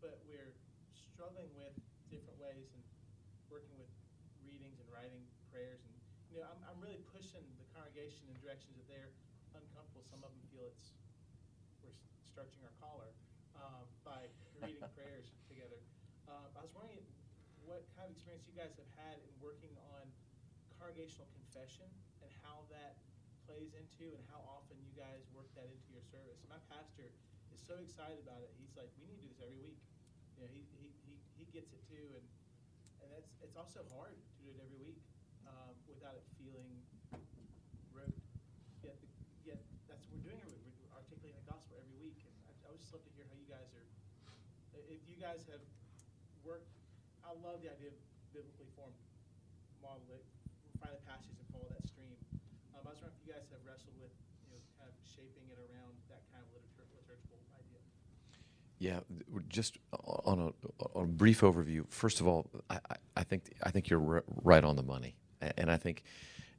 But 0.00 0.16
we're 0.24 0.56
struggling 0.96 1.52
with 1.52 1.76
different 2.08 2.40
ways 2.40 2.72
and 2.72 2.80
working 3.52 3.76
with 3.76 3.92
readings 4.40 4.80
and 4.80 4.88
writing 4.88 5.20
prayers. 5.52 5.84
And, 5.84 5.92
you 6.32 6.40
know, 6.40 6.48
I'm, 6.48 6.60
I'm 6.64 6.80
really 6.80 7.04
pushing 7.12 7.44
the 7.60 7.68
congregation 7.76 8.24
in 8.32 8.40
directions 8.40 8.80
that 8.80 8.88
they're 8.88 9.12
uncomfortable. 9.52 10.00
Some 10.08 10.24
of 10.24 10.32
them 10.32 10.40
feel 10.48 10.64
it's, 10.72 10.96
we're 11.84 11.92
stretching 12.24 12.64
our 12.64 12.72
collar 12.80 13.12
um, 13.60 13.84
by 14.00 14.24
reading 14.56 14.80
prayers 14.96 15.36
together. 15.52 15.76
Uh, 16.24 16.48
I 16.56 16.64
was 16.64 16.72
wondering 16.72 17.04
what 17.68 17.84
kind 17.92 18.08
of 18.08 18.16
experience 18.16 18.48
you 18.48 18.56
guys 18.56 18.72
have 18.80 18.92
had 18.96 19.20
in 19.20 19.32
working 19.44 19.76
on 19.92 20.08
congregational 20.80 21.28
confession 21.36 21.86
and 22.24 22.30
how 22.40 22.64
that 22.72 22.96
plays 23.44 23.76
into 23.76 24.16
and 24.16 24.24
how 24.32 24.40
often 24.48 24.80
you 24.80 24.96
guys 24.96 25.28
work 25.36 25.52
that 25.58 25.68
into 25.68 25.88
your 25.92 26.04
service. 26.08 26.40
My 26.48 26.56
pastor 26.72 27.12
is 27.52 27.60
so 27.60 27.76
excited 27.84 28.22
about 28.24 28.40
it. 28.40 28.48
He's 28.56 28.72
like, 28.80 28.88
we 28.96 29.04
need 29.10 29.20
to 29.20 29.26
do 29.26 29.28
this 29.28 29.42
every 29.44 29.60
week. 29.60 29.80
You 30.40 30.48
know, 30.48 30.57
he, 30.57 30.64
he, 30.81 30.88
he, 31.05 31.12
he 31.37 31.44
gets 31.53 31.68
it 31.76 31.85
too, 31.85 32.16
and 32.16 32.24
and 33.05 33.12
that's 33.12 33.28
it's 33.45 33.61
also 33.61 33.84
hard 33.93 34.16
to 34.16 34.32
do 34.41 34.49
it 34.49 34.57
every 34.57 34.80
week 34.80 35.05
um, 35.45 35.76
without 35.84 36.16
it 36.16 36.24
feeling 36.41 36.80
rote. 37.93 38.16
Yet, 38.80 38.97
yet 39.45 39.61
that's 39.84 40.09
what 40.09 40.16
we're 40.16 40.32
doing 40.32 40.41
every. 40.41 40.57
We're 40.80 40.97
articulating 40.97 41.36
the 41.45 41.45
gospel 41.45 41.76
every 41.76 41.93
week, 42.01 42.24
and 42.24 42.32
I, 42.49 42.57
I 42.64 42.72
would 42.72 42.80
just 42.80 42.88
love 42.88 43.05
to 43.05 43.12
hear 43.12 43.28
how 43.28 43.36
you 43.36 43.45
guys 43.53 43.68
are. 43.76 43.84
If 44.88 45.05
you 45.05 45.20
guys 45.20 45.45
have 45.53 45.61
worked, 46.41 46.72
I 47.20 47.36
love 47.36 47.61
the 47.61 47.68
idea 47.68 47.93
of 47.93 48.01
biblically 48.32 48.72
formed 48.72 48.97
model 49.84 50.09
it, 50.16 50.24
find 50.80 50.97
the 50.97 51.05
passage 51.05 51.36
and 51.36 51.45
follow 51.53 51.68
that 51.68 51.84
stream. 51.84 52.16
Um, 52.72 52.80
I 52.88 52.97
was 52.97 53.05
wondering 53.05 53.12
if 53.20 53.28
you 53.28 53.32
guys 53.36 53.45
have 53.53 53.61
wrestled 53.68 53.93
with, 54.01 54.16
you 54.49 54.57
know, 54.57 54.61
kind 54.80 54.88
of 54.88 54.97
shaping 55.05 55.53
it 55.53 55.61
around 55.61 56.01
that 56.09 56.24
kind 56.32 56.41
of 56.41 56.49
liturgical, 56.57 56.97
liturgical 57.05 57.45
idea. 57.61 57.84
Yeah, 58.81 59.01
just 59.51 59.78
on 60.26 60.41
a, 60.41 60.45
on 60.99 61.05
a 61.05 61.09
brief 61.09 61.43
overview. 61.43 61.87
First 61.91 62.20
of 62.22 62.28
all, 62.28 62.51
I, 62.70 62.81
I- 63.16 63.24
think 63.24 63.45
I 63.64 63.72
think 63.72 63.91
you're 63.91 64.01
ri- 64.01 64.22
right 64.45 64.64
on 64.64 64.76
the 64.76 64.85
money, 64.85 65.16
and 65.59 65.70
I 65.72 65.78
think 65.78 66.05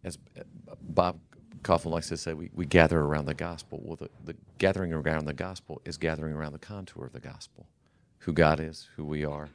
as 0.06 0.20
uh, 0.40 0.44
Bob 0.82 1.20
Kauflin 1.64 1.92
likes 1.92 2.10
to 2.10 2.18
say, 2.18 2.34
we, 2.36 2.52
we 2.54 2.66
gather 2.68 3.00
around 3.02 3.26
the 3.28 3.36
gospel. 3.36 3.82
Well, 3.84 3.98
the, 3.98 4.10
the 4.26 4.38
gathering 4.60 4.94
around 4.94 5.26
the 5.26 5.34
gospel 5.34 5.82
is 5.86 5.98
gathering 5.98 6.34
around 6.36 6.54
the 6.54 6.60
contour 6.60 7.06
of 7.08 7.14
the 7.14 7.22
gospel 7.22 7.68
who 8.20 8.34
God 8.34 8.60
is, 8.62 8.90
who 8.98 9.06
we 9.06 9.26
are, 9.26 9.50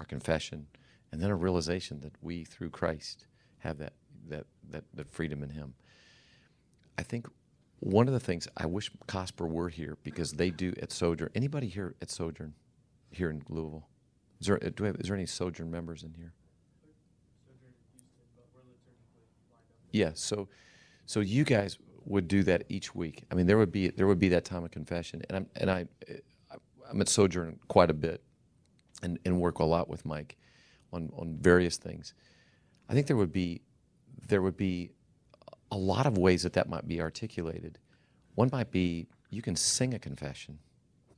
our 0.00 0.06
confession, 0.06 0.68
and 1.12 1.20
then 1.22 1.30
a 1.30 1.36
realization 1.36 2.00
that 2.02 2.14
we, 2.22 2.44
through 2.44 2.70
Christ, 2.70 3.26
have 3.60 3.78
that, 3.78 3.94
that, 4.28 4.46
that, 4.70 4.84
that 4.94 5.10
freedom 5.10 5.42
in 5.44 5.50
Him. 5.50 5.74
I 6.98 7.04
think 7.04 7.28
one 7.82 8.06
of 8.06 8.14
the 8.14 8.20
things 8.20 8.46
I 8.56 8.66
wish 8.66 8.92
Cosper 9.08 9.48
were 9.48 9.68
here 9.68 9.98
because 10.04 10.32
they 10.32 10.50
do 10.50 10.72
at 10.80 10.92
Sojourn. 10.92 11.30
Anybody 11.34 11.66
here 11.66 11.96
at 12.00 12.12
Sojourn, 12.12 12.54
here 13.10 13.28
in 13.28 13.42
Louisville? 13.48 13.88
Is 14.40 14.46
there, 14.46 14.58
do 14.58 14.84
have, 14.84 14.96
is 15.00 15.08
there 15.08 15.16
any 15.16 15.26
Sojourn 15.26 15.68
members 15.68 16.04
in 16.04 16.14
here? 16.14 16.32
Yeah. 19.90 20.12
So, 20.14 20.48
so 21.06 21.18
you 21.18 21.42
guys 21.42 21.76
would 22.04 22.28
do 22.28 22.44
that 22.44 22.62
each 22.68 22.94
week. 22.94 23.24
I 23.32 23.34
mean, 23.34 23.46
there 23.48 23.58
would 23.58 23.72
be 23.72 23.88
there 23.88 24.06
would 24.06 24.20
be 24.20 24.28
that 24.28 24.44
time 24.44 24.64
of 24.64 24.70
confession, 24.70 25.22
and 25.28 25.36
I'm 25.36 25.46
and 25.56 25.70
I, 25.70 25.86
I'm 26.88 27.00
at 27.00 27.08
Sojourn 27.08 27.58
quite 27.68 27.90
a 27.90 27.94
bit, 27.94 28.22
and 29.02 29.18
and 29.24 29.40
work 29.40 29.58
a 29.58 29.64
lot 29.64 29.88
with 29.88 30.06
Mike, 30.06 30.36
on 30.92 31.10
on 31.16 31.36
various 31.40 31.76
things. 31.76 32.14
I 32.88 32.94
think 32.94 33.06
there 33.06 33.16
would 33.16 33.32
be 33.32 33.60
there 34.28 34.40
would 34.40 34.56
be 34.56 34.92
a 35.72 35.76
lot 35.76 36.06
of 36.06 36.16
ways 36.18 36.44
that 36.44 36.52
that 36.52 36.68
might 36.68 36.86
be 36.86 37.00
articulated. 37.00 37.78
One 38.36 38.50
might 38.52 38.70
be 38.70 39.08
you 39.30 39.42
can 39.42 39.56
sing 39.56 39.94
a 39.94 39.98
confession 39.98 40.58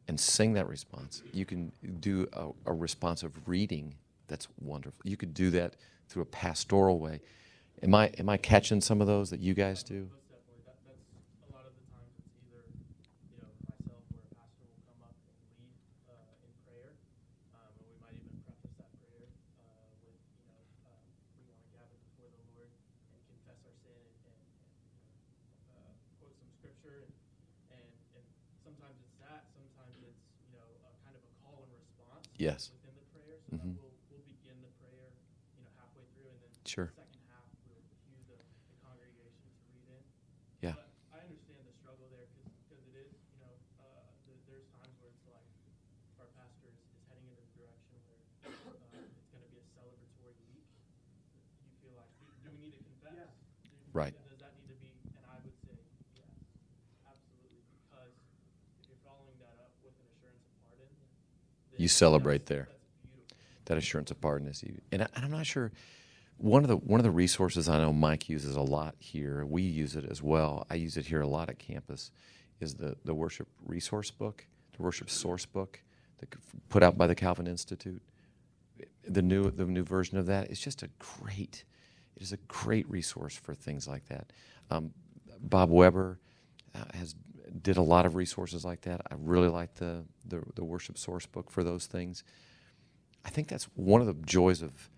and 0.08 0.18
sing 0.18 0.54
that 0.54 0.68
response. 0.68 1.22
You 1.32 1.44
can 1.44 1.72
do 2.00 2.28
a, 2.32 2.50
a 2.66 2.72
responsive 2.72 3.32
reading 3.46 3.96
that's 4.28 4.48
wonderful. 4.60 5.00
You 5.04 5.16
could 5.16 5.34
do 5.34 5.50
that 5.50 5.74
through 6.08 6.22
a 6.22 6.26
pastoral 6.26 6.98
way. 6.98 7.20
Am 7.82 7.94
I 7.94 8.06
am 8.18 8.28
I 8.28 8.36
catching 8.36 8.80
some 8.80 9.00
of 9.00 9.06
those 9.06 9.30
that 9.30 9.40
you 9.40 9.54
guys 9.54 9.82
do? 9.82 10.08
Most 10.08 10.30
definitely. 10.30 10.62
That, 10.64 10.78
that's 10.86 11.42
a 11.44 11.52
lot 11.52 11.66
of 11.66 11.74
the 11.74 11.84
times 11.92 12.12
it's 12.16 12.30
either, 12.46 12.62
you 13.34 13.36
know, 13.42 13.50
myself 13.66 14.00
or 14.14 14.22
a 14.22 14.30
pastor 14.38 14.64
will 14.70 14.80
come 14.86 15.00
up 15.02 15.16
and 15.18 15.42
lead 15.58 15.74
uh, 16.08 16.46
in 16.46 16.52
prayer, 16.64 16.90
um, 17.58 17.72
and 17.76 17.84
we 17.90 17.96
might 18.00 18.16
even 18.16 18.38
preface 18.46 18.76
that 18.78 18.92
prayer 19.02 19.26
uh, 19.60 19.90
with, 20.06 20.16
you 20.46 20.52
know, 20.54 20.64
uh, 20.86 20.96
we 21.36 21.42
want 21.50 21.58
to 21.58 21.68
gather 21.74 21.96
before 22.14 22.30
the 22.30 22.44
Lord 22.54 22.70
and 23.12 23.20
confess 23.28 23.60
our 23.66 23.76
sin 23.84 23.98
and, 23.98 24.16
and, 24.30 24.38
and 24.38 25.40
you 25.58 25.66
know, 25.74 25.84
uh, 25.84 25.92
quote 26.22 26.36
some 26.40 26.48
scripture, 26.62 27.04
and, 27.04 27.12
and 27.76 27.84
and 28.16 28.24
sometimes 28.64 28.96
it's 29.02 29.18
that, 29.20 29.44
sometimes 29.52 29.92
it's, 30.00 30.22
you 30.48 30.56
know, 30.56 30.64
a 30.88 30.92
kind 31.04 31.12
of 31.18 31.22
a 31.26 31.32
call 31.44 31.58
and 31.66 31.72
response 31.74 32.23
Yes. 32.38 32.70
within 32.74 32.94
the 32.98 33.06
prayer. 33.14 33.38
So 33.50 33.56
Mhm. 33.56 33.74
that 33.74 33.82
we'll 33.82 33.94
we'll 34.10 34.26
begin 34.26 34.58
the 34.62 34.72
prayer, 34.82 35.10
you 35.56 35.62
know, 35.64 35.70
halfway 35.78 36.04
through, 36.14 36.28
and 36.30 36.38
then 36.42 36.50
Sure. 36.66 36.90
the 36.90 36.98
second 37.02 37.22
half 37.30 37.46
we'll 37.70 37.82
cue 38.04 38.18
the, 38.26 38.38
the 38.70 38.76
congregation 38.82 39.46
to 39.54 39.62
read 39.74 39.88
in. 39.90 40.04
Yeah. 40.60 40.74
But 40.74 40.90
I 41.14 41.18
understand 41.26 41.62
the 41.66 41.74
struggle 41.78 42.08
there 42.10 42.26
because 42.66 42.82
it 42.86 42.94
is, 42.96 43.10
you 43.34 43.38
know, 43.42 43.54
uh, 43.78 44.10
th- 44.26 44.40
there's 44.50 44.66
times 44.80 44.94
where 44.98 45.10
it's 45.14 45.26
like 45.30 45.46
our 46.18 46.26
pastor 46.34 46.66
is, 46.70 46.78
is 46.94 47.02
heading 47.10 47.26
in 47.30 47.38
a 47.38 47.46
direction 47.54 47.96
where 48.06 48.22
uh, 48.50 48.98
it's 49.18 49.28
going 49.30 49.42
to 49.44 49.50
be 49.54 49.58
a 49.62 49.66
celebratory 49.78 50.34
week. 50.50 50.66
You 51.66 51.72
feel 51.82 51.94
like, 51.98 52.10
do, 52.18 52.26
do 52.42 52.48
we 52.54 52.58
need 52.58 52.74
to 52.74 52.82
confess? 52.82 53.30
Do- 53.70 53.78
Right. 53.94 54.14
Does 54.26 54.40
that 54.42 54.54
need 54.58 54.66
to 54.74 54.78
be? 54.82 54.90
And 55.14 55.22
I 55.30 55.38
would 55.46 55.54
say 55.62 55.78
yes, 56.18 56.34
absolutely, 57.06 57.62
because 57.70 58.14
if 58.82 58.90
you're 58.90 58.98
following 59.06 59.38
that 59.38 59.54
up 59.62 59.70
with 59.86 59.94
an 60.02 60.06
assurance 60.10 60.42
of 60.50 60.54
pardon, 60.66 60.90
then 61.70 61.73
You 61.84 61.88
celebrate 61.88 62.46
there. 62.46 62.70
That 63.66 63.76
assurance 63.76 64.10
of 64.10 64.18
pardon 64.18 64.48
is 64.48 64.62
you. 64.62 64.80
And, 64.90 65.02
I, 65.02 65.06
and 65.14 65.26
I'm 65.26 65.30
not 65.30 65.44
sure. 65.44 65.70
One 66.38 66.62
of 66.62 66.68
the 66.68 66.78
one 66.78 66.98
of 66.98 67.04
the 67.04 67.10
resources 67.10 67.68
I 67.68 67.76
know 67.76 67.92
Mike 67.92 68.26
uses 68.26 68.56
a 68.56 68.62
lot 68.62 68.94
here. 68.98 69.44
We 69.44 69.60
use 69.60 69.94
it 69.94 70.06
as 70.10 70.22
well. 70.22 70.66
I 70.70 70.76
use 70.76 70.96
it 70.96 71.04
here 71.04 71.20
a 71.20 71.26
lot 71.26 71.50
at 71.50 71.58
campus. 71.58 72.10
Is 72.58 72.76
the 72.76 72.96
the 73.04 73.12
worship 73.12 73.48
resource 73.66 74.10
book, 74.10 74.46
the 74.74 74.82
worship 74.82 75.10
source 75.10 75.44
book, 75.44 75.82
that 76.20 76.34
put 76.70 76.82
out 76.82 76.96
by 76.96 77.06
the 77.06 77.14
Calvin 77.14 77.46
Institute. 77.46 78.00
The 79.06 79.20
new 79.20 79.50
the 79.50 79.66
new 79.66 79.84
version 79.84 80.16
of 80.16 80.24
that 80.24 80.50
is 80.50 80.60
just 80.60 80.82
a 80.82 80.88
great. 80.98 81.64
It 82.16 82.22
is 82.22 82.32
a 82.32 82.38
great 82.48 82.88
resource 82.88 83.36
for 83.36 83.54
things 83.54 83.86
like 83.86 84.06
that. 84.06 84.32
Um, 84.70 84.94
Bob 85.38 85.68
Webber 85.68 86.18
uh, 86.74 86.84
has 86.94 87.14
did 87.62 87.76
a 87.76 87.82
lot 87.82 88.06
of 88.06 88.14
resources 88.16 88.64
like 88.64 88.82
that. 88.82 89.00
I 89.10 89.14
really 89.18 89.48
like 89.48 89.74
the, 89.76 90.04
the 90.26 90.42
the 90.54 90.64
worship 90.64 90.98
source 90.98 91.26
book 91.26 91.50
for 91.50 91.62
those 91.64 91.86
things. 91.86 92.24
I 93.24 93.30
think 93.30 93.48
that's 93.48 93.64
one 93.74 94.00
of 94.00 94.06
the 94.06 94.14
joys 94.26 94.62
of 94.62 94.90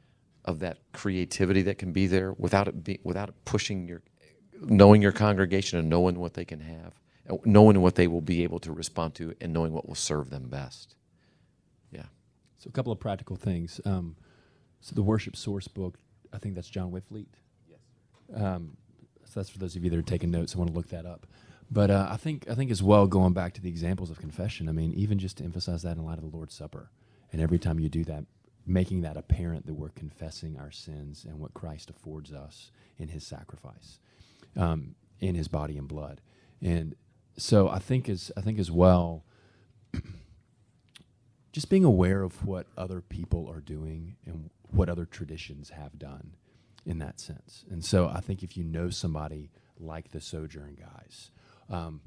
of 0.44 0.60
that 0.60 0.78
creativity 0.92 1.62
that 1.62 1.78
can 1.78 1.92
be 1.92 2.06
there 2.06 2.32
without 2.32 2.68
it 2.68 2.84
be, 2.84 3.00
without 3.02 3.28
it 3.28 3.34
pushing 3.44 3.88
your 3.88 4.02
knowing 4.60 5.02
your 5.02 5.12
congregation 5.12 5.78
and 5.78 5.88
knowing 5.88 6.18
what 6.18 6.34
they 6.34 6.44
can 6.44 6.60
have, 6.60 6.94
knowing 7.44 7.80
what 7.82 7.94
they 7.96 8.06
will 8.06 8.22
be 8.22 8.42
able 8.42 8.58
to 8.60 8.72
respond 8.72 9.14
to, 9.16 9.34
and 9.40 9.52
knowing 9.52 9.72
what 9.72 9.86
will 9.86 9.94
serve 9.94 10.30
them 10.30 10.48
best. 10.48 10.94
Yeah, 11.92 12.04
So 12.58 12.68
a 12.68 12.72
couple 12.72 12.92
of 12.92 12.98
practical 13.00 13.36
things. 13.36 13.80
Um, 13.84 14.16
so 14.80 14.94
the 14.94 15.02
worship 15.02 15.36
source 15.36 15.68
book, 15.68 15.98
I 16.32 16.38
think 16.38 16.54
that's 16.54 16.70
John 16.70 16.90
Witvliet. 16.90 17.26
Yes. 17.68 17.80
Um, 18.34 18.76
so 19.24 19.40
that's 19.40 19.50
for 19.50 19.58
those 19.58 19.76
of 19.76 19.84
you 19.84 19.90
that 19.90 19.98
are 19.98 20.02
taking 20.02 20.30
notes 20.30 20.52
and 20.52 20.60
want 20.60 20.70
to 20.70 20.76
look 20.76 20.88
that 20.88 21.04
up. 21.06 21.26
But 21.70 21.90
uh, 21.90 22.08
I 22.10 22.16
think 22.16 22.48
I 22.48 22.54
think 22.54 22.70
as 22.70 22.82
well, 22.82 23.06
going 23.06 23.32
back 23.32 23.54
to 23.54 23.60
the 23.60 23.68
examples 23.68 24.10
of 24.10 24.18
confession. 24.18 24.68
I 24.68 24.72
mean, 24.72 24.92
even 24.94 25.18
just 25.18 25.38
to 25.38 25.44
emphasize 25.44 25.82
that 25.82 25.96
in 25.96 26.04
light 26.04 26.18
of 26.18 26.30
the 26.30 26.36
Lord's 26.36 26.54
Supper, 26.54 26.90
and 27.32 27.40
every 27.40 27.58
time 27.58 27.80
you 27.80 27.88
do 27.88 28.04
that, 28.04 28.24
making 28.64 29.02
that 29.02 29.16
apparent 29.16 29.66
that 29.66 29.74
we're 29.74 29.88
confessing 29.90 30.56
our 30.58 30.70
sins 30.70 31.24
and 31.28 31.40
what 31.40 31.54
Christ 31.54 31.90
affords 31.90 32.32
us 32.32 32.70
in 32.98 33.08
His 33.08 33.26
sacrifice, 33.26 33.98
um, 34.56 34.94
in 35.18 35.34
His 35.34 35.48
body 35.48 35.76
and 35.76 35.88
blood, 35.88 36.20
and 36.62 36.94
so 37.36 37.68
I 37.68 37.78
think 37.78 38.08
as 38.08 38.30
I 38.36 38.40
think 38.40 38.58
as 38.58 38.70
well, 38.70 39.24
just 41.52 41.68
being 41.68 41.84
aware 41.84 42.22
of 42.22 42.44
what 42.44 42.66
other 42.76 43.00
people 43.00 43.48
are 43.48 43.60
doing 43.60 44.16
and 44.24 44.50
what 44.70 44.88
other 44.88 45.04
traditions 45.04 45.70
have 45.70 45.98
done 45.98 46.34
in 46.84 46.98
that 46.98 47.18
sense. 47.20 47.64
And 47.70 47.84
so 47.84 48.08
I 48.08 48.20
think 48.20 48.42
if 48.42 48.56
you 48.56 48.64
know 48.64 48.90
somebody 48.90 49.50
like 49.78 50.12
the 50.12 50.20
Sojourn 50.20 50.76
guys, 50.76 51.30
um, 51.70 52.00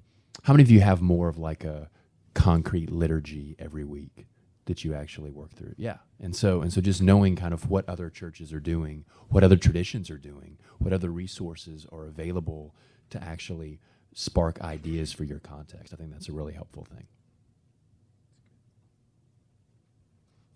how 0.43 0.53
many 0.53 0.64
of 0.64 0.72
you 0.72 0.82
have 0.82 1.01
more 1.01 1.30
of 1.30 1.38
like 1.38 1.64
a 1.64 1.89
concrete 2.34 2.91
liturgy 2.91 3.55
every 3.60 3.84
week 3.84 4.28
that 4.66 4.84
you 4.86 4.93
actually 4.93 5.32
work 5.32 5.51
through? 5.53 5.74
Yeah. 5.78 5.97
And 6.20 6.36
so 6.36 6.62
and 6.62 6.72
so 6.74 6.82
just 6.82 7.01
knowing 7.01 7.36
kind 7.36 7.53
of 7.53 7.70
what 7.70 7.88
other 7.89 8.10
churches 8.10 8.53
are 8.53 8.60
doing, 8.60 9.05
what 9.30 9.43
other 9.43 9.57
traditions 9.57 10.10
are 10.10 10.18
doing, 10.18 10.57
what 10.80 10.93
other 10.93 11.10
resources 11.12 11.86
are 11.91 12.05
available 12.05 12.76
to 13.12 13.24
actually 13.24 13.80
spark 14.14 14.62
ideas 14.62 15.12
for 15.12 15.24
your 15.24 15.39
context. 15.39 15.93
I 15.93 15.97
think 15.97 16.12
that's 16.12 16.30
a 16.30 16.34
really 16.34 16.53
helpful 16.53 16.86
thing. 16.86 17.07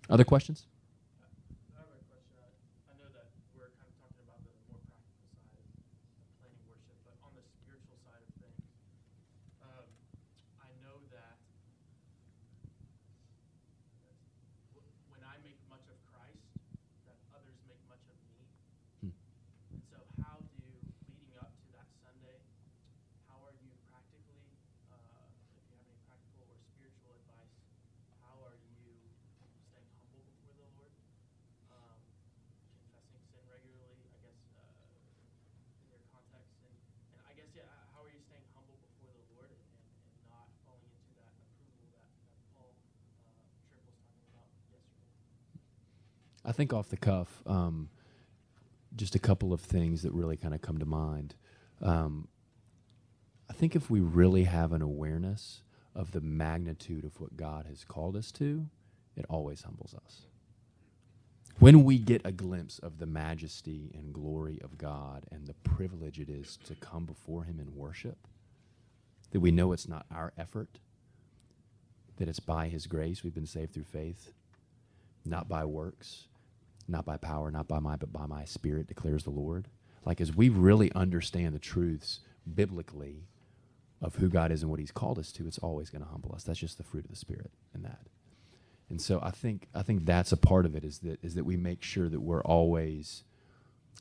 Other 0.09 0.23
questions? 0.25 0.67
I 1.75 1.79
have 1.79 1.87
a 1.89 2.03
question. 2.11 2.35
I, 2.43 2.47
I 2.91 2.95
know 2.99 3.09
that 3.15 3.31
we're 3.55 3.71
kind 3.73 3.87
of 3.87 3.95
talking 4.03 4.21
about 4.27 4.39
the 4.43 4.51
more 4.69 4.79
practical 4.91 5.25
side 5.31 5.63
of, 5.63 5.67
of 6.19 6.27
planning 6.43 6.63
worship, 6.67 6.97
but 7.07 7.15
on 7.23 7.31
the 7.39 7.43
spiritual 7.63 7.97
side 8.03 8.21
of 8.21 8.31
things, 8.37 8.61
um, 9.63 9.87
I 10.59 10.69
know 10.83 10.99
that 11.15 11.39
w- 14.75 14.85
when 15.09 15.23
I 15.23 15.39
make 15.47 15.57
much 15.71 15.87
of 15.87 15.97
Christ, 16.11 16.43
that 17.07 17.17
others 17.33 17.57
make 17.65 17.81
much 17.87 18.03
of 18.11 18.17
me. 18.27 18.39
Hmm. 19.07 19.15
And 19.73 19.81
so, 19.87 19.97
how 20.19 20.43
do 20.51 20.61
leading 21.09 21.33
up 21.39 21.55
to 21.63 21.67
that 21.79 21.87
Sunday, 22.03 22.39
how 23.31 23.39
are 23.47 23.55
you 23.63 23.71
practically, 23.89 24.43
uh, 24.91 25.25
if 25.55 25.63
you 25.71 25.79
have 25.79 25.87
any 25.87 25.97
practical 26.05 26.43
or 26.51 26.59
spiritual 26.75 27.15
advice, 27.23 27.55
how 28.21 28.35
are 28.45 28.57
you 28.59 28.83
staying 29.71 29.89
humble 30.03 30.21
before 30.27 30.53
the 30.59 30.67
Lord? 30.77 30.93
um, 31.73 31.97
confessing 32.77 33.23
sin 33.33 33.43
regularly, 33.49 34.05
I 34.13 34.17
guess, 34.23 34.39
uh, 34.57 35.81
in 35.83 35.87
your 35.89 36.01
context, 36.13 36.53
and, 36.63 36.75
and 37.15 37.19
I 37.27 37.33
guess, 37.37 37.49
yeah, 37.57 37.67
uh, 37.67 37.93
how 37.93 38.05
are 38.05 38.11
you 38.13 38.21
staying 38.29 38.45
humble 38.53 38.77
before 38.81 39.11
the 39.13 39.25
Lord 39.35 39.49
and, 39.51 39.63
and, 39.73 39.83
and 40.13 40.23
not 40.29 40.47
falling 40.65 40.89
into 40.93 41.11
that 41.19 41.33
approval 41.33 41.87
that, 41.97 42.09
that 42.29 42.45
Paul 42.55 42.71
uh, 42.75 43.47
Tripp 43.71 43.83
was 43.89 43.97
talking 44.05 44.27
about 44.33 44.47
yesterday? 44.69 45.11
I 46.45 46.51
think 46.51 46.73
off 46.73 46.89
the 46.89 46.97
cuff, 46.97 47.41
um, 47.45 47.89
just 48.95 49.15
a 49.15 49.19
couple 49.19 49.53
of 49.53 49.61
things 49.61 50.03
that 50.03 50.11
really 50.11 50.37
kind 50.37 50.53
of 50.53 50.61
come 50.61 50.77
to 50.77 50.85
mind. 50.85 51.35
Um, 51.81 52.27
I 53.49 53.53
think 53.53 53.75
if 53.75 53.89
we 53.89 53.99
really 53.99 54.43
have 54.43 54.73
an 54.73 54.81
awareness 54.81 55.61
of 55.95 56.11
the 56.11 56.21
magnitude 56.21 57.05
of 57.05 57.19
what 57.19 57.37
God 57.37 57.65
has 57.67 57.83
called 57.83 58.15
us 58.15 58.31
to, 58.33 58.67
it 59.15 59.25
always 59.29 59.61
humbles 59.61 59.93
us. 59.93 60.23
When 61.59 61.83
we 61.83 61.99
get 61.99 62.21
a 62.25 62.31
glimpse 62.31 62.79
of 62.79 62.97
the 62.97 63.05
majesty 63.05 63.91
and 63.93 64.13
glory 64.13 64.59
of 64.63 64.77
God 64.77 65.25
and 65.31 65.45
the 65.45 65.53
privilege 65.53 66.19
it 66.19 66.29
is 66.29 66.57
to 66.65 66.75
come 66.75 67.05
before 67.05 67.43
Him 67.43 67.59
in 67.59 67.75
worship, 67.75 68.17
that 69.31 69.39
we 69.39 69.51
know 69.51 69.71
it's 69.71 69.87
not 69.87 70.05
our 70.11 70.33
effort, 70.37 70.79
that 72.17 72.27
it's 72.27 72.39
by 72.39 72.67
His 72.67 72.87
grace 72.87 73.23
we've 73.23 73.35
been 73.35 73.45
saved 73.45 73.73
through 73.73 73.83
faith, 73.83 74.33
not 75.25 75.47
by 75.47 75.63
works, 75.63 76.27
not 76.87 77.05
by 77.05 77.17
power, 77.17 77.51
not 77.51 77.67
by 77.67 77.79
might, 77.79 77.99
but 77.99 78.13
by 78.13 78.25
my 78.25 78.45
spirit, 78.45 78.87
declares 78.87 79.23
the 79.23 79.29
Lord. 79.29 79.67
Like 80.05 80.19
as 80.19 80.35
we 80.35 80.49
really 80.49 80.91
understand 80.93 81.55
the 81.55 81.59
truths 81.59 82.19
biblically 82.51 83.27
of 84.01 84.15
who 84.15 84.27
God 84.27 84.51
is 84.51 84.61
and 84.61 84.69
what 84.69 84.79
He's 84.79 84.91
called 84.91 85.17
us 85.17 85.31
to, 85.33 85.47
it's 85.47 85.57
always 85.59 85.89
going 85.89 86.03
to 86.03 86.09
humble 86.09 86.33
us. 86.35 86.43
That's 86.43 86.59
just 86.59 86.77
the 86.77 86.83
fruit 86.83 87.05
of 87.05 87.11
the 87.11 87.17
Spirit 87.17 87.51
in 87.73 87.83
that. 87.83 88.07
And 88.89 89.01
so 89.01 89.19
I 89.23 89.31
think 89.31 89.69
I 89.73 89.81
think 89.81 90.05
that's 90.05 90.31
a 90.31 90.37
part 90.37 90.65
of 90.65 90.75
it 90.75 90.83
is 90.83 90.99
that 90.99 91.23
is 91.23 91.35
that 91.35 91.45
we 91.45 91.57
make 91.57 91.81
sure 91.81 92.09
that 92.09 92.19
we're 92.19 92.43
always 92.43 93.23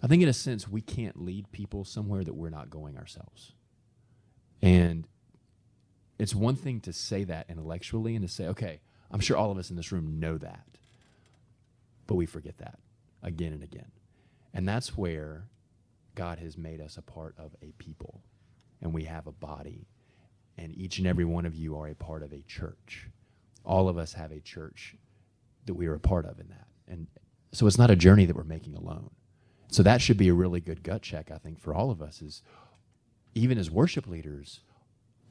I 0.02 0.06
think 0.06 0.22
in 0.22 0.28
a 0.28 0.32
sense 0.32 0.68
we 0.68 0.80
can't 0.80 1.24
lead 1.24 1.52
people 1.52 1.84
somewhere 1.84 2.24
that 2.24 2.34
we're 2.34 2.50
not 2.50 2.68
going 2.68 2.96
ourselves. 2.96 3.52
And 4.60 5.06
it's 6.18 6.34
one 6.34 6.56
thing 6.56 6.80
to 6.80 6.92
say 6.92 7.24
that 7.24 7.46
intellectually 7.48 8.14
and 8.14 8.26
to 8.26 8.32
say, 8.32 8.46
okay, 8.48 8.80
I'm 9.10 9.20
sure 9.20 9.36
all 9.36 9.50
of 9.50 9.58
us 9.58 9.70
in 9.70 9.76
this 9.76 9.92
room 9.92 10.20
know 10.20 10.38
that. 10.38 10.66
But 12.12 12.16
we 12.16 12.26
forget 12.26 12.58
that 12.58 12.78
again 13.22 13.54
and 13.54 13.62
again. 13.62 13.90
And 14.52 14.68
that's 14.68 14.98
where 14.98 15.48
God 16.14 16.40
has 16.40 16.58
made 16.58 16.78
us 16.78 16.98
a 16.98 17.00
part 17.00 17.34
of 17.38 17.56
a 17.62 17.72
people 17.78 18.20
and 18.82 18.92
we 18.92 19.04
have 19.04 19.26
a 19.26 19.32
body. 19.32 19.86
And 20.58 20.76
each 20.76 20.98
and 20.98 21.06
every 21.06 21.24
one 21.24 21.46
of 21.46 21.54
you 21.54 21.74
are 21.78 21.88
a 21.88 21.94
part 21.94 22.22
of 22.22 22.34
a 22.34 22.42
church. 22.42 23.08
All 23.64 23.88
of 23.88 23.96
us 23.96 24.12
have 24.12 24.30
a 24.30 24.40
church 24.40 24.94
that 25.64 25.72
we 25.72 25.86
are 25.86 25.94
a 25.94 26.00
part 26.00 26.26
of 26.26 26.38
in 26.38 26.48
that. 26.48 26.66
And 26.86 27.06
so 27.50 27.66
it's 27.66 27.78
not 27.78 27.90
a 27.90 27.96
journey 27.96 28.26
that 28.26 28.36
we're 28.36 28.44
making 28.44 28.76
alone. 28.76 29.08
So 29.68 29.82
that 29.82 30.02
should 30.02 30.18
be 30.18 30.28
a 30.28 30.34
really 30.34 30.60
good 30.60 30.82
gut 30.82 31.00
check, 31.00 31.30
I 31.30 31.38
think, 31.38 31.62
for 31.62 31.74
all 31.74 31.90
of 31.90 32.02
us 32.02 32.20
is 32.20 32.42
even 33.34 33.56
as 33.56 33.70
worship 33.70 34.06
leaders, 34.06 34.60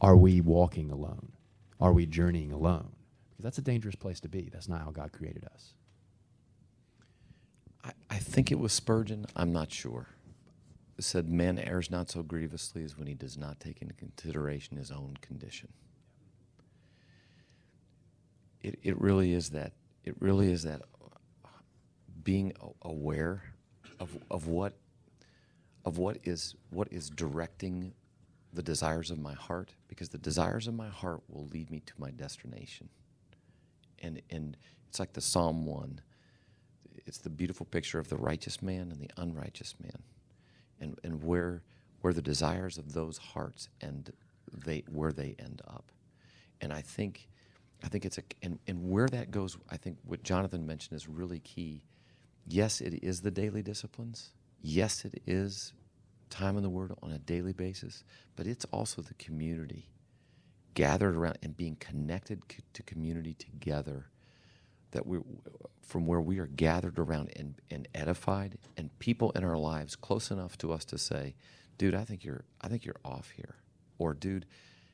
are 0.01 0.17
we 0.17 0.41
walking 0.41 0.89
alone? 0.89 1.34
Are 1.79 1.93
we 1.93 2.07
journeying 2.07 2.51
alone? 2.51 2.93
Because 3.29 3.43
that's 3.43 3.59
a 3.59 3.61
dangerous 3.61 3.93
place 3.93 4.19
to 4.21 4.27
be. 4.27 4.49
That's 4.51 4.67
not 4.67 4.82
how 4.82 4.89
God 4.89 5.11
created 5.11 5.47
us. 5.53 5.75
I, 7.84 7.91
I 8.09 8.17
think 8.17 8.51
it 8.51 8.59
was 8.59 8.73
Spurgeon. 8.73 9.25
I'm 9.36 9.51
not 9.51 9.71
sure. 9.71 10.07
Said, 10.99 11.29
"Man 11.29 11.57
errs 11.57 11.89
not 11.89 12.11
so 12.11 12.21
grievously 12.21 12.84
as 12.84 12.95
when 12.95 13.07
he 13.07 13.15
does 13.15 13.36
not 13.36 13.59
take 13.59 13.82
into 13.82 13.95
consideration 13.95 14.77
his 14.77 14.91
own 14.91 15.17
condition." 15.21 15.69
It 18.61 18.77
it 18.84 19.01
really 19.01 19.34
is 19.34 19.49
that. 19.49 19.73
It 20.03 20.15
really 20.19 20.51
is 20.51 20.63
that. 20.63 20.82
Uh, 21.03 21.47
being 22.23 22.53
aware 22.84 23.43
of 23.99 24.17
of 24.29 24.47
what 24.47 24.73
of 25.86 25.97
what 25.97 26.17
is 26.23 26.55
what 26.69 26.88
is 26.91 27.09
directing 27.09 27.93
the 28.53 28.61
desires 28.61 29.09
of 29.11 29.19
my 29.19 29.34
heart 29.34 29.73
because 29.88 30.09
the 30.09 30.17
desires 30.17 30.67
of 30.67 30.73
my 30.73 30.89
heart 30.89 31.21
will 31.29 31.47
lead 31.47 31.71
me 31.71 31.82
to 31.86 31.93
my 31.97 32.11
destination 32.11 32.89
and 33.99 34.21
and 34.29 34.57
it's 34.88 34.99
like 34.99 35.13
the 35.13 35.21
psalm 35.21 35.65
1 35.65 36.01
it's 37.06 37.20
the 37.20 37.30
beautiful 37.30 37.66
picture 37.66 37.99
of 37.99 38.10
the 38.10 38.18
righteous 38.18 38.62
man 38.62 38.91
and 38.91 38.99
the 38.99 39.10
unrighteous 39.18 39.76
man 39.82 40.04
and 40.82 40.99
and 41.04 41.24
where 41.24 41.64
where 42.02 42.14
the 42.14 42.22
desires 42.22 42.78
of 42.78 42.93
those 42.93 43.18
hearts 43.18 43.70
and 43.82 44.12
they 44.66 44.84
where 44.91 45.12
they 45.12 45.36
end 45.39 45.62
up. 45.68 45.91
And 46.62 46.74
i 46.74 46.82
think 46.82 47.28
i 47.84 47.88
think 47.88 48.06
it's 48.06 48.18
a 48.18 48.24
and, 48.43 48.60
and 48.68 48.89
where 48.89 49.08
that 49.08 49.32
goes 49.32 49.58
i 49.70 49.78
think 49.78 49.97
what 50.06 50.24
jonathan 50.24 50.66
mentioned 50.68 50.95
is 50.97 51.08
really 51.10 51.39
key. 51.39 51.84
Yes 52.47 52.82
it 52.82 53.04
is 53.04 53.22
the 53.22 53.32
daily 53.32 53.62
disciplines. 53.62 54.32
Yes 54.62 55.06
it 55.06 55.22
is 55.28 55.74
time 56.30 56.58
in 56.58 56.64
the 56.64 56.70
word 56.70 56.93
on 57.04 57.12
a 57.12 57.20
daily 57.20 57.54
basis 57.54 58.04
but 58.36 58.47
it's 58.47 58.66
also 58.66 59.02
the 59.02 59.16
community 59.16 59.89
gathered 60.76 61.16
around 61.16 61.38
and 61.43 61.58
being 61.58 61.76
connected 61.78 62.41
to 62.74 62.84
community 62.84 63.34
together 63.34 64.11
that 64.92 65.06
we 65.06 65.20
from 65.82 66.06
where 66.06 66.22
we 66.22 66.39
are 66.39 66.48
gathered 66.48 66.98
around 66.98 67.32
and, 67.36 67.56
and 67.70 67.88
edified 67.94 68.58
and 68.78 68.98
people 69.00 69.32
in 69.32 69.44
our 69.44 69.58
lives 69.58 69.96
close 69.96 70.32
enough 70.32 70.58
to 70.58 70.72
us 70.72 70.86
to 70.86 70.98
say 70.98 71.36
dude 71.78 71.96
i 71.96 72.04
think 72.04 72.24
you're 72.24 72.44
i 72.62 72.68
think 72.68 72.86
you're 72.86 73.00
off 73.04 73.32
here. 73.32 73.56
Or 73.98 74.14
dude 74.14 74.46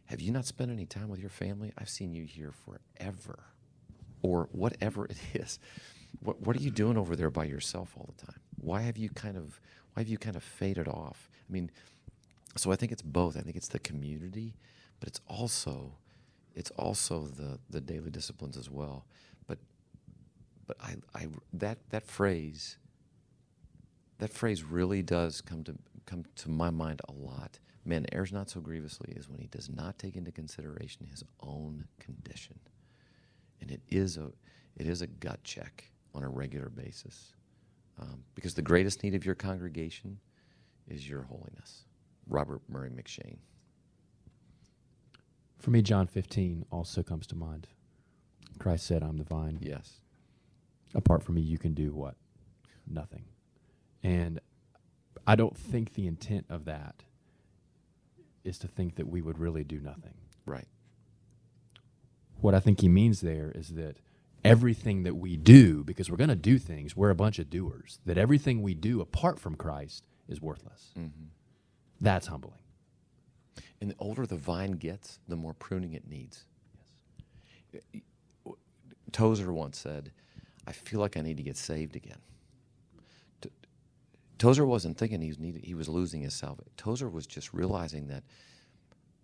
have 0.08 0.22
you 0.22 0.32
not 0.32 0.46
spent 0.46 0.72
any 0.72 0.86
time 0.86 1.10
with 1.10 1.20
your 1.20 1.30
family? 1.30 1.74
I've 1.78 1.90
seen 1.90 2.14
you 2.14 2.24
here 2.24 2.52
forever. 2.52 3.40
Or 4.22 4.48
whatever 4.54 5.06
it 5.06 5.18
is. 5.34 5.60
What, 6.22 6.42
what 6.42 6.56
are 6.56 6.62
you 6.62 6.72
doing 6.72 6.98
over 6.98 7.16
there 7.16 7.30
by 7.30 7.44
yourself 7.46 7.94
all 7.98 8.10
the 8.18 8.26
time? 8.26 8.40
Why 8.60 8.82
have 8.82 8.98
you 8.98 9.10
kind 9.10 9.38
of 9.38 9.60
why 9.94 10.02
have 10.02 10.08
you 10.08 10.18
kind 10.18 10.36
of 10.36 10.44
faded 10.44 10.88
off? 10.88 11.30
I 11.50 11.52
mean 11.52 11.72
so 12.56 12.72
i 12.72 12.76
think 12.76 12.92
it's 12.92 13.02
both. 13.02 13.38
I 13.38 13.42
think 13.42 13.56
it's 13.56 13.68
the 13.68 13.80
community 13.80 14.56
but 15.00 15.08
it's 15.08 15.22
also 15.28 15.94
it's 16.56 16.72
also 16.72 17.28
the 17.28 17.60
the 17.70 17.82
daily 17.82 18.10
disciplines 18.10 18.58
as 18.58 18.70
well 18.70 19.06
but 20.68 20.78
I, 20.82 20.96
I 21.16 21.28
that 21.54 21.80
that 21.90 22.06
phrase 22.08 22.78
that 24.20 24.32
phrase 24.32 24.64
really 24.64 25.02
does 25.04 25.42
come 25.42 25.64
to 25.66 25.76
come 26.06 26.26
to 26.38 26.50
my 26.50 26.70
mind 26.70 27.02
a 27.10 27.14
lot 27.14 27.60
man 27.86 28.06
errs 28.12 28.34
not 28.34 28.50
so 28.50 28.60
grievously 28.60 29.16
as 29.18 29.30
when 29.30 29.40
he 29.40 29.48
does 29.48 29.70
not 29.70 29.98
take 30.00 30.16
into 30.16 30.32
consideration 30.32 31.08
his 31.10 31.24
own 31.42 31.86
condition 32.00 32.60
and 33.62 33.72
it 33.72 33.82
is 33.90 34.18
a 34.18 34.32
it 34.78 34.88
is 34.88 35.02
a 35.02 35.08
gut 35.08 35.44
check 35.44 35.86
on 36.14 36.24
a 36.24 36.30
regular 36.30 36.70
basis 36.70 37.34
um, 38.00 38.24
because 38.36 38.54
the 38.54 38.62
greatest 38.62 39.04
need 39.04 39.16
of 39.16 39.26
your 39.26 39.36
congregation 39.36 40.20
is 40.88 41.08
your 41.10 41.24
holiness 41.24 41.86
robert 42.30 42.62
murray 42.70 42.90
M'Cheyne. 42.90 43.38
for 45.60 45.72
me, 45.72 45.82
John 45.82 46.08
15 46.08 46.66
also 46.72 47.04
comes 47.04 47.28
to 47.28 47.36
mind. 47.36 47.68
Christ 48.60 48.86
said, 48.88 49.04
I'm 49.04 49.18
the 49.18 49.24
vine. 49.24 49.60
Yes. 49.62 50.00
Apart 50.96 51.24
from 51.24 51.36
me, 51.36 51.42
you 51.42 51.58
can 51.58 51.74
do 51.74 51.94
what? 51.94 52.16
Nothing. 52.88 53.26
And 54.04 54.40
I 55.26 55.36
don't 55.36 55.58
think 55.58 55.94
the 55.94 56.08
intent 56.08 56.46
of 56.50 56.66
that 56.66 57.04
is 58.44 58.58
to 58.60 58.68
think 58.68 58.96
that 58.96 59.08
we 59.08 59.22
would 59.22 59.38
really 59.38 59.64
do 59.64 59.80
nothing. 59.80 60.14
Right. 60.46 60.68
What 62.40 62.56
I 62.56 62.60
think 62.60 62.80
he 62.82 62.88
means 62.88 63.22
there 63.22 63.52
is 63.54 63.70
that 63.70 63.98
everything 64.46 65.04
that 65.04 65.16
we 65.16 65.36
do, 65.36 65.84
because 65.84 66.10
we're 66.10 66.18
going 66.18 66.30
to 66.30 66.36
do 66.36 66.58
things, 66.58 66.96
we're 66.96 67.10
a 67.10 67.16
bunch 67.16 67.40
of 67.40 67.50
doers, 67.50 68.00
that 68.06 68.18
everything 68.18 68.62
we 68.62 68.74
do 68.74 69.02
apart 69.02 69.40
from 69.40 69.56
Christ 69.56 70.06
is 70.30 70.42
worthless. 70.42 70.94
Mm-hmm. 70.98 71.26
That's 72.00 72.28
humbling. 72.28 72.60
And 73.82 73.92
the 73.92 73.96
older 74.00 74.26
the 74.26 74.38
vine 74.38 74.74
gets, 74.74 75.20
the 75.28 75.36
more 75.36 75.54
pruning 75.54 75.94
it 75.94 76.08
needs. 76.08 76.46
Yes. 77.74 77.84
Tozer 79.12 79.52
once 79.52 79.78
said, 79.78 80.12
I 80.68 80.74
feel 80.74 81.00
like 81.00 81.18
I 81.18 81.22
need 81.22 81.38
to 81.38 81.44
get 81.44 81.58
saved 81.58 81.96
again. 81.96 82.20
Tozer 84.38 84.66
wasn't 84.66 84.98
thinking 84.98 85.22
he 85.22 85.30
was, 85.30 85.40
needed, 85.40 85.66
he 85.66 85.74
was 85.74 85.90
losing 85.90 86.22
his 86.22 86.34
salvation. 86.34 86.72
Tozer 86.78 87.10
was 87.10 87.26
just 87.26 87.54
realizing 87.54 88.08
that 88.08 88.24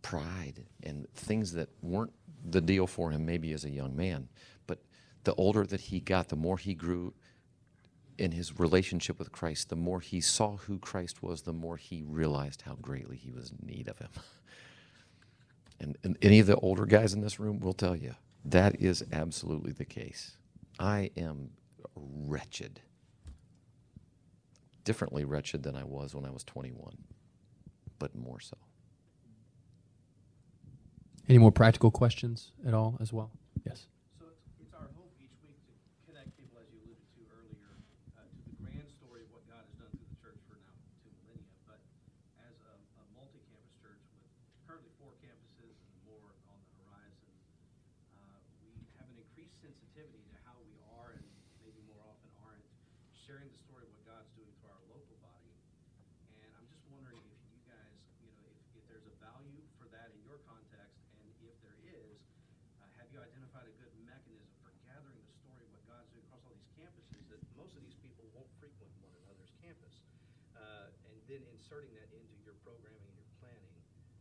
pride 0.01 0.65
and 0.81 1.07
things 1.13 1.53
that 1.53 1.69
weren't 1.81 2.13
the 2.49 2.61
deal 2.61 2.87
for 2.87 3.11
him 3.11 3.25
maybe 3.25 3.53
as 3.53 3.63
a 3.63 3.69
young 3.69 3.95
man, 3.95 4.27
but 4.65 4.79
the 5.23 5.33
older 5.35 5.65
that 5.65 5.81
he 5.81 5.99
got, 5.99 6.29
the 6.29 6.35
more 6.35 6.57
he 6.57 6.73
grew 6.73 7.13
in 8.17 8.31
his 8.31 8.59
relationship 8.59 9.19
with 9.19 9.31
Christ, 9.31 9.69
the 9.69 9.75
more 9.75 9.99
he 9.99 10.19
saw 10.21 10.57
who 10.57 10.79
Christ 10.79 11.21
was, 11.23 11.43
the 11.43 11.53
more 11.53 11.77
he 11.77 12.03
realized 12.03 12.63
how 12.63 12.75
greatly 12.75 13.17
he 13.17 13.31
was 13.31 13.51
in 13.51 13.67
need 13.67 13.87
of 13.87 13.99
him. 13.99 14.09
And, 15.79 15.97
and 16.03 16.17
any 16.21 16.39
of 16.39 16.47
the 16.47 16.55
older 16.57 16.85
guys 16.85 17.13
in 17.13 17.19
this 17.19 17.41
room 17.41 17.59
will 17.59 17.73
tell 17.73 17.95
you 17.95 18.15
that 18.45 18.79
is 18.79 19.03
absolutely 19.11 19.73
the 19.73 19.83
case. 19.83 20.37
I 20.79 21.11
am 21.17 21.51
wretched, 21.95 22.81
differently 24.83 25.23
wretched 25.25 25.63
than 25.63 25.75
I 25.75 25.83
was 25.83 26.15
when 26.15 26.25
I 26.25 26.31
was 26.31 26.43
21, 26.43 26.97
but 27.99 28.15
more 28.15 28.39
so. 28.39 28.57
Any 31.29 31.37
more 31.37 31.51
practical 31.51 31.91
questions 31.91 32.51
at 32.67 32.73
all 32.73 32.97
as 32.99 33.13
well? 33.13 33.31
Yes. 33.65 33.87
Inserting 71.73 71.97
that 71.97 72.13
into 72.13 72.37
your 72.45 72.53
programming 72.61 73.01
and 73.01 73.17
your 73.17 73.29
planning 73.41 73.73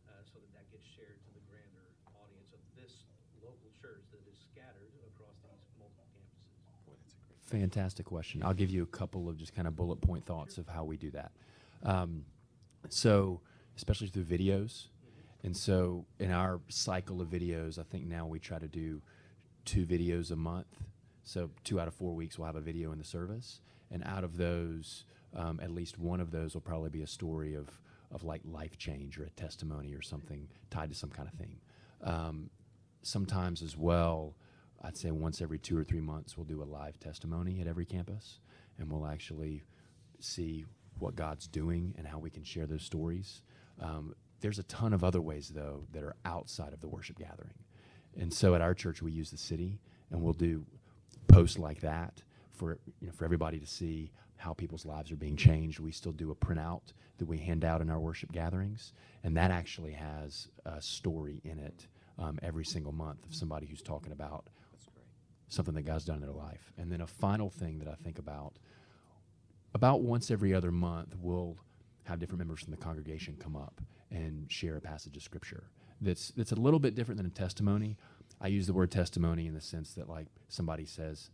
uh, 0.09 0.17
so 0.25 0.41
that 0.41 0.49
that 0.57 0.65
gets 0.73 0.89
shared 0.89 1.21
to 1.21 1.29
the 1.37 1.43
grander 1.45 1.85
audience 2.17 2.49
of 2.49 2.57
this 2.73 3.05
local 3.45 3.69
church 3.77 4.01
that 4.09 4.25
is 4.25 4.33
scattered 4.41 4.89
across 5.05 5.37
these 5.45 5.69
multiple 5.77 6.25
campuses? 6.65 7.13
Fantastic 7.45 8.09
question. 8.09 8.41
I'll 8.41 8.57
give 8.57 8.73
you 8.73 8.81
a 8.81 8.89
couple 8.89 9.29
of 9.29 9.37
just 9.37 9.53
kind 9.53 9.67
of 9.67 9.75
bullet 9.75 10.01
point 10.01 10.25
thoughts 10.25 10.57
of 10.57 10.67
how 10.67 10.83
we 10.83 10.97
do 10.97 11.11
that. 11.11 11.31
Um, 11.83 12.25
so, 12.89 13.41
especially 13.77 14.07
through 14.07 14.25
videos. 14.25 14.87
And 15.43 15.55
so, 15.55 16.05
in 16.17 16.31
our 16.31 16.59
cycle 16.69 17.21
of 17.21 17.27
videos, 17.27 17.77
I 17.77 17.83
think 17.83 18.07
now 18.07 18.25
we 18.25 18.39
try 18.39 18.57
to 18.57 18.67
do 18.67 19.01
two 19.65 19.85
videos 19.85 20.31
a 20.31 20.35
month. 20.35 20.81
So, 21.23 21.51
two 21.63 21.79
out 21.79 21.87
of 21.87 21.93
four 21.93 22.15
weeks, 22.15 22.39
we'll 22.39 22.47
have 22.47 22.55
a 22.55 22.61
video 22.61 22.91
in 22.93 22.97
the 22.97 23.05
service. 23.05 23.61
And 23.91 24.03
out 24.05 24.23
of 24.23 24.37
those, 24.37 25.03
um, 25.35 25.59
at 25.61 25.71
least 25.71 25.97
one 25.97 26.19
of 26.19 26.31
those 26.31 26.53
will 26.53 26.61
probably 26.61 26.89
be 26.89 27.01
a 27.01 27.07
story 27.07 27.55
of, 27.55 27.67
of 28.11 28.23
like 28.23 28.41
life 28.45 28.77
change 28.77 29.17
or 29.17 29.23
a 29.23 29.29
testimony 29.31 29.93
or 29.93 30.01
something 30.01 30.47
tied 30.69 30.89
to 30.89 30.95
some 30.95 31.09
kind 31.09 31.27
of 31.27 31.37
theme. 31.39 31.59
Um, 32.03 32.49
sometimes 33.01 33.61
as 33.61 33.77
well, 33.77 34.35
I'd 34.81 34.97
say 34.97 35.11
once 35.11 35.41
every 35.41 35.59
two 35.59 35.77
or 35.77 35.83
three 35.83 36.01
months, 36.01 36.37
we'll 36.37 36.45
do 36.45 36.61
a 36.61 36.65
live 36.65 36.99
testimony 36.99 37.61
at 37.61 37.67
every 37.67 37.85
campus, 37.85 38.39
and 38.77 38.91
we'll 38.91 39.07
actually 39.07 39.63
see 40.19 40.65
what 40.99 41.15
God's 41.15 41.47
doing 41.47 41.95
and 41.97 42.05
how 42.05 42.19
we 42.19 42.29
can 42.29 42.43
share 42.43 42.65
those 42.65 42.83
stories. 42.83 43.41
Um, 43.79 44.13
there's 44.41 44.59
a 44.59 44.63
ton 44.63 44.93
of 44.93 45.03
other 45.03 45.21
ways, 45.21 45.51
though, 45.55 45.85
that 45.93 46.03
are 46.03 46.15
outside 46.25 46.73
of 46.73 46.81
the 46.81 46.87
worship 46.87 47.17
gathering. 47.17 47.53
And 48.19 48.31
so 48.33 48.55
at 48.55 48.61
our 48.61 48.73
church, 48.73 49.01
we 49.01 49.11
use 49.11 49.31
the 49.31 49.37
city, 49.37 49.79
and 50.11 50.21
we'll 50.21 50.33
do 50.33 50.65
posts 51.27 51.57
like 51.57 51.79
that 51.81 52.21
for 52.51 52.77
you 52.99 53.07
know 53.07 53.13
for 53.13 53.25
everybody 53.25 53.59
to 53.59 53.65
see 53.65 54.11
how 54.43 54.53
people's 54.53 54.85
lives 54.85 55.09
are 55.09 55.15
being 55.15 55.37
changed. 55.37 55.79
We 55.79 55.93
still 55.93 56.11
do 56.11 56.31
a 56.31 56.35
printout 56.35 56.91
that 57.17 57.27
we 57.27 57.37
hand 57.37 57.63
out 57.63 57.79
in 57.79 57.89
our 57.89 57.99
worship 57.99 58.31
gatherings, 58.33 58.91
and 59.23 59.37
that 59.37 59.51
actually 59.51 59.93
has 59.93 60.49
a 60.65 60.81
story 60.81 61.41
in 61.45 61.59
it 61.59 61.87
um, 62.19 62.37
every 62.43 62.65
single 62.65 62.91
month 62.91 63.25
of 63.25 63.33
somebody 63.33 63.67
who's 63.67 63.81
talking 63.81 64.11
about 64.11 64.49
something 65.47 65.73
that 65.75 65.83
God's 65.83 66.03
done 66.03 66.17
in 66.17 66.21
their 66.21 66.31
life. 66.31 66.73
And 66.77 66.91
then 66.91 66.99
a 66.99 67.07
final 67.07 67.49
thing 67.49 67.79
that 67.79 67.87
I 67.87 67.95
think 68.03 68.19
about 68.19 68.53
about 69.73 70.01
once 70.01 70.29
every 70.29 70.53
other 70.53 70.71
month, 70.71 71.15
we'll 71.19 71.57
have 72.03 72.19
different 72.19 72.39
members 72.39 72.59
from 72.59 72.71
the 72.71 72.77
congregation 72.77 73.37
come 73.39 73.55
up 73.55 73.81
and 74.11 74.51
share 74.51 74.75
a 74.75 74.81
passage 74.81 75.15
of 75.15 75.23
scripture 75.23 75.63
that's 76.01 76.31
that's 76.35 76.51
a 76.51 76.55
little 76.55 76.79
bit 76.79 76.95
different 76.95 77.17
than 77.17 77.25
a 77.25 77.29
testimony. 77.29 77.97
I 78.41 78.47
use 78.47 78.67
the 78.67 78.73
word 78.73 78.91
testimony 78.91 79.47
in 79.47 79.53
the 79.53 79.61
sense 79.61 79.93
that 79.93 80.09
like 80.09 80.27
somebody 80.49 80.85
says, 80.85 81.29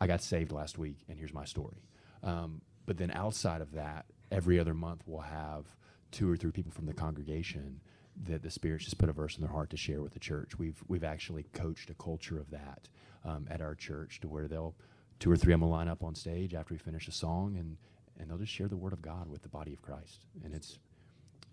"I, 0.00 0.06
got 0.06 0.22
saved 0.22 0.52
last 0.52 0.78
week, 0.78 0.98
and 1.08 1.18
here's 1.18 1.34
my 1.34 1.44
story." 1.44 1.82
Um, 2.22 2.60
but 2.86 2.96
then 2.96 3.10
outside 3.10 3.60
of 3.60 3.72
that, 3.72 4.06
every 4.30 4.58
other 4.58 4.74
month 4.74 5.02
we'll 5.06 5.20
have 5.20 5.66
two 6.10 6.30
or 6.30 6.36
three 6.36 6.52
people 6.52 6.72
from 6.72 6.86
the 6.86 6.94
congregation 6.94 7.80
that 8.24 8.42
the 8.42 8.50
Spirit 8.50 8.80
just 8.80 8.98
put 8.98 9.08
a 9.08 9.12
verse 9.12 9.36
in 9.36 9.42
their 9.42 9.50
heart 9.50 9.70
to 9.70 9.76
share 9.76 10.00
with 10.00 10.12
the 10.12 10.20
church. 10.20 10.58
We've 10.58 10.82
we've 10.88 11.04
actually 11.04 11.44
coached 11.52 11.90
a 11.90 11.94
culture 11.94 12.38
of 12.38 12.50
that 12.50 12.88
um, 13.24 13.46
at 13.50 13.60
our 13.60 13.74
church 13.74 14.20
to 14.20 14.28
where 14.28 14.48
they'll 14.48 14.74
two 15.18 15.30
or 15.30 15.36
three 15.36 15.52
of 15.52 15.60
them 15.60 15.68
will 15.68 15.76
line 15.76 15.88
up 15.88 16.02
on 16.02 16.14
stage 16.14 16.54
after 16.54 16.74
we 16.74 16.78
finish 16.78 17.08
a 17.08 17.12
song 17.12 17.56
and 17.56 17.76
and 18.18 18.30
they'll 18.30 18.38
just 18.38 18.52
share 18.52 18.68
the 18.68 18.76
word 18.76 18.92
of 18.92 19.02
God 19.02 19.28
with 19.28 19.42
the 19.42 19.48
body 19.48 19.72
of 19.72 19.82
Christ. 19.82 20.24
And 20.44 20.54
it's 20.54 20.78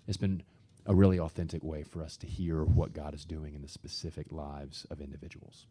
it's 0.08 0.18
been 0.18 0.44
a 0.86 0.94
really 0.94 1.20
authentic 1.20 1.64
way 1.64 1.84
for 1.84 2.04
us 2.04 2.18
to 2.18 2.28
hear 2.28 2.64
what 2.64 2.94
God 2.94 3.14
is 3.14 3.26
doing 3.26 3.56
in 3.56 3.62
the 3.62 3.68
specific 3.68 4.32
lives 4.32 4.86
of 4.90 5.00
individuals. 5.02 5.68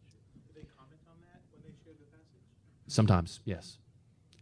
Do 0.47 0.53
they 0.55 0.67
comment 0.77 1.01
on 1.07 1.17
that 1.21 1.41
when 1.51 1.61
they 1.61 1.73
share 1.83 1.93
the 1.93 2.05
passage? 2.09 2.41
Sometimes, 2.93 3.39
yes. 3.43 3.79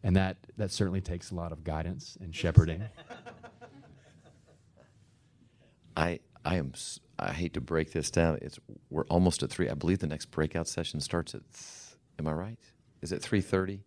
And 0.04 0.18
that 0.18 0.36
that 0.58 0.72
certainly 0.72 1.00
takes 1.00 1.32
a 1.32 1.36
lot 1.36 1.54
of 1.54 1.64
guidance 1.64 2.18
and 2.20 2.36
shepherding. 2.36 2.84
I 5.96 6.20
I 6.44 6.58
am 6.58 6.74
I 7.18 7.32
hate 7.32 7.54
to 7.54 7.62
break 7.62 7.94
this 7.94 8.12
down. 8.12 8.40
It's 8.42 8.60
we're 8.90 9.06
almost 9.06 9.42
at 9.42 9.52
three. 9.52 9.70
I 9.70 9.74
believe 9.74 10.00
the 10.00 10.08
next 10.08 10.32
breakout 10.32 10.68
session 10.68 11.00
starts 11.00 11.34
at. 11.34 11.44
Th- 11.54 11.98
am 12.20 12.28
I 12.28 12.34
right? 12.34 12.60
Is 13.02 13.14
it 13.14 13.22
three 13.22 13.40
thirty? 13.40 13.86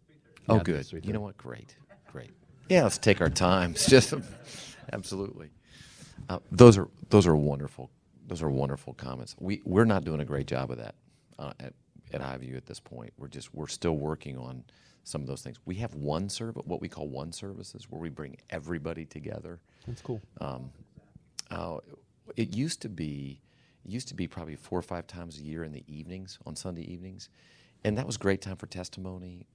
Oh, 0.49 0.57
Yeah, 0.57 0.63
good. 0.63 1.05
You 1.05 1.13
know 1.13 1.21
what? 1.21 1.37
Great, 1.37 1.77
great. 2.11 2.31
Yeah, 2.71 2.85
let's 2.85 2.97
take 2.97 3.21
our 3.21 3.29
time. 3.29 3.73
It's 3.73 3.87
just 3.91 4.15
absolutely. 4.95 5.51
Uh, 6.31 6.39
those 6.51 6.79
are 6.79 6.89
those 7.11 7.27
are 7.27 7.37
wonderful. 7.37 7.91
Those 8.29 8.43
are 8.43 8.49
wonderful 8.49 8.95
comments. 8.95 9.37
We 9.39 9.61
we're 9.67 9.85
not 9.85 10.05
doing 10.05 10.21
a 10.21 10.25
great 10.25 10.47
job 10.47 10.71
of 10.71 10.79
that 10.79 10.95
uh, 11.39 11.53
at 12.15 12.21
Highview 12.21 12.57
at 12.57 12.67
this 12.67 12.81
point. 12.81 13.13
We're 13.19 13.29
just 13.29 13.53
we're 13.55 13.67
still 13.67 13.97
working 13.97 14.39
on 14.39 14.65
some 15.03 15.21
of 15.21 15.27
those 15.27 15.43
things. 15.43 15.59
We 15.67 15.75
have 15.77 15.95
one 15.95 16.29
service, 16.29 16.63
what 16.67 16.81
we 16.81 16.89
call 16.89 17.09
one 17.09 17.33
services, 17.33 17.91
where 17.91 18.01
we 18.01 18.09
bring 18.09 18.37
everybody 18.51 19.05
together. 19.05 19.61
That's 19.87 20.01
cool. 20.01 20.21
Uh, 21.51 21.79
it 22.37 22.55
used 22.55 22.81
to 22.83 22.89
be, 22.89 23.41
it 23.85 23.91
used 23.91 24.09
to 24.09 24.15
be 24.15 24.27
probably 24.27 24.57
four 24.57 24.79
or 24.79 24.83
five 24.83 25.07
times 25.07 25.39
a 25.39 25.43
year 25.43 25.63
in 25.65 25.73
the 25.73 25.85
evenings, 25.87 26.39
on 26.47 26.57
Sunday 26.57 26.91
evenings, 26.91 27.29
and 27.85 27.99
that 27.99 28.07
was 28.07 28.17
great 28.17 28.41
time 28.41 28.57
for 28.57 28.67
testimony. 28.67 29.47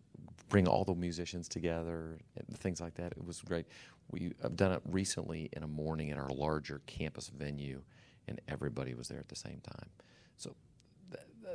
Bring 0.49 0.67
all 0.67 0.83
the 0.83 0.93
musicians 0.93 1.47
together 1.47 2.19
and 2.35 2.57
things 2.59 2.79
like 2.79 2.95
that. 2.95 3.13
It 3.13 3.25
was 3.25 3.41
great. 3.41 3.65
We 4.11 4.33
have 4.41 4.55
done 4.55 4.71
it 4.71 4.81
recently 4.89 5.49
in 5.53 5.63
a 5.63 5.67
morning 5.67 6.11
at 6.11 6.17
our 6.17 6.29
larger 6.29 6.81
campus 6.85 7.29
venue, 7.29 7.81
and 8.27 8.39
everybody 8.47 8.93
was 8.93 9.07
there 9.07 9.19
at 9.19 9.29
the 9.29 9.35
same 9.35 9.61
time. 9.63 9.89
So 10.37 10.55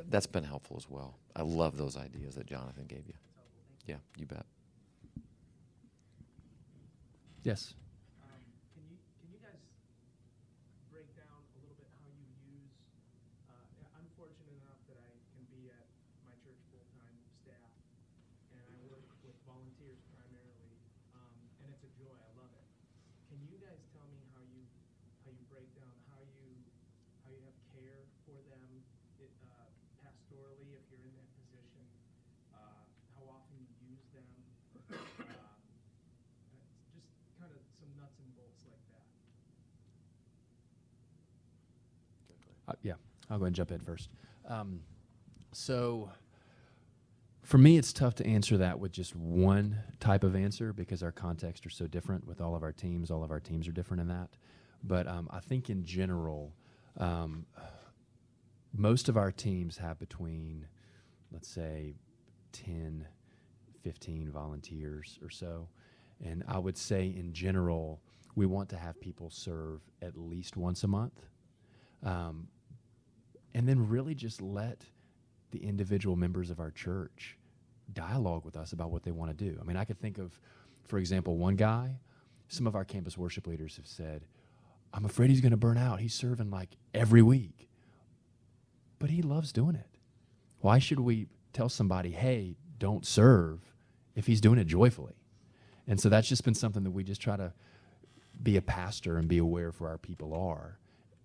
that's 0.09 0.27
been 0.27 0.43
helpful 0.43 0.77
as 0.77 0.89
well. 0.89 1.17
I 1.35 1.41
love 1.41 1.77
those 1.77 1.97
ideas 1.97 2.35
that 2.35 2.45
Jonathan 2.47 2.85
gave 2.87 3.05
you. 3.07 3.13
Yeah, 3.85 3.97
you 4.17 4.25
bet. 4.25 4.45
Yes. 7.43 7.75
Um, 8.25 8.41
can 8.73 8.81
you 8.89 8.97
can 9.21 9.29
you 9.29 9.37
guys 9.37 9.61
break 10.89 11.05
down 11.13 11.29
a 11.37 11.57
little 11.61 11.77
bit 11.77 11.85
how 12.01 12.09
you 12.09 12.25
use? 12.57 12.73
Uh, 13.45 13.53
I'm 13.93 14.09
fortunate 14.17 14.57
enough 14.65 14.81
that 14.89 14.97
I 14.97 15.13
can 15.37 15.45
be 15.53 15.69
at 15.69 15.85
my 16.25 16.33
church 16.41 16.57
full 16.73 16.81
time 16.97 17.13
staff, 17.45 17.69
and 18.57 18.65
I 18.65 18.81
work 18.89 19.05
with 19.21 19.37
volunteers 19.45 20.01
primarily, 20.17 20.73
um, 21.13 21.37
and 21.61 21.69
it's 21.69 21.85
a 21.85 21.91
joy. 22.01 22.17
I 22.17 22.31
love 22.33 22.49
it. 22.57 22.65
Can 23.29 23.37
you 23.45 23.61
guys 23.61 23.77
tell 23.93 24.09
me 24.09 24.17
how 24.33 24.41
you 24.49 24.65
how 25.21 25.29
you 25.29 25.45
break 25.45 25.69
down 25.77 25.93
how 26.09 26.17
you 26.25 26.49
how 27.21 27.29
you 27.29 27.45
have 27.45 27.57
care 27.77 28.01
for 28.25 28.41
them 28.49 28.81
it, 29.21 29.29
uh, 29.53 29.69
pastorally 30.01 30.73
if 30.73 30.81
you're 30.89 31.05
in 31.05 31.13
that 31.13 31.29
position? 31.45 31.85
Uh, 32.57 32.81
how 33.13 33.23
often 33.29 33.53
you 33.61 33.93
use 33.93 34.09
them? 34.17 34.25
Um, 34.85 35.01
uh, 35.25 35.57
just 36.93 37.09
kind 37.41 37.49
of 37.51 37.61
some 37.81 37.89
nuts 37.97 38.17
and 38.21 38.29
bolts 38.37 38.63
like 38.69 38.83
that. 38.93 39.07
Uh, 42.67 42.73
yeah, 42.81 42.93
I'll 43.29 43.37
go 43.37 43.45
ahead 43.45 43.47
and 43.47 43.55
jump 43.55 43.71
in 43.71 43.79
first. 43.79 44.09
Um, 44.47 44.81
so, 45.51 46.11
for 47.43 47.57
me, 47.57 47.77
it's 47.77 47.93
tough 47.93 48.15
to 48.15 48.25
answer 48.25 48.57
that 48.57 48.79
with 48.79 48.91
just 48.91 49.15
one 49.15 49.77
type 49.99 50.23
of 50.23 50.35
answer 50.35 50.73
because 50.73 51.03
our 51.03 51.11
contexts 51.11 51.65
are 51.65 51.69
so 51.71 51.87
different 51.87 52.25
with 52.25 52.41
all 52.41 52.55
of 52.55 52.63
our 52.63 52.71
teams. 52.71 53.11
All 53.11 53.23
of 53.23 53.31
our 53.31 53.39
teams 53.39 53.67
are 53.67 53.71
different 53.71 54.01
in 54.01 54.07
that. 54.07 54.29
But 54.83 55.07
um, 55.07 55.27
I 55.31 55.39
think 55.39 55.69
in 55.69 55.83
general, 55.85 56.53
um, 56.97 57.45
most 58.75 59.09
of 59.09 59.17
our 59.17 59.31
teams 59.31 59.77
have 59.77 59.99
between, 59.99 60.67
let's 61.31 61.47
say, 61.47 61.95
10, 62.51 63.07
15 63.83 64.31
volunteers 64.31 65.19
or 65.21 65.29
so. 65.29 65.69
And 66.23 66.43
I 66.47 66.57
would 66.57 66.77
say 66.77 67.13
in 67.15 67.33
general, 67.33 68.01
we 68.35 68.45
want 68.45 68.69
to 68.69 68.77
have 68.77 68.99
people 68.99 69.29
serve 69.29 69.81
at 70.01 70.17
least 70.17 70.57
once 70.57 70.83
a 70.83 70.87
month 70.87 71.21
um, 72.03 72.47
and 73.55 73.67
then 73.67 73.87
really 73.87 74.13
just 74.13 74.41
let 74.41 74.83
the 75.51 75.65
individual 75.65 76.17
members 76.17 76.51
of 76.51 76.59
our 76.59 76.71
church 76.71 77.37
dialogue 77.93 78.43
with 78.43 78.57
us 78.57 78.73
about 78.73 78.91
what 78.91 79.01
they 79.03 79.11
want 79.11 79.35
to 79.35 79.45
do. 79.49 79.57
I 79.59 79.63
mean, 79.63 79.77
I 79.77 79.85
could 79.85 79.97
think 79.97 80.17
of, 80.17 80.37
for 80.83 80.99
example, 80.99 81.37
one 81.37 81.55
guy, 81.55 81.97
some 82.49 82.67
of 82.67 82.75
our 82.75 82.83
campus 82.83 83.17
worship 83.17 83.47
leaders 83.47 83.77
have 83.77 83.87
said, 83.87 84.25
I'm 84.93 85.05
afraid 85.05 85.29
he's 85.29 85.39
going 85.39 85.51
to 85.51 85.57
burn 85.57 85.77
out. 85.77 86.01
He's 86.01 86.13
serving 86.13 86.51
like 86.51 86.75
every 86.93 87.21
week, 87.21 87.69
but 88.99 89.09
he 89.09 89.21
loves 89.21 89.53
doing 89.53 89.75
it. 89.75 89.97
Why 90.59 90.77
should 90.77 90.99
we 90.99 91.27
tell 91.53 91.69
somebody, 91.69 92.11
hey, 92.11 92.57
don't 92.77 93.05
serve 93.05 93.61
if 94.15 94.27
he's 94.27 94.41
doing 94.41 94.59
it 94.59 94.67
joyfully? 94.67 95.15
And 95.87 95.97
so 95.97 96.09
that's 96.09 96.27
just 96.27 96.43
been 96.43 96.55
something 96.55 96.83
that 96.83 96.91
we 96.91 97.05
just 97.05 97.21
try 97.21 97.37
to 97.37 97.53
be 98.43 98.57
a 98.57 98.61
pastor 98.61 99.17
and 99.17 99.29
be 99.29 99.37
aware 99.37 99.69
of 99.69 99.79
where 99.79 99.91
our 99.91 99.97
people 99.97 100.33
are 100.33 100.77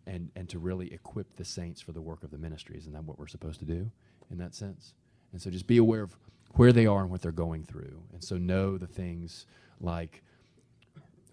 and, 0.06 0.30
and 0.36 0.48
to 0.48 0.58
really 0.58 0.92
equip 0.92 1.36
the 1.36 1.44
saints 1.44 1.80
for 1.80 1.92
the 1.92 2.00
work 2.00 2.24
of 2.24 2.30
the 2.30 2.38
ministry. 2.38 2.76
Isn't 2.78 2.92
that 2.92 3.04
what 3.04 3.18
we're 3.18 3.26
supposed 3.26 3.58
to 3.60 3.64
do 3.64 3.90
in 4.30 4.38
that 4.38 4.54
sense? 4.54 4.94
And 5.32 5.40
so 5.40 5.50
just 5.50 5.66
be 5.66 5.76
aware 5.76 6.02
of 6.02 6.16
where 6.54 6.72
they 6.72 6.86
are 6.86 7.02
and 7.02 7.10
what 7.10 7.22
they're 7.22 7.32
going 7.32 7.64
through. 7.64 8.02
And 8.12 8.22
so 8.22 8.36
know 8.36 8.76
the 8.76 8.86
things 8.86 9.46
like 9.80 10.22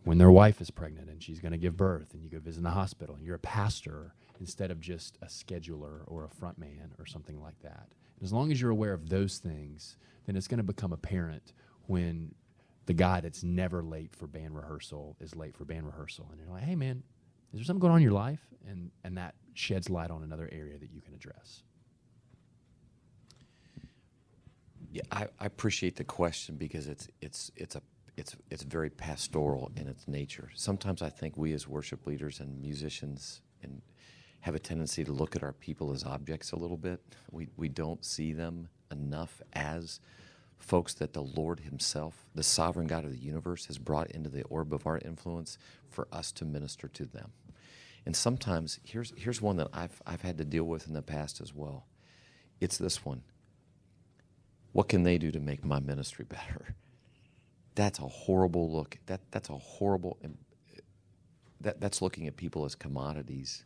when 0.03 0.18
their 0.18 0.32
wife 0.32 0.61
is 0.61 0.70
pregnant 0.70 1.09
and 1.09 1.22
she's 1.22 1.39
going 1.39 1.51
to 1.51 1.57
give 1.57 1.76
birth 1.76 2.13
and 2.13 2.24
you 2.24 2.30
go 2.30 2.39
visit 2.39 2.63
the 2.63 2.70
hospital 2.70 3.15
and 3.15 3.26
you're 3.26 3.36
a 3.36 3.39
pastor 3.39 4.13
instead 4.39 4.72
of 4.72 4.80
just 4.80 5.18
a 5.22 5.26
scheduler 5.26 6.01
or 6.05 6.26
a 6.26 6.30
front 6.30 6.57
man 6.57 6.93
or 6.99 7.05
something 7.05 7.41
like 7.41 7.59
that. 7.61 7.88
And 8.20 8.24
as 8.24 8.32
long 8.32 8.51
as 8.51 8.61
you're 8.61 8.72
aware 8.72 8.93
of 8.93 9.09
those 9.09 9.39
things, 9.39 9.97
then 10.26 10.36
it's 10.36 10.47
going 10.47 10.59
to 10.59 10.63
become 10.63 10.93
apparent 10.93 11.53
when 11.88 12.34
the 12.86 12.93
guy 12.93 13.20
that's 13.20 13.43
never 13.43 13.84
late 13.84 14.15
for 14.15 14.28
band 14.28 14.55
rehearsal 14.55 15.15
is 15.20 15.36
late 15.36 15.55
for 15.55 15.65
band 15.65 15.86
rehearsal. 15.86 16.28
And 16.32 16.39
you're 16.39 16.49
like, 16.49 16.63
hey, 16.63 16.76
man, 16.76 17.03
is 17.53 17.59
there 17.59 17.65
something 17.65 17.82
going 17.82 17.91
on 17.91 17.97
in 17.97 18.03
your 18.03 18.13
life? 18.13 18.47
And, 18.68 18.91
and 19.03 19.18
that 19.18 19.36
sheds 19.53 19.89
light 19.89 20.11
on 20.11 20.24
another 20.24 20.49
area 20.51 20.78
that 20.78 20.91
you 20.91 21.01
can 21.01 21.13
address. 21.13 21.63
Yeah, 24.91 25.03
I, 25.11 25.28
I 25.39 25.45
appreciate 25.45 25.95
the 25.95 26.03
question 26.03 26.55
because 26.55 26.88
it's 26.88 27.07
it's 27.22 27.51
it's 27.55 27.76
a 27.76 27.82
it's 28.15 28.36
it's 28.49 28.63
very 28.63 28.89
pastoral 28.89 29.72
in 29.76 29.88
its 29.88 30.07
nature. 30.07 30.49
Sometimes 30.55 31.01
I 31.01 31.09
think 31.09 31.38
we 31.38 31.53
as 31.53 31.68
worship 31.68 32.07
leaders 32.07 32.39
and 32.39 32.61
musicians 32.61 33.41
and 33.61 33.82
have 34.41 34.55
a 34.55 34.59
tendency 34.59 35.03
to 35.03 35.11
look 35.11 35.36
at 35.36 35.43
our 35.43 35.53
people 35.53 35.91
as 35.91 36.03
objects 36.03 36.51
a 36.51 36.55
little 36.55 36.78
bit. 36.78 37.01
We 37.32 37.49
we 37.57 37.70
don't 37.70 38.03
see 38.05 38.34
them 38.34 38.70
enough 38.91 39.41
as 39.53 39.99
folks 40.57 40.93
that 40.95 41.13
the 41.13 41.22
Lord 41.22 41.59
Himself, 41.59 42.26
the 42.34 42.43
sovereign 42.43 42.88
God 42.88 43.05
of 43.05 43.11
the 43.11 43.18
universe, 43.18 43.65
has 43.65 43.78
brought 43.78 44.11
into 44.11 44.30
the 44.30 44.43
orb 44.43 44.74
of 44.74 44.88
our 44.88 44.99
influence 44.99 45.57
for 45.89 46.07
us 46.11 46.32
to 46.34 46.45
minister 46.45 46.88
to 46.88 47.05
them. 47.05 47.32
And 48.08 48.16
sometimes 48.16 48.80
here's 48.86 49.12
here's 49.18 49.41
one 49.41 49.58
that 49.58 49.68
I've 49.74 50.01
I've 50.08 50.22
had 50.22 50.38
to 50.38 50.45
deal 50.45 50.64
with 50.64 50.88
in 50.88 50.93
the 50.93 51.01
past 51.01 51.41
as 51.41 51.53
well. 51.53 51.88
It's 52.62 52.78
this 52.78 53.03
one. 53.03 53.22
What 54.72 54.88
can 54.88 55.03
they 55.03 55.18
do 55.18 55.30
to 55.30 55.41
make 55.41 55.66
my 55.66 55.82
ministry 55.82 56.24
better? 56.24 56.74
That's 57.76 57.99
a 57.99 58.08
horrible 58.08 58.72
look. 58.72 58.97
That 59.08 59.20
that's 59.30 59.49
a 59.49 59.58
horrible. 59.58 60.18
Um, 60.24 60.38
that 61.60 61.82
that's 61.82 62.01
looking 62.01 62.28
at 62.28 62.38
people 62.38 62.64
as 62.64 62.76
commodities 62.76 63.66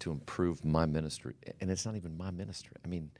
to 0.00 0.10
improve 0.10 0.64
my 0.64 0.84
ministry, 0.84 1.34
and 1.60 1.70
it's 1.70 1.86
not 1.86 1.94
even 1.94 2.16
my 2.16 2.32
ministry. 2.32 2.74
I 2.84 2.88
mean, 2.88 3.12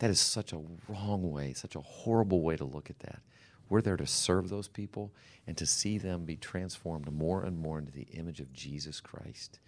that 0.00 0.10
is 0.10 0.20
such 0.20 0.52
a 0.52 0.60
wrong 0.86 1.30
way, 1.30 1.54
such 1.54 1.76
a 1.76 1.80
horrible 1.80 2.42
way 2.42 2.56
to 2.56 2.64
look 2.66 2.90
at 2.90 2.98
that. 2.98 3.20
We're 3.68 3.82
there 3.82 3.96
to 3.96 4.06
serve 4.06 4.48
those 4.48 4.68
people 4.68 5.12
and 5.46 5.56
to 5.56 5.66
see 5.66 5.98
them 5.98 6.24
be 6.24 6.36
transformed 6.36 7.10
more 7.12 7.44
and 7.44 7.58
more 7.58 7.78
into 7.78 7.92
the 7.92 8.08
image 8.12 8.40
of 8.40 8.52
Jesus 8.52 9.00
Christ. 9.00 9.60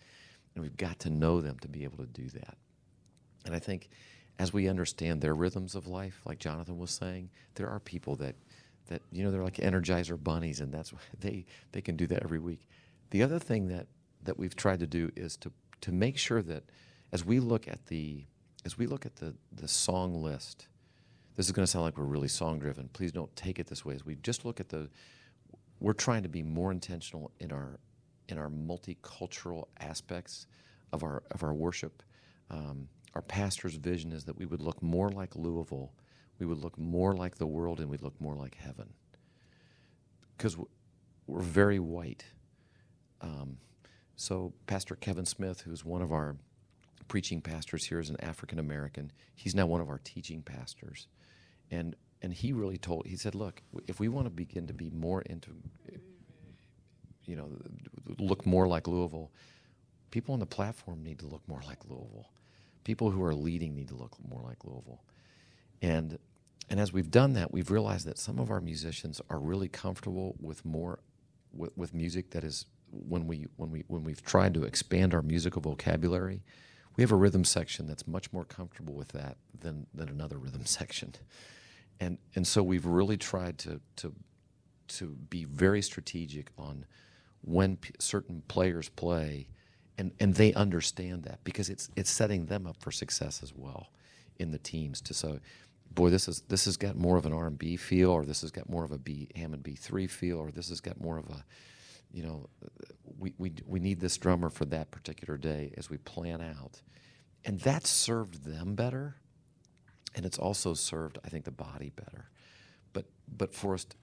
And 0.55 0.63
we've 0.63 0.77
got 0.77 0.99
to 1.01 1.11
know 1.11 1.41
them 1.41 1.59
to 1.61 1.69
be 1.69 1.85
able 1.85 1.99
to 1.99 2.07
do 2.07 2.29
that. 2.31 2.57
And 3.45 3.55
I 3.55 3.59
think 3.59 3.89
as 4.39 4.53
we 4.53 4.69
understand 4.69 5.21
their 5.21 5.35
rhythms 5.35 5.75
of 5.75 5.87
life, 5.87 6.21
like 6.25 6.39
Jonathan 6.39 6.79
was 6.79 6.91
saying, 6.91 7.31
there 7.55 7.69
are 7.69 7.81
people 7.81 8.17
that 8.17 8.37
that 8.91 9.03
you 9.11 9.25
know 9.25 9.31
they're 9.31 9.45
like 9.45 9.57
energizer 9.57 10.23
bunnies 10.23 10.61
and 10.61 10.73
that's 10.73 10.93
they 11.21 11.47
they 11.73 11.81
can 11.81 11.97
do 11.97 12.07
that 12.07 12.23
every 12.23 12.39
week 12.39 12.69
the 13.11 13.23
other 13.23 13.39
thing 13.39 13.69
that 13.69 13.87
that 14.23 14.39
we've 14.39 14.57
tried 14.57 14.81
to 14.81 14.87
do 14.87 15.11
is 15.17 15.37
to 15.39 15.51
to 15.81 15.93
make 15.93 16.19
sure 16.19 16.43
that 16.43 16.65
as 17.13 17.25
we 17.25 17.41
look 17.41 17.67
at 17.67 17.87
the 17.87 18.25
as 18.65 18.77
we 18.77 18.87
look 18.87 19.07
at 19.07 19.17
the 19.17 19.35
the 19.53 19.69
song 19.69 20.23
list 20.23 20.69
this 21.37 21.47
is 21.47 21.53
going 21.53 21.65
to 21.65 21.71
sound 21.71 21.85
like 21.85 21.97
we're 21.97 22.05
really 22.05 22.29
song 22.29 22.59
driven 22.59 22.89
please 22.93 23.13
don't 23.13 23.35
take 23.37 23.59
it 23.59 23.67
this 23.67 23.85
way 23.85 23.95
as 23.95 24.05
we 24.05 24.17
just 24.17 24.45
look 24.45 24.61
at 24.61 24.69
the 24.69 24.89
we're 25.81 25.93
trying 25.93 26.23
to 26.23 26.29
be 26.29 26.43
more 26.43 26.71
intentional 26.71 27.31
in 27.41 27.53
our 27.53 27.79
in 28.29 28.39
our 28.39 28.49
multicultural 28.49 29.67
aspects 29.81 30.47
of 30.93 31.03
our 31.03 31.23
of 31.31 31.43
our 31.43 31.55
worship 31.55 32.03
um, 32.51 32.89
our 33.15 33.23
pastor's 33.23 33.75
vision 33.75 34.13
is 34.13 34.25
that 34.25 34.37
we 34.37 34.47
would 34.47 34.61
look 34.61 34.83
more 34.83 35.09
like 35.11 35.35
louisville 35.37 35.93
we 36.41 36.47
would 36.47 36.59
look 36.59 36.77
more 36.79 37.15
like 37.15 37.37
the 37.37 37.47
world 37.47 37.79
and 37.79 37.89
we'd 37.89 38.03
look 38.03 38.19
more 38.21 38.35
like 38.35 38.57
heaven. 38.57 38.89
Because 40.37 40.57
we're 41.27 41.43
very 41.43 41.79
white. 41.79 42.25
Um, 43.21 43.59
so, 44.17 44.55
Pastor 44.67 44.97
Kevin 44.97 45.27
Smith, 45.27 45.61
who's 45.61 45.85
one 45.85 46.03
of 46.03 46.11
our 46.11 46.37
preaching 47.09 47.43
pastors 47.43 47.85
here, 47.85 48.01
is 48.01 48.09
an 48.09 48.21
African 48.21 48.59
American. 48.59 49.13
He's 49.37 49.55
now 49.55 49.67
one 49.67 49.83
of 49.83 49.91
our 49.91 50.01
teaching 50.03 50.43
pastors. 50.43 51.07
And, 51.71 51.97
and 52.23 52.33
he 52.33 52.53
really 52.53 52.79
told, 52.79 53.07
he 53.07 53.17
said, 53.17 53.35
look, 53.35 53.63
if 53.87 54.01
we 54.01 54.09
want 54.09 54.27
to 54.27 54.31
begin 54.31 54.67
to 54.67 54.75
be 54.75 54.91
more 54.91 55.23
into, 55.23 55.51
you 57.25 57.37
know, 57.37 57.49
look 58.19 58.45
more 58.47 58.67
like 58.67 58.87
Louisville, 58.87 59.31
people 60.11 60.33
on 60.33 60.41
the 60.41 60.47
platform 60.47 61.03
need 61.03 61.19
to 61.21 61.27
look 61.27 61.47
more 61.47 61.63
like 61.67 61.79
Louisville. 61.89 62.31
People 62.85 63.11
who 63.11 63.23
are 63.23 63.35
leading 63.35 63.75
need 63.75 63.89
to 63.89 63.95
look 63.95 64.17
more 64.29 64.43
like 64.43 64.65
Louisville. 64.65 65.03
And 65.83 66.19
and 66.69 66.79
as 66.79 66.93
we've 66.93 67.11
done 67.11 67.33
that, 67.33 67.53
we've 67.53 67.71
realized 67.71 68.07
that 68.07 68.17
some 68.17 68.39
of 68.39 68.49
our 68.49 68.61
musicians 68.61 69.21
are 69.29 69.41
really 69.41 69.69
comfortable 69.69 70.37
with 70.41 70.65
more 70.65 71.01
with, 71.53 71.77
with 71.77 71.93
music 71.93 72.31
that 72.31 72.45
is 72.45 72.67
when 72.91 73.27
we 73.27 73.47
when 73.57 73.71
we 73.71 73.85
when 73.89 74.05
we've 74.05 74.23
tried 74.23 74.55
to 74.55 74.65
expand 74.65 75.13
our 75.13 75.23
musical 75.23 75.61
vocabulary, 75.61 76.43
we 76.97 77.03
have 77.03 77.13
a 77.13 77.17
rhythm 77.17 77.45
section 77.45 77.87
that's 77.87 78.07
much 78.07 78.33
more 78.33 78.45
comfortable 78.45 78.95
with 78.95 79.09
that 79.09 79.37
than 79.59 79.87
than 79.95 80.09
another 80.09 80.39
rhythm 80.39 80.65
section. 80.65 81.15
And 82.01 82.19
and 82.35 82.47
so 82.47 82.63
we've 82.63 82.87
really 82.87 83.17
tried 83.17 83.59
to 83.59 83.81
to 83.97 84.15
to 84.89 85.07
be 85.29 85.45
very 85.45 85.83
strategic 85.83 86.51
on 86.59 86.87
when 87.43 87.77
p- 87.77 87.95
certain 87.99 88.43
players 88.49 88.89
play 88.89 89.47
and 89.99 90.13
and 90.19 90.35
they 90.35 90.53
understand 90.55 91.23
that 91.25 91.45
because 91.45 91.71
it's 91.71 91.91
it's 91.97 92.11
setting 92.11 92.47
them 92.47 92.67
up 92.67 92.77
for 92.81 92.91
success 92.91 93.43
as 93.43 93.53
well 93.55 93.91
in 94.39 94.51
the 94.51 94.59
teams 94.59 95.01
to 95.03 95.15
so 95.15 95.39
boy, 95.91 96.11
this 96.11 96.29
is 96.29 96.43
this 96.43 96.65
has 96.65 96.77
got 96.77 96.97
more 96.97 97.17
of 97.17 97.27
an 97.27 97.33
R 97.33 97.47
and 97.47 97.59
B 97.59 97.77
feel, 97.77 98.11
or 98.11 98.25
this 98.25 98.41
has 98.43 98.51
got 98.51 98.69
more 98.69 98.85
of 98.85 98.93
a 98.93 98.99
B 98.99 99.29
Hammond 99.35 99.63
B 99.63 99.75
three 99.75 100.07
feel, 100.07 100.39
or 100.39 100.51
this 100.51 100.69
has 100.69 100.81
got 100.81 101.01
more 101.01 101.19
of 101.19 101.29
a, 101.29 101.45
you 102.13 102.23
know, 102.23 102.49
we 103.19 103.35
we 103.39 103.53
we 103.67 103.81
need 103.81 104.01
this 104.01 104.17
drummer 104.17 104.49
for 104.51 104.65
that 104.67 104.91
particular 104.91 105.37
day 105.37 105.73
as 105.77 105.91
we 105.91 105.99
plan 105.99 106.41
out, 106.41 106.81
and 107.45 107.61
that 107.61 107.87
served 107.87 108.45
them 108.45 108.75
better, 108.75 109.17
and 110.15 110.27
it's 110.27 110.39
also 110.39 110.75
served 110.75 111.19
I 111.25 111.29
think 111.29 111.45
the 111.45 111.51
body 111.51 111.93
better, 111.95 112.31
but 112.93 113.07
but 113.29 113.55
for 113.55 113.75
us, 113.75 113.85
to, 113.85 113.97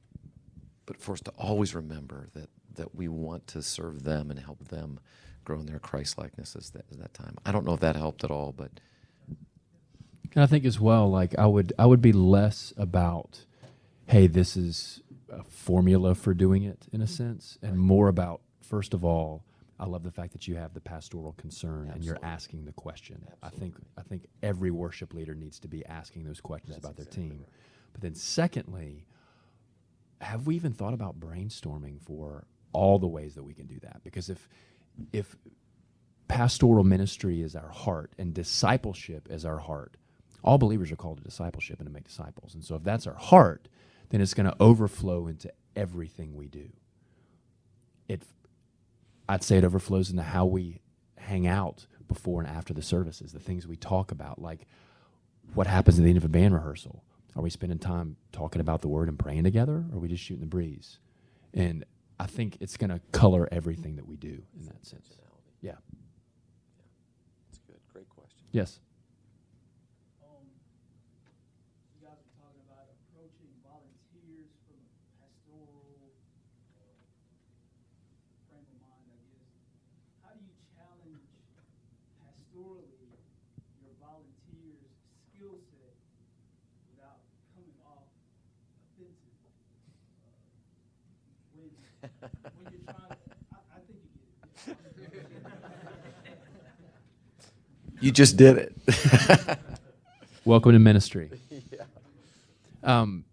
but 0.86 1.02
for 1.02 1.14
us 1.14 1.22
to 1.22 1.32
always 1.32 1.76
remember 1.76 2.28
that 2.34 2.50
that 2.76 2.96
we 2.96 3.08
want 3.08 3.48
to 3.48 3.62
serve 3.62 4.04
them 4.04 4.30
and 4.30 4.40
help 4.40 4.68
them 4.68 5.00
grow 5.44 5.60
in 5.60 5.66
their 5.66 5.80
Christ 5.80 6.18
likeness 6.18 6.56
at 6.56 6.64
that, 6.74 7.00
that 7.00 7.14
time. 7.14 7.36
I 7.46 7.52
don't 7.52 7.66
know 7.66 7.74
if 7.74 7.80
that 7.80 7.96
helped 7.96 8.24
at 8.24 8.32
all, 8.32 8.52
but 8.52 8.80
and 10.38 10.44
I 10.44 10.46
think 10.46 10.66
as 10.66 10.80
well, 10.80 11.10
like 11.10 11.38
I 11.38 11.48
would, 11.48 11.74
I 11.80 11.88
would 11.88 12.02
be 12.02 12.12
less 12.12 12.72
about, 12.78 13.46
hey, 14.06 14.28
this 14.28 14.56
is 14.56 15.02
a 15.32 15.44
formula 15.44 16.14
for 16.14 16.34
doing 16.36 16.62
it 16.62 16.88
in 16.92 17.02
a 17.02 17.06
mm-hmm. 17.06 17.14
sense, 17.14 17.58
and 17.62 17.80
more 17.80 18.08
about, 18.08 18.42
first 18.62 18.94
of 18.94 19.04
all, 19.04 19.44
I 19.80 19.86
love 19.86 20.04
the 20.04 20.12
fact 20.12 20.34
that 20.34 20.48
you 20.48 20.56
have 20.56 20.74
the 20.74 20.82
pastoral 20.82 21.34
concern 21.34 21.90
Absolutely. 21.90 21.94
and 21.96 22.04
you're 22.04 22.20
asking 22.24 22.66
the 22.66 22.72
question. 22.72 23.24
Absolutely. 23.44 23.58
I 23.58 23.60
think 23.60 23.76
I 23.98 24.02
think 24.02 24.26
every 24.42 24.72
worship 24.72 25.14
leader 25.14 25.36
needs 25.36 25.60
to 25.60 25.68
be 25.68 25.86
asking 25.86 26.24
those 26.24 26.42
questions 26.42 26.76
That's 26.76 26.86
about 26.86 27.00
exactly 27.00 27.24
their 27.24 27.30
team. 27.30 27.40
Right. 27.40 27.50
But 27.94 28.02
then 28.02 28.16
secondly, 28.16 29.06
have 30.22 30.48
we 30.48 30.56
even 30.56 30.74
thought 30.74 30.94
about 30.94 31.20
brainstorming 31.20 32.02
for 32.02 32.46
all 32.74 32.98
the 33.00 33.08
ways 33.08 33.36
that 33.36 33.44
we 33.44 33.54
can 33.54 33.68
do 33.68 33.80
that? 33.82 34.02
Because 34.04 34.30
if 34.30 34.50
if 35.14 35.36
pastoral 36.28 36.84
ministry 36.84 37.42
is 37.42 37.56
our 37.56 37.70
heart 37.70 38.12
and 38.18 38.34
discipleship 38.34 39.28
is 39.30 39.46
our 39.46 39.60
heart, 39.60 39.96
all 40.44 40.58
believers 40.58 40.92
are 40.92 40.96
called 40.96 41.20
to 41.20 41.24
discipleship 41.24 41.80
and 41.80 41.88
to 41.88 41.94
make 41.94 42.06
disciples. 42.06 42.56
And 42.56 42.64
so 42.64 42.76
if 42.76 42.84
that's 42.84 43.06
our 43.08 43.16
heart, 43.16 43.68
then 44.10 44.22
it's 44.22 44.34
going 44.34 44.50
to 44.50 44.56
overflow 44.60 45.28
into 45.28 45.52
everything 45.76 46.36
we 46.36 46.48
do. 46.48 46.70
It 48.08 48.24
I'd 49.30 49.44
say 49.44 49.58
it 49.58 49.64
overflows 49.64 50.10
into 50.10 50.24
how 50.24 50.46
we 50.46 50.82
hang 51.18 51.48
out 51.48 51.86
before 52.08 52.42
and 52.42 52.50
after 52.50 52.74
the 52.74 52.82
services, 52.82 53.34
the 53.34 53.40
things 53.40 53.68
we 53.68 53.76
talk 53.76 54.12
about, 54.12 54.42
like 54.42 54.68
what 55.54 55.68
happens 55.68 56.00
at 56.00 56.04
the 56.04 56.10
end 56.10 56.18
of 56.18 56.26
a 56.26 56.30
band 56.30 56.54
rehearsal. 56.54 57.04
Are 57.36 57.42
we 57.42 57.50
spending 57.50 57.78
time 57.78 58.18
talking 58.32 58.62
about 58.62 58.82
the 58.82 58.88
word 58.88 59.10
and 59.10 59.20
praying 59.20 59.44
together, 59.44 59.86
or 59.92 59.98
are 59.98 60.00
we 60.00 60.08
just 60.08 60.24
shooting 60.24 60.42
the 60.42 60.48
breeze? 60.48 61.00
And 61.54 61.86
I 62.20 62.26
think 62.26 62.58
it's 62.60 62.78
going 62.78 62.90
to 62.90 63.00
color 63.12 63.48
everything 63.52 63.98
that 63.98 64.08
we 64.08 64.16
do 64.16 64.42
in 64.58 64.66
that 64.66 64.86
sense. 64.86 65.08
Yeah. 65.62 65.74
That's 67.50 67.60
good. 67.68 67.80
Great 67.94 68.10
question. 68.10 68.44
Yes. 68.52 68.80
You 98.00 98.12
just 98.12 98.38
did 98.38 98.58
it. 98.58 99.60
Welcome 100.46 100.74
to 100.74 100.80
ministry. 100.80 101.30
Yeah. 101.72 101.84
Um, 102.84 103.26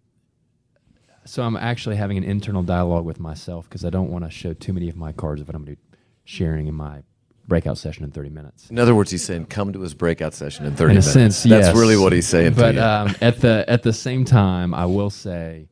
so 1.23 1.43
I'm 1.43 1.55
actually 1.55 1.95
having 1.95 2.17
an 2.17 2.23
internal 2.23 2.63
dialogue 2.63 3.05
with 3.05 3.19
myself 3.19 3.69
because 3.69 3.85
I 3.85 3.89
don't 3.89 4.09
want 4.09 4.25
to 4.25 4.31
show 4.31 4.53
too 4.53 4.73
many 4.73 4.89
of 4.89 4.97
my 4.97 5.11
cards 5.11 5.39
of 5.39 5.47
what 5.47 5.55
I'm 5.55 5.63
going 5.63 5.77
to 5.77 5.81
be 5.81 5.97
sharing 6.25 6.67
in 6.67 6.75
my 6.75 7.03
breakout 7.47 7.77
session 7.77 8.03
in 8.03 8.11
30 8.11 8.29
minutes. 8.29 8.69
In 8.69 8.79
other 8.79 8.95
words, 8.95 9.11
he's 9.11 9.23
saying, 9.23 9.45
"Come 9.45 9.73
to 9.73 9.81
his 9.81 9.93
breakout 9.93 10.33
session 10.33 10.65
in 10.65 10.75
30 10.75 10.81
in 10.83 10.87
minutes." 10.95 11.11
Sense, 11.11 11.43
That's 11.43 11.67
yes. 11.67 11.75
really 11.75 11.97
what 11.97 12.13
he's 12.13 12.27
saying. 12.27 12.53
But 12.53 12.77
um, 12.77 13.15
at 13.21 13.41
the 13.41 13.65
at 13.67 13.83
the 13.83 13.93
same 13.93 14.25
time, 14.25 14.73
I 14.73 14.85
will 14.85 15.09
say 15.09 15.69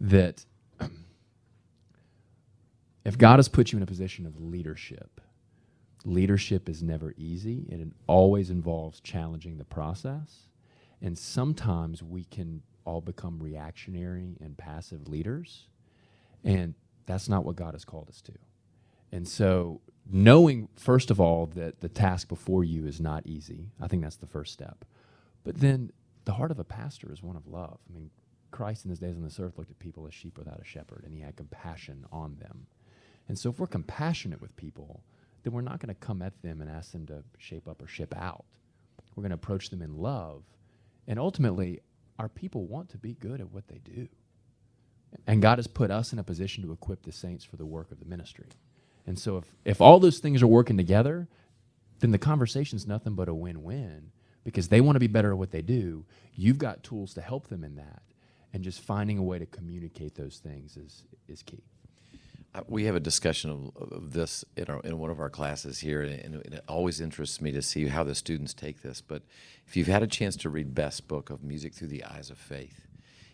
that 0.00 0.44
if 3.04 3.16
God 3.16 3.38
has 3.38 3.48
put 3.48 3.72
you 3.72 3.76
in 3.76 3.82
a 3.82 3.86
position 3.86 4.26
of 4.26 4.40
leadership, 4.40 5.20
leadership 6.04 6.68
is 6.68 6.82
never 6.82 7.14
easy 7.16 7.66
and 7.70 7.80
it 7.80 7.88
always 8.06 8.50
involves 8.50 9.00
challenging 9.00 9.58
the 9.58 9.64
process. 9.64 10.48
And 11.00 11.16
sometimes 11.16 12.02
we 12.02 12.24
can 12.24 12.62
all 12.84 13.00
become 13.00 13.38
reactionary 13.40 14.36
and 14.40 14.56
passive 14.56 15.08
leaders. 15.08 15.68
And 16.42 16.74
that's 17.06 17.28
not 17.28 17.44
what 17.44 17.56
God 17.56 17.74
has 17.74 17.84
called 17.84 18.08
us 18.08 18.20
to. 18.22 18.32
And 19.12 19.26
so, 19.26 19.80
knowing, 20.10 20.68
first 20.76 21.10
of 21.10 21.20
all, 21.20 21.46
that 21.46 21.80
the 21.80 21.88
task 21.88 22.28
before 22.28 22.64
you 22.64 22.86
is 22.86 23.00
not 23.00 23.26
easy, 23.26 23.70
I 23.80 23.88
think 23.88 24.02
that's 24.02 24.16
the 24.16 24.26
first 24.26 24.52
step. 24.52 24.84
But 25.44 25.60
then, 25.60 25.92
the 26.24 26.32
heart 26.32 26.50
of 26.50 26.58
a 26.58 26.64
pastor 26.64 27.12
is 27.12 27.22
one 27.22 27.36
of 27.36 27.46
love. 27.46 27.78
I 27.88 27.94
mean, 27.94 28.10
Christ 28.50 28.84
in 28.84 28.90
his 28.90 28.98
days 28.98 29.16
on 29.16 29.22
this 29.22 29.38
earth 29.38 29.58
looked 29.58 29.70
at 29.70 29.78
people 29.78 30.06
as 30.06 30.14
sheep 30.14 30.38
without 30.38 30.60
a 30.60 30.64
shepherd, 30.64 31.04
and 31.04 31.14
he 31.14 31.20
had 31.20 31.36
compassion 31.36 32.04
on 32.10 32.36
them. 32.40 32.66
And 33.28 33.38
so, 33.38 33.50
if 33.50 33.58
we're 33.58 33.66
compassionate 33.66 34.40
with 34.40 34.56
people, 34.56 35.02
then 35.42 35.52
we're 35.52 35.60
not 35.60 35.80
going 35.80 35.94
to 35.94 36.06
come 36.06 36.22
at 36.22 36.42
them 36.42 36.60
and 36.60 36.70
ask 36.70 36.92
them 36.92 37.06
to 37.06 37.22
shape 37.38 37.68
up 37.68 37.82
or 37.82 37.86
ship 37.86 38.14
out. 38.16 38.44
We're 39.14 39.22
going 39.22 39.30
to 39.30 39.36
approach 39.36 39.70
them 39.70 39.82
in 39.82 39.96
love. 39.96 40.42
And 41.06 41.18
ultimately, 41.18 41.80
our 42.18 42.28
people 42.28 42.66
want 42.66 42.90
to 42.90 42.98
be 42.98 43.14
good 43.14 43.40
at 43.40 43.52
what 43.52 43.68
they 43.68 43.78
do. 43.78 44.08
And 45.26 45.40
God 45.40 45.58
has 45.58 45.66
put 45.66 45.90
us 45.90 46.12
in 46.12 46.18
a 46.18 46.24
position 46.24 46.62
to 46.64 46.72
equip 46.72 47.02
the 47.02 47.12
saints 47.12 47.44
for 47.44 47.56
the 47.56 47.66
work 47.66 47.90
of 47.90 47.98
the 47.98 48.04
ministry. 48.04 48.48
And 49.06 49.18
so 49.18 49.38
if, 49.38 49.44
if 49.64 49.80
all 49.80 50.00
those 50.00 50.18
things 50.18 50.42
are 50.42 50.46
working 50.46 50.76
together, 50.76 51.28
then 52.00 52.10
the 52.10 52.18
conversation's 52.18 52.86
nothing 52.86 53.14
but 53.14 53.28
a 53.28 53.34
win-win 53.34 54.10
because 54.44 54.68
they 54.68 54.80
want 54.80 54.96
to 54.96 55.00
be 55.00 55.06
better 55.06 55.32
at 55.32 55.38
what 55.38 55.50
they 55.50 55.62
do. 55.62 56.04
You've 56.34 56.58
got 56.58 56.82
tools 56.82 57.14
to 57.14 57.20
help 57.20 57.48
them 57.48 57.64
in 57.64 57.76
that. 57.76 58.02
And 58.52 58.64
just 58.64 58.80
finding 58.80 59.18
a 59.18 59.22
way 59.22 59.38
to 59.38 59.46
communicate 59.46 60.14
those 60.14 60.38
things 60.38 60.76
is, 60.76 61.04
is 61.28 61.42
key. 61.42 61.62
Uh, 62.54 62.62
we 62.68 62.84
have 62.84 62.94
a 62.94 63.00
discussion 63.00 63.50
of, 63.50 63.92
of 63.92 64.12
this 64.12 64.44
in, 64.56 64.64
our, 64.66 64.80
in 64.80 64.98
one 64.98 65.10
of 65.10 65.20
our 65.20 65.28
classes 65.28 65.80
here, 65.80 66.00
and, 66.00 66.36
and 66.36 66.54
it 66.54 66.64
always 66.66 67.00
interests 67.00 67.40
me 67.40 67.52
to 67.52 67.60
see 67.60 67.88
how 67.88 68.02
the 68.02 68.14
students 68.14 68.54
take 68.54 68.80
this. 68.80 69.02
But 69.02 69.22
if 69.66 69.76
you've 69.76 69.88
had 69.88 70.02
a 70.02 70.06
chance 70.06 70.36
to 70.36 70.48
read 70.48 70.74
Best's 70.74 71.02
book 71.02 71.28
of 71.28 71.42
Music 71.42 71.74
Through 71.74 71.88
the 71.88 72.04
Eyes 72.04 72.30
of 72.30 72.38
Faith, 72.38 72.86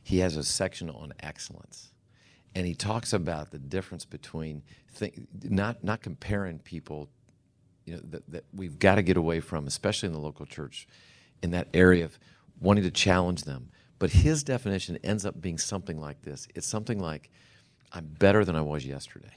he 0.03 0.19
has 0.19 0.37
a 0.37 0.43
section 0.43 0.91
on 0.91 1.13
excellence. 1.21 1.93
And 2.55 2.67
he 2.67 2.75
talks 2.75 3.13
about 3.13 3.51
the 3.51 3.59
difference 3.59 4.05
between 4.05 4.63
th- 4.99 5.15
not, 5.43 5.83
not 5.83 6.03
comparing 6.03 6.59
people 6.59 7.09
you 7.85 7.95
know, 7.95 8.01
that, 8.11 8.31
that 8.31 8.45
we've 8.55 8.79
got 8.79 8.97
to 8.97 9.03
get 9.03 9.17
away 9.17 9.41
from, 9.41 9.67
especially 9.67 10.09
in 10.09 10.13
the 10.13 10.21
local 10.21 10.47
church, 10.47 10.87
in 11.43 11.51
that 11.53 11.69
area 11.75 12.05
of 12.05 12.19
wanting 12.61 12.85
to 12.85 12.91
challenge 12.91 13.45
them. 13.45 13.71
But 13.99 14.11
his 14.11 14.43
definition 14.43 14.99
ends 15.03 15.25
up 15.25 15.41
being 15.41 15.59
something 15.59 16.01
like 16.01 16.23
this 16.23 16.49
it's 16.55 16.67
something 16.67 16.99
like, 16.99 17.31
I'm 17.93 18.07
better 18.07 18.45
than 18.45 18.57
I 18.57 18.63
was 18.63 18.85
yesterday. 18.85 19.37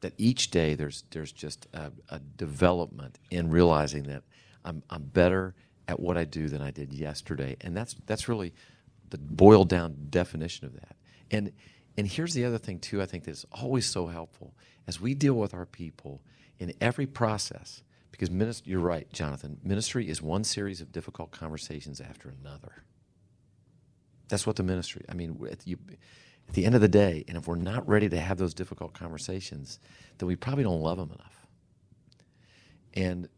That 0.00 0.14
each 0.18 0.50
day 0.50 0.74
there's, 0.74 1.04
there's 1.10 1.32
just 1.32 1.66
a, 1.72 1.92
a 2.08 2.18
development 2.18 3.18
in 3.30 3.50
realizing 3.50 4.04
that 4.04 4.22
I'm, 4.64 4.82
I'm 4.90 5.04
better 5.04 5.54
at 5.88 5.98
what 6.00 6.16
I 6.16 6.24
do 6.24 6.48
than 6.48 6.60
I 6.62 6.70
did 6.70 6.92
yesterday. 6.92 7.56
And 7.60 7.76
that's, 7.76 7.96
that's 8.06 8.28
really 8.28 8.52
the 9.10 9.18
boiled 9.18 9.68
down 9.68 9.96
definition 10.10 10.66
of 10.66 10.74
that. 10.74 10.96
And 11.30 11.52
and 11.96 12.06
here's 12.06 12.34
the 12.34 12.44
other 12.44 12.58
thing 12.58 12.78
too. 12.78 13.02
I 13.02 13.06
think 13.06 13.24
that's 13.24 13.44
always 13.52 13.86
so 13.86 14.06
helpful 14.06 14.54
as 14.86 15.00
we 15.00 15.14
deal 15.14 15.34
with 15.34 15.54
our 15.54 15.66
people 15.66 16.22
in 16.58 16.72
every 16.80 17.06
process. 17.06 17.82
Because 18.10 18.30
ministry, 18.30 18.70
you're 18.70 18.80
right, 18.80 19.10
Jonathan. 19.12 19.58
Ministry 19.64 20.08
is 20.08 20.20
one 20.20 20.44
series 20.44 20.80
of 20.80 20.92
difficult 20.92 21.30
conversations 21.32 22.00
after 22.00 22.28
another. 22.28 22.84
That's 24.28 24.46
what 24.46 24.56
the 24.56 24.62
ministry. 24.62 25.04
I 25.08 25.14
mean, 25.14 25.38
at, 25.50 25.66
you, 25.66 25.78
at 26.48 26.54
the 26.54 26.64
end 26.64 26.74
of 26.74 26.80
the 26.80 26.88
day, 26.88 27.24
and 27.26 27.36
if 27.36 27.46
we're 27.46 27.56
not 27.56 27.88
ready 27.88 28.08
to 28.10 28.20
have 28.20 28.38
those 28.38 28.54
difficult 28.54 28.92
conversations, 28.92 29.80
then 30.18 30.26
we 30.26 30.36
probably 30.36 30.64
don't 30.64 30.80
love 30.80 30.98
them 30.98 31.10
enough. 31.10 31.46
And 32.94 33.28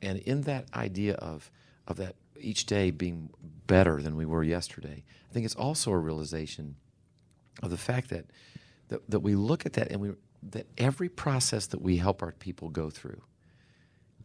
and 0.00 0.18
in 0.18 0.42
that 0.42 0.66
idea 0.74 1.14
of 1.14 1.50
of 1.86 1.96
that 1.96 2.14
each 2.38 2.66
day 2.66 2.90
being 2.90 3.30
better 3.66 4.00
than 4.00 4.16
we 4.16 4.26
were 4.26 4.44
yesterday, 4.44 5.04
I 5.28 5.32
think 5.32 5.44
it's 5.44 5.56
also 5.56 5.90
a 5.90 5.98
realization 5.98 6.76
of 7.62 7.70
the 7.70 7.76
fact 7.76 8.10
that, 8.10 8.26
that, 8.88 9.08
that 9.10 9.20
we 9.20 9.34
look 9.34 9.66
at 9.66 9.74
that 9.74 9.90
and 9.90 10.00
we, 10.00 10.10
that 10.50 10.66
every 10.76 11.08
process 11.08 11.66
that 11.68 11.82
we 11.82 11.96
help 11.96 12.22
our 12.22 12.32
people 12.32 12.68
go 12.68 12.90
through, 12.90 13.22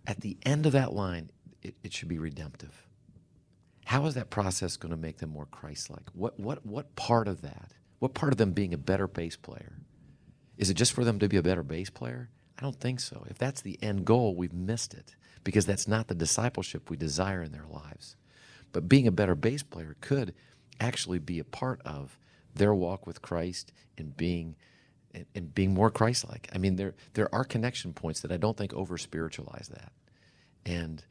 at 0.05 0.21
the 0.21 0.37
end 0.43 0.65
of 0.65 0.73
that 0.73 0.93
line, 0.93 1.29
it, 1.61 1.75
it 1.83 1.93
should 1.93 2.09
be 2.09 2.19
redemptive. 2.19 2.87
How 3.85 4.05
is 4.05 4.13
that 4.15 4.29
process 4.29 4.77
going 4.77 4.91
to 4.91 4.97
make 4.97 5.17
them 5.17 5.29
more 5.29 5.45
Christ 5.45 5.89
like? 5.89 6.03
What, 6.13 6.39
what, 6.39 6.65
what 6.65 6.95
part 6.95 7.27
of 7.27 7.41
that, 7.41 7.71
what 7.99 8.13
part 8.13 8.31
of 8.31 8.37
them 8.37 8.51
being 8.51 8.73
a 8.73 8.77
better 8.77 9.07
bass 9.07 9.35
player? 9.35 9.77
Is 10.57 10.69
it 10.69 10.75
just 10.75 10.93
for 10.93 11.03
them 11.03 11.19
to 11.19 11.27
be 11.27 11.37
a 11.37 11.43
better 11.43 11.63
bass 11.63 11.89
player? 11.89 12.29
I 12.57 12.61
don't 12.61 12.79
think 12.79 12.99
so. 12.99 13.25
If 13.29 13.37
that's 13.37 13.61
the 13.61 13.81
end 13.81 14.05
goal, 14.05 14.35
we've 14.35 14.53
missed 14.53 14.93
it 14.93 15.15
because 15.43 15.65
that's 15.65 15.87
not 15.87 16.07
the 16.07 16.15
discipleship 16.15 16.89
we 16.89 16.97
desire 16.97 17.41
in 17.41 17.51
their 17.51 17.65
lives. 17.69 18.15
But 18.71 18.87
being 18.87 19.07
a 19.07 19.11
better 19.11 19.35
bass 19.35 19.63
player 19.63 19.95
could 20.01 20.33
actually 20.79 21.19
be 21.19 21.39
a 21.39 21.43
part 21.43 21.81
of 21.83 22.17
their 22.55 22.73
walk 22.73 23.05
with 23.07 23.21
Christ 23.21 23.71
and 23.97 24.15
being 24.15 24.55
and, 25.13 25.25
and 25.35 25.53
being 25.53 25.73
more 25.73 25.91
Christ-like. 25.91 26.49
I 26.53 26.57
mean, 26.57 26.75
there 26.75 26.95
there 27.13 27.33
are 27.33 27.43
connection 27.43 27.93
points 27.93 28.21
that 28.21 28.31
I 28.31 28.37
don't 28.37 28.57
think 28.57 28.73
over 28.73 28.97
spiritualize 28.97 29.69
that, 29.69 29.91
and 30.65 31.03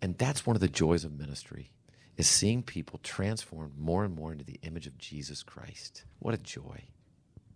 and 0.00 0.18
that's 0.18 0.46
one 0.46 0.56
of 0.56 0.60
the 0.60 0.68
joys 0.68 1.04
of 1.04 1.18
ministry 1.18 1.70
is 2.16 2.26
seeing 2.26 2.62
people 2.62 3.00
transformed 3.02 3.78
more 3.78 4.04
and 4.04 4.14
more 4.14 4.32
into 4.32 4.44
the 4.44 4.60
image 4.62 4.86
of 4.86 4.98
Jesus 4.98 5.42
Christ. 5.42 6.04
What 6.18 6.34
a 6.34 6.38
joy! 6.38 6.84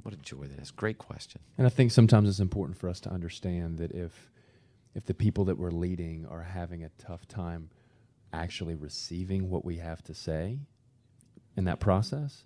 What 0.03 0.15
a 0.15 0.19
joy 0.19 0.45
that 0.45 0.61
is. 0.61 0.71
Great 0.71 0.99
question. 0.99 1.41
And 1.59 1.67
I 1.67 1.71
think 1.71 1.91
sometimes 1.91 2.29
it's 2.29 2.39
important 2.39 2.79
for 2.79 2.89
us 2.89 3.01
to 3.01 3.11
understand 3.11 3.79
that 3.79 3.91
if 3.91 4.31
if 4.95 5.05
the 5.05 5.15
people 5.15 5.45
that 5.47 5.59
we're 5.59 5.73
leading 5.73 6.27
are 6.27 6.43
having 6.43 6.85
a 6.85 6.91
tough 6.97 7.27
time 7.27 7.71
actually 8.33 8.75
receiving 8.77 9.51
what 9.51 9.65
we 9.65 9.79
have 9.79 10.03
to 10.05 10.15
say 10.15 10.61
in 11.57 11.65
that 11.65 11.81
process, 11.81 12.45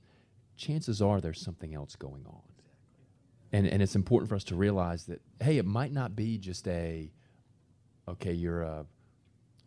chances 0.60 1.00
are 1.02 1.20
there's 1.20 1.40
something 1.40 1.74
else 1.74 1.96
going 1.96 2.24
on. 2.26 2.42
And, 3.52 3.66
and 3.66 3.82
it's 3.82 3.96
important 3.96 4.28
for 4.28 4.36
us 4.36 4.44
to 4.44 4.54
realize 4.54 5.06
that, 5.06 5.20
hey, 5.40 5.58
it 5.58 5.66
might 5.66 5.92
not 5.92 6.14
be 6.14 6.38
just 6.38 6.68
a, 6.68 7.10
okay, 8.06 8.32
you're 8.32 8.62
a, 8.62 8.86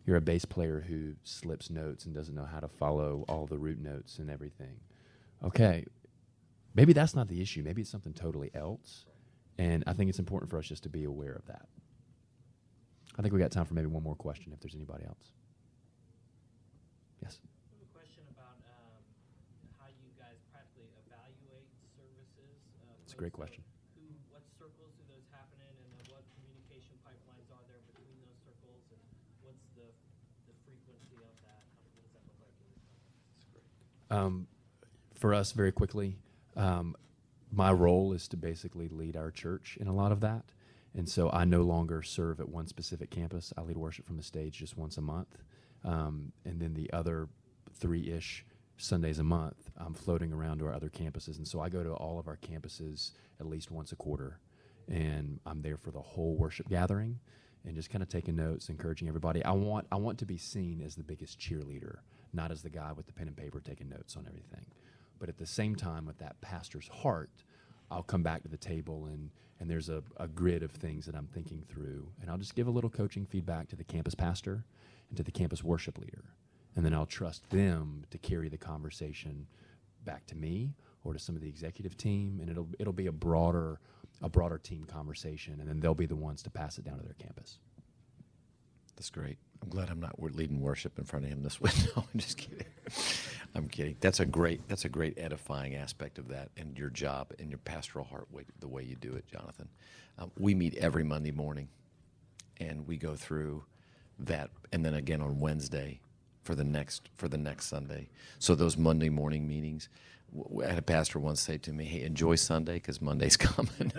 you're 0.06 0.16
a 0.16 0.22
bass 0.22 0.44
player 0.44 0.84
who 0.86 1.14
slips 1.24 1.68
notes 1.68 2.06
and 2.06 2.14
doesn't 2.14 2.34
know 2.34 2.46
how 2.46 2.60
to 2.60 2.68
follow 2.68 3.24
all 3.28 3.46
the 3.46 3.58
root 3.58 3.78
notes 3.78 4.18
and 4.18 4.30
everything. 4.30 4.80
Okay, 5.42 5.84
maybe 6.74 6.92
that's 6.94 7.14
not 7.14 7.28
the 7.28 7.42
issue. 7.42 7.62
Maybe 7.62 7.82
it's 7.82 7.90
something 7.90 8.14
totally 8.14 8.50
else. 8.54 9.04
And 9.58 9.84
I 9.86 9.92
think 9.92 10.08
it's 10.08 10.18
important 10.18 10.50
for 10.50 10.58
us 10.58 10.66
just 10.66 10.82
to 10.84 10.88
be 10.88 11.04
aware 11.04 11.34
of 11.34 11.46
that. 11.46 11.68
I 13.18 13.22
think 13.22 13.34
we 13.34 13.40
got 13.40 13.50
time 13.50 13.66
for 13.66 13.74
maybe 13.74 13.86
one 13.86 14.02
more 14.02 14.16
question 14.16 14.52
if 14.52 14.60
there's 14.60 14.74
anybody 14.74 15.04
else. 15.04 15.32
Yes. 17.22 17.38
I 17.44 17.76
have 17.76 17.84
a 17.84 17.92
question 17.92 18.24
about 18.32 18.58
um, 18.66 19.04
how 19.78 19.86
you 19.86 20.10
guys 20.18 20.40
practically 20.50 20.90
evaluate 21.06 21.68
services. 21.94 22.58
Uh, 22.82 22.96
It's 23.03 23.03
a 23.14 23.16
great 23.16 23.32
question. 23.32 23.62
Who, 23.94 24.02
what 24.34 24.42
circles 24.58 24.90
do 24.98 25.06
those 25.06 25.22
happen 25.30 25.54
in, 25.62 25.70
and 25.70 25.90
then 25.94 26.06
what 26.10 26.26
communication 26.34 26.98
pipelines 27.06 27.46
are 27.54 27.62
there 27.70 27.78
between 27.94 28.18
those 28.26 28.38
circles, 28.42 28.82
and 28.90 29.02
what's 29.46 29.62
the 29.78 29.86
the 30.50 30.54
frequency 30.66 31.22
of 31.22 31.34
that? 31.46 31.62
How, 31.78 31.86
what 31.94 32.02
does 32.02 32.12
that 32.18 32.24
look 32.26 32.38
like 32.42 32.58
in 32.58 32.66
your 32.66 32.82
company? 32.82 33.70
Um, 34.10 34.34
for 35.14 35.32
us, 35.32 35.54
very 35.54 35.70
quickly, 35.70 36.18
um, 36.58 36.96
my 37.54 37.70
role 37.70 38.12
is 38.12 38.26
to 38.28 38.36
basically 38.36 38.88
lead 38.88 39.16
our 39.16 39.30
church 39.30 39.78
in 39.80 39.86
a 39.86 39.94
lot 39.94 40.10
of 40.10 40.20
that. 40.20 40.50
And 40.96 41.08
so 41.08 41.30
I 41.30 41.44
no 41.44 41.62
longer 41.62 42.02
serve 42.02 42.40
at 42.40 42.48
one 42.48 42.66
specific 42.66 43.10
campus. 43.10 43.52
I 43.56 43.62
lead 43.62 43.76
worship 43.76 44.06
from 44.06 44.16
the 44.16 44.22
stage 44.22 44.58
just 44.58 44.76
once 44.76 44.96
a 44.96 45.00
month. 45.00 45.38
Um, 45.84 46.32
and 46.44 46.60
then 46.60 46.74
the 46.74 46.92
other 46.92 47.28
three 47.72 48.10
ish 48.10 48.44
Sundays 48.76 49.18
a 49.18 49.24
month, 49.24 49.70
I'm 49.76 49.94
floating 49.94 50.32
around 50.32 50.58
to 50.58 50.66
our 50.66 50.74
other 50.74 50.88
campuses. 50.88 51.38
And 51.38 51.46
so 51.46 51.60
I 51.60 51.68
go 51.68 51.82
to 51.82 51.92
all 51.92 52.18
of 52.18 52.28
our 52.28 52.36
campuses 52.36 53.12
at 53.40 53.46
least 53.46 53.70
once 53.70 53.92
a 53.92 53.96
quarter. 53.96 54.38
And 54.88 55.40
I'm 55.46 55.62
there 55.62 55.76
for 55.76 55.90
the 55.90 56.00
whole 56.00 56.36
worship 56.36 56.68
gathering 56.68 57.18
and 57.64 57.74
just 57.74 57.90
kind 57.90 58.02
of 58.02 58.08
taking 58.08 58.36
notes, 58.36 58.68
encouraging 58.68 59.08
everybody. 59.08 59.44
I 59.44 59.52
want, 59.52 59.86
I 59.90 59.96
want 59.96 60.18
to 60.18 60.26
be 60.26 60.36
seen 60.36 60.82
as 60.82 60.96
the 60.96 61.02
biggest 61.02 61.38
cheerleader, 61.38 61.98
not 62.32 62.50
as 62.50 62.62
the 62.62 62.68
guy 62.68 62.92
with 62.92 63.06
the 63.06 63.12
pen 63.12 63.28
and 63.28 63.36
paper 63.36 63.60
taking 63.60 63.88
notes 63.88 64.16
on 64.16 64.26
everything. 64.28 64.66
But 65.18 65.28
at 65.28 65.38
the 65.38 65.46
same 65.46 65.74
time, 65.74 66.04
with 66.04 66.18
that 66.18 66.40
pastor's 66.40 66.88
heart, 66.88 67.30
I'll 67.90 68.02
come 68.02 68.22
back 68.22 68.42
to 68.42 68.48
the 68.48 68.56
table 68.56 69.06
and, 69.06 69.30
and 69.60 69.70
there's 69.70 69.88
a, 69.88 70.02
a 70.18 70.26
grid 70.28 70.62
of 70.62 70.72
things 70.72 71.06
that 71.06 71.14
I'm 71.14 71.28
thinking 71.28 71.62
through. 71.68 72.08
And 72.20 72.30
I'll 72.30 72.38
just 72.38 72.54
give 72.54 72.66
a 72.66 72.70
little 72.70 72.90
coaching 72.90 73.24
feedback 73.24 73.68
to 73.68 73.76
the 73.76 73.84
campus 73.84 74.14
pastor 74.14 74.64
and 75.08 75.16
to 75.16 75.22
the 75.22 75.30
campus 75.30 75.62
worship 75.64 75.98
leader. 75.98 76.24
And 76.76 76.84
then 76.84 76.94
I'll 76.94 77.06
trust 77.06 77.48
them 77.50 78.04
to 78.10 78.18
carry 78.18 78.48
the 78.48 78.56
conversation 78.56 79.46
back 80.04 80.26
to 80.26 80.36
me 80.36 80.74
or 81.04 81.12
to 81.12 81.18
some 81.18 81.36
of 81.36 81.42
the 81.42 81.48
executive 81.48 81.96
team. 81.96 82.38
And 82.40 82.50
it'll, 82.50 82.68
it'll 82.78 82.92
be 82.92 83.06
a 83.06 83.12
broader, 83.12 83.78
a 84.22 84.28
broader 84.28 84.58
team 84.58 84.84
conversation. 84.84 85.60
And 85.60 85.68
then 85.68 85.80
they'll 85.80 85.94
be 85.94 86.06
the 86.06 86.16
ones 86.16 86.42
to 86.42 86.50
pass 86.50 86.78
it 86.78 86.84
down 86.84 86.98
to 86.98 87.04
their 87.04 87.14
campus. 87.14 87.58
That's 88.96 89.10
great. 89.10 89.38
I'm 89.62 89.68
glad 89.68 89.90
I'm 89.90 90.00
not 90.00 90.20
leading 90.20 90.60
worship 90.60 90.98
in 90.98 91.04
front 91.04 91.24
of 91.24 91.30
him 91.30 91.42
this 91.42 91.60
way. 91.62 91.70
No, 91.96 92.04
I'm 92.12 92.20
just 92.20 92.36
kidding. 92.36 92.66
I'm 93.54 93.68
kidding. 93.68 93.96
That's 94.00 94.20
a 94.20 94.26
great. 94.26 94.66
That's 94.68 94.84
a 94.84 94.88
great 94.88 95.18
edifying 95.18 95.74
aspect 95.74 96.18
of 96.18 96.28
that, 96.28 96.50
and 96.56 96.76
your 96.78 96.90
job 96.90 97.32
and 97.38 97.50
your 97.50 97.58
pastoral 97.58 98.04
heart, 98.04 98.28
the 98.60 98.68
way 98.68 98.82
you 98.82 98.96
do 98.96 99.14
it, 99.14 99.26
Jonathan. 99.26 99.68
Um, 100.18 100.30
we 100.38 100.54
meet 100.54 100.76
every 100.76 101.04
Monday 101.04 101.30
morning, 101.32 101.68
and 102.60 102.86
we 102.86 102.96
go 102.96 103.14
through 103.14 103.64
that, 104.20 104.50
and 104.72 104.84
then 104.84 104.94
again 104.94 105.20
on 105.20 105.40
Wednesday 105.40 106.00
for 106.44 106.54
the 106.54 106.64
next 106.64 107.08
for 107.16 107.28
the 107.28 107.38
next 107.38 107.66
Sunday. 107.66 108.08
So 108.38 108.54
those 108.54 108.76
Monday 108.76 109.08
morning 109.08 109.48
meetings, 109.48 109.88
I 110.62 110.68
had 110.68 110.78
a 110.78 110.82
pastor 110.82 111.18
once 111.18 111.40
say 111.40 111.58
to 111.58 111.72
me, 111.72 111.84
"Hey, 111.84 112.02
enjoy 112.02 112.36
Sunday 112.36 112.74
because 112.74 113.02
Monday's 113.02 113.36
coming." 113.38 113.92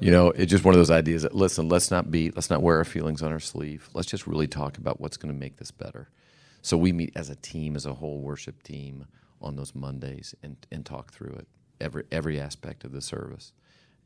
you 0.00 0.10
know, 0.10 0.30
it's 0.30 0.50
just 0.50 0.64
one 0.64 0.74
of 0.74 0.78
those 0.78 0.90
ideas 0.90 1.22
that 1.22 1.34
listen, 1.34 1.68
let's 1.68 1.90
not 1.90 2.10
be, 2.10 2.30
let's 2.32 2.50
not 2.50 2.62
wear 2.62 2.76
our 2.76 2.84
feelings 2.84 3.22
on 3.22 3.32
our 3.32 3.40
sleeve. 3.40 3.88
Let's 3.94 4.08
just 4.08 4.26
really 4.26 4.48
talk 4.48 4.76
about 4.76 5.00
what's 5.00 5.16
going 5.16 5.32
to 5.32 5.38
make 5.38 5.56
this 5.56 5.70
better. 5.70 6.08
So 6.62 6.76
we 6.76 6.92
meet 6.92 7.12
as 7.14 7.30
a 7.30 7.36
team, 7.36 7.76
as 7.76 7.86
a 7.86 7.94
whole 7.94 8.20
worship 8.20 8.62
team, 8.62 9.06
on 9.40 9.56
those 9.56 9.74
Mondays 9.74 10.34
and 10.42 10.56
and 10.72 10.84
talk 10.84 11.12
through 11.12 11.34
it 11.38 11.48
every 11.80 12.04
every 12.10 12.40
aspect 12.40 12.84
of 12.84 12.92
the 12.92 13.00
service. 13.00 13.52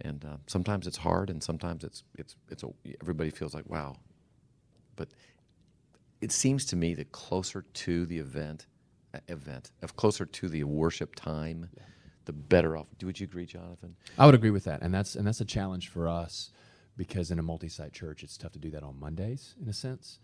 And 0.01 0.25
uh, 0.25 0.37
sometimes 0.47 0.87
it's 0.87 0.99
hard, 0.99 1.31
and 1.31 1.43
sometimes 1.43 1.83
it's 1.85 2.03
it's 2.17 2.37
it's 2.51 2.63
a, 2.63 2.69
everybody 3.01 3.31
feels 3.31 3.55
like 3.55 3.69
wow, 3.69 3.97
but 4.97 5.09
it 6.21 6.33
seems 6.33 6.65
to 6.67 6.77
me 6.77 6.95
that 6.95 7.13
closer 7.13 7.63
to 7.63 8.07
the 8.07 8.19
event, 8.19 8.67
uh, 9.15 9.21
event, 9.29 9.71
of 9.83 9.97
closer 9.97 10.27
to 10.27 10.49
the 10.49 10.65
worship 10.65 11.15
time, 11.15 11.69
the 12.25 12.33
better 12.33 12.77
off. 12.77 12.87
Do 12.99 13.07
would 13.07 13.21
you 13.21 13.25
agree, 13.25 13.47
Jonathan? 13.47 13.97
I 14.19 14.27
would 14.27 14.35
agree 14.35 14.51
with 14.51 14.65
that, 14.65 14.83
and 14.83 14.93
that's 14.93 15.15
and 15.15 15.27
that's 15.27 15.41
a 15.41 15.45
challenge 15.45 15.89
for 15.89 16.09
us 16.09 16.51
because 16.97 17.31
in 17.31 17.39
a 17.39 17.43
multi-site 17.43 17.93
church, 17.93 18.23
it's 18.23 18.37
tough 18.37 18.53
to 18.53 18.59
do 18.59 18.71
that 18.71 18.83
on 18.83 18.99
Mondays 18.99 19.55
in 19.63 19.69
a 19.69 19.73
sense. 19.73 20.19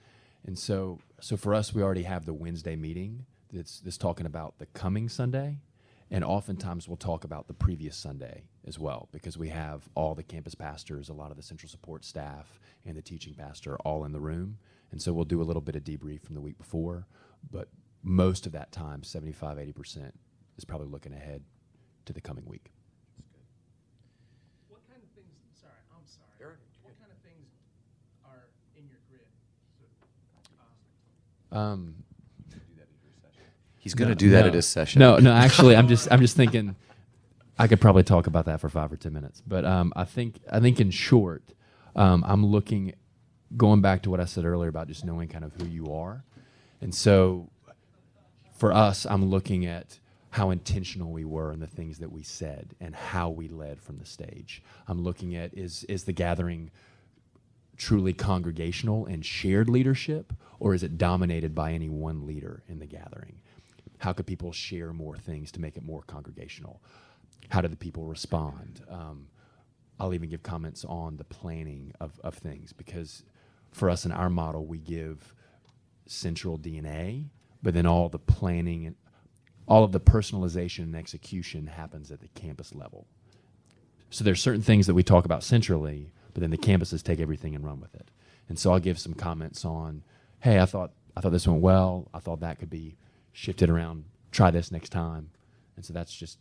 And 0.46 0.58
so, 0.58 0.98
so 1.20 1.36
for 1.36 1.54
us, 1.54 1.72
we 1.72 1.82
already 1.82 2.02
have 2.02 2.26
the 2.26 2.34
Wednesday 2.34 2.76
meeting 2.76 3.24
that's 3.52 3.80
that's 3.80 3.96
talking 3.96 4.26
about 4.26 4.58
the 4.58 4.66
coming 4.66 5.08
Sunday, 5.08 5.60
and 6.10 6.24
oftentimes 6.24 6.88
we'll 6.88 6.96
talk 6.96 7.24
about 7.24 7.46
the 7.46 7.54
previous 7.54 7.96
Sunday 7.96 8.42
as 8.66 8.78
well 8.78 9.08
because 9.12 9.38
we 9.38 9.48
have 9.48 9.88
all 9.94 10.14
the 10.14 10.22
campus 10.22 10.54
pastors, 10.54 11.08
a 11.08 11.14
lot 11.14 11.30
of 11.30 11.36
the 11.36 11.42
central 11.42 11.70
support 11.70 12.04
staff, 12.04 12.60
and 12.84 12.96
the 12.96 13.02
teaching 13.02 13.34
pastor 13.34 13.76
all 13.78 14.04
in 14.04 14.12
the 14.12 14.20
room. 14.20 14.58
And 14.94 15.02
so 15.02 15.12
we'll 15.12 15.24
do 15.24 15.42
a 15.42 15.48
little 15.48 15.60
bit 15.60 15.74
of 15.74 15.82
debrief 15.82 16.22
from 16.22 16.36
the 16.36 16.40
week 16.40 16.56
before, 16.56 17.08
but 17.50 17.66
most 18.04 18.46
of 18.46 18.52
that 18.52 18.70
time, 18.70 19.02
75, 19.02 19.56
80%, 19.56 20.12
is 20.56 20.64
probably 20.64 20.86
looking 20.86 21.12
ahead 21.12 21.42
to 22.04 22.12
the 22.12 22.20
coming 22.20 22.44
week. 22.46 22.70
What 24.68 24.82
kind 24.88 25.02
of 25.02 25.08
things, 25.16 25.26
sorry, 25.60 25.72
I'm 25.90 26.06
sorry. 26.06 26.54
What 26.84 26.96
kind 27.00 27.10
of 27.10 27.18
things 27.28 27.48
are 28.24 28.44
in 28.76 28.84
your 28.86 28.98
grid? 29.10 29.26
Uh, 31.50 31.58
Um, 31.58 31.96
He's 33.80 33.94
going 33.94 34.06
to 34.10 34.14
No, 34.14 34.18
do 34.18 34.30
that 34.30 34.42
no. 34.42 34.46
at 34.46 34.54
his 34.54 34.66
session. 34.68 35.00
No, 35.00 35.18
no. 35.18 35.32
Actually, 35.32 35.74
I'm 35.74 35.88
just 35.88 36.06
I'm 36.12 36.20
just 36.20 36.36
thinking. 36.36 36.76
I 37.58 37.66
could 37.66 37.80
probably 37.80 38.04
talk 38.04 38.28
about 38.28 38.44
that 38.44 38.60
for 38.60 38.68
five 38.68 38.92
or 38.92 38.96
ten 38.96 39.12
minutes, 39.12 39.42
but 39.44 39.64
um, 39.64 39.92
I 39.96 40.04
think 40.04 40.38
I 40.52 40.60
think 40.60 40.78
in 40.80 40.92
short, 40.92 41.52
um, 41.96 42.22
I'm 42.26 42.46
looking, 42.46 42.94
going 43.56 43.80
back 43.80 44.02
to 44.02 44.10
what 44.10 44.20
I 44.20 44.24
said 44.24 44.44
earlier 44.44 44.68
about 44.68 44.88
just 44.88 45.04
knowing 45.04 45.28
kind 45.28 45.44
of 45.44 45.52
who 45.54 45.66
you 45.66 45.92
are, 45.92 46.24
and 46.80 46.94
so 46.94 47.50
for 48.54 48.72
us, 48.72 49.06
I'm 49.06 49.24
looking 49.26 49.66
at 49.66 49.98
how 50.30 50.50
intentional 50.50 51.12
we 51.12 51.24
were 51.24 51.52
in 51.52 51.60
the 51.60 51.66
things 51.66 51.98
that 51.98 52.10
we 52.10 52.22
said 52.22 52.74
and 52.80 52.94
how 52.94 53.30
we 53.30 53.48
led 53.48 53.80
from 53.80 53.98
the 53.98 54.06
stage. 54.06 54.62
I'm 54.88 55.02
looking 55.02 55.36
at 55.36 55.54
is 55.54 55.84
is 55.84 56.04
the 56.04 56.12
gathering 56.12 56.70
truly 57.76 58.12
congregational 58.12 59.06
and 59.06 59.24
shared 59.24 59.68
leadership, 59.68 60.32
or 60.60 60.74
is 60.74 60.82
it 60.82 60.98
dominated 60.98 61.54
by 61.54 61.72
any 61.72 61.88
one 61.88 62.26
leader 62.26 62.62
in 62.68 62.78
the 62.78 62.86
gathering? 62.86 63.40
How 63.98 64.12
could 64.12 64.26
people 64.26 64.52
share 64.52 64.92
more 64.92 65.16
things 65.16 65.52
to 65.52 65.60
make 65.60 65.76
it 65.76 65.84
more 65.84 66.02
congregational? 66.02 66.82
How 67.50 67.60
do 67.60 67.68
the 67.68 67.76
people 67.76 68.04
respond? 68.06 68.82
Um, 68.88 69.28
I'll 69.98 70.14
even 70.14 70.28
give 70.28 70.42
comments 70.42 70.84
on 70.84 71.16
the 71.16 71.24
planning 71.24 71.92
of, 72.00 72.20
of 72.24 72.34
things 72.34 72.72
because 72.72 73.22
for 73.74 73.90
us 73.90 74.06
in 74.06 74.12
our 74.12 74.30
model, 74.30 74.64
we 74.64 74.78
give 74.78 75.34
central 76.06 76.58
DNA, 76.58 77.26
but 77.62 77.74
then 77.74 77.86
all 77.86 78.08
the 78.08 78.18
planning 78.18 78.86
and 78.86 78.96
all 79.66 79.84
of 79.84 79.92
the 79.92 80.00
personalization 80.00 80.84
and 80.84 80.96
execution 80.96 81.66
happens 81.66 82.10
at 82.10 82.20
the 82.20 82.28
campus 82.28 82.74
level. 82.74 83.06
So 84.10 84.22
there's 84.22 84.40
certain 84.40 84.62
things 84.62 84.86
that 84.86 84.94
we 84.94 85.02
talk 85.02 85.24
about 85.24 85.42
centrally, 85.42 86.12
but 86.32 86.40
then 86.40 86.50
the 86.50 86.58
campuses 86.58 87.02
take 87.02 87.18
everything 87.20 87.54
and 87.54 87.64
run 87.64 87.80
with 87.80 87.94
it. 87.94 88.10
And 88.48 88.58
so 88.58 88.72
I'll 88.72 88.78
give 88.78 88.98
some 88.98 89.14
comments 89.14 89.64
on, 89.64 90.04
hey, 90.40 90.60
I 90.60 90.66
thought 90.66 90.92
I 91.16 91.20
thought 91.20 91.32
this 91.32 91.46
went 91.46 91.60
well. 91.62 92.08
I 92.12 92.18
thought 92.18 92.40
that 92.40 92.58
could 92.58 92.70
be 92.70 92.96
shifted 93.32 93.70
around. 93.70 94.04
Try 94.32 94.50
this 94.50 94.70
next 94.72 94.90
time. 94.90 95.30
And 95.76 95.84
so 95.84 95.92
that's 95.92 96.12
just 96.12 96.38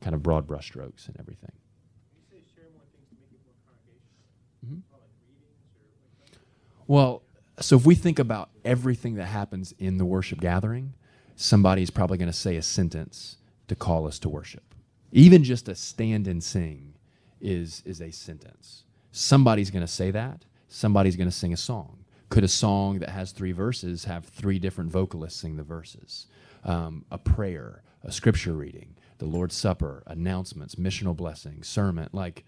kind 0.00 0.14
of 0.14 0.22
broad 0.22 0.46
brushstrokes 0.46 1.06
and 1.06 1.16
everything. 1.20 1.52
You 1.52 2.22
say 2.30 2.42
share 2.54 2.64
more 2.72 2.84
things 2.92 3.08
to 3.08 3.14
make 3.20 3.32
it 3.32 3.40
more 3.44 3.54
congregational. 3.64 4.24
Mhm. 4.64 4.82
Or 4.92 5.00
like 5.00 5.12
readings 5.24 5.52
or 5.52 5.84
like 5.84 6.32
that? 6.32 6.38
Well, 6.86 7.22
so 7.60 7.76
if 7.76 7.86
we 7.86 7.94
think 7.94 8.18
about 8.18 8.50
everything 8.64 9.14
that 9.16 9.26
happens 9.26 9.72
in 9.78 9.98
the 9.98 10.04
worship 10.04 10.40
gathering, 10.40 10.94
somebody's 11.34 11.90
probably 11.90 12.18
going 12.18 12.30
to 12.30 12.36
say 12.36 12.56
a 12.56 12.62
sentence 12.62 13.38
to 13.68 13.74
call 13.74 14.06
us 14.06 14.18
to 14.20 14.28
worship. 14.28 14.74
Even 15.10 15.42
just 15.42 15.68
a 15.68 15.74
stand 15.74 16.28
and 16.28 16.42
sing 16.42 16.94
is 17.40 17.82
is 17.84 18.00
a 18.00 18.10
sentence. 18.10 18.84
Somebody's 19.10 19.70
going 19.70 19.84
to 19.84 19.92
say 19.92 20.10
that. 20.10 20.44
Somebody's 20.68 21.16
going 21.16 21.28
to 21.28 21.36
sing 21.36 21.52
a 21.52 21.56
song. 21.56 22.04
Could 22.28 22.44
a 22.44 22.48
song 22.48 22.98
that 22.98 23.10
has 23.10 23.32
three 23.32 23.52
verses 23.52 24.04
have 24.04 24.24
three 24.26 24.58
different 24.58 24.90
vocalists 24.90 25.40
sing 25.40 25.56
the 25.56 25.62
verses? 25.62 26.26
Um, 26.64 27.04
a 27.10 27.18
prayer, 27.18 27.82
a 28.02 28.10
scripture 28.10 28.52
reading, 28.52 28.96
the 29.18 29.26
Lord's 29.26 29.54
Supper, 29.54 30.02
announcements, 30.06 30.74
missional 30.74 31.16
blessings, 31.16 31.68
sermon. 31.68 32.08
Like 32.12 32.44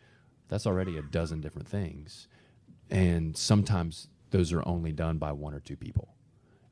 that's 0.49 0.67
already 0.67 0.99
a 0.99 1.03
dozen 1.03 1.41
different 1.41 1.69
things 1.69 2.27
and 2.91 3.37
sometimes 3.37 4.09
those 4.31 4.53
are 4.53 4.67
only 4.67 4.93
done 4.93 5.19
by 5.19 5.33
one 5.33 5.55
or 5.55 5.61
two 5.61 5.77
people. 5.77 6.15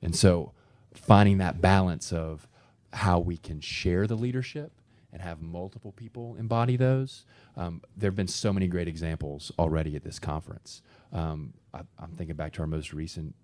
And 0.03 0.15
so 0.15 0.53
finding 0.95 1.39
that 1.39 1.61
balance 1.61 2.13
of 2.13 2.49
how 2.93 3.19
we 3.19 3.37
can 3.37 3.61
share 3.61 4.07
the 4.07 4.17
leadership 4.17 4.73
and 5.13 5.23
have 5.23 5.41
multiple 5.41 5.93
people 5.93 6.37
embody 6.39 6.77
those. 6.77 7.25
Um, 7.57 7.83
there 7.97 8.09
have 8.09 8.17
been 8.17 8.29
so 8.29 8.53
many 8.53 8.69
great 8.69 8.89
examples 8.89 9.53
already 9.59 9.97
at 9.97 10.05
this 10.05 10.19
conference. 10.19 10.83
Um, 11.13 11.55
I, 11.73 11.81
I'm 11.99 12.13
thinking 12.17 12.37
back 12.37 12.53
to 12.55 12.61
our 12.61 12.67
most 12.67 12.93
recent 12.93 13.35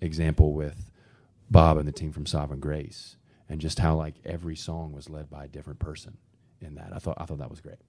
example 0.00 0.52
with 0.52 0.90
Bob 1.50 1.78
and 1.78 1.88
the 1.88 1.92
team 1.92 2.12
from 2.12 2.26
Sovereign 2.26 2.60
Grace, 2.60 3.16
and 3.48 3.60
just 3.60 3.78
how 3.78 3.94
like 3.96 4.16
every 4.24 4.54
song 4.54 4.92
was 4.92 5.08
led 5.08 5.30
by 5.30 5.44
a 5.44 5.48
different 5.48 5.78
person 5.78 6.18
in 6.60 6.74
that. 6.74 6.92
I 6.92 6.98
thought 6.98 7.16
I 7.16 7.24
thought 7.24 7.38
that 7.38 7.48
was 7.48 7.60
great. 7.60 7.80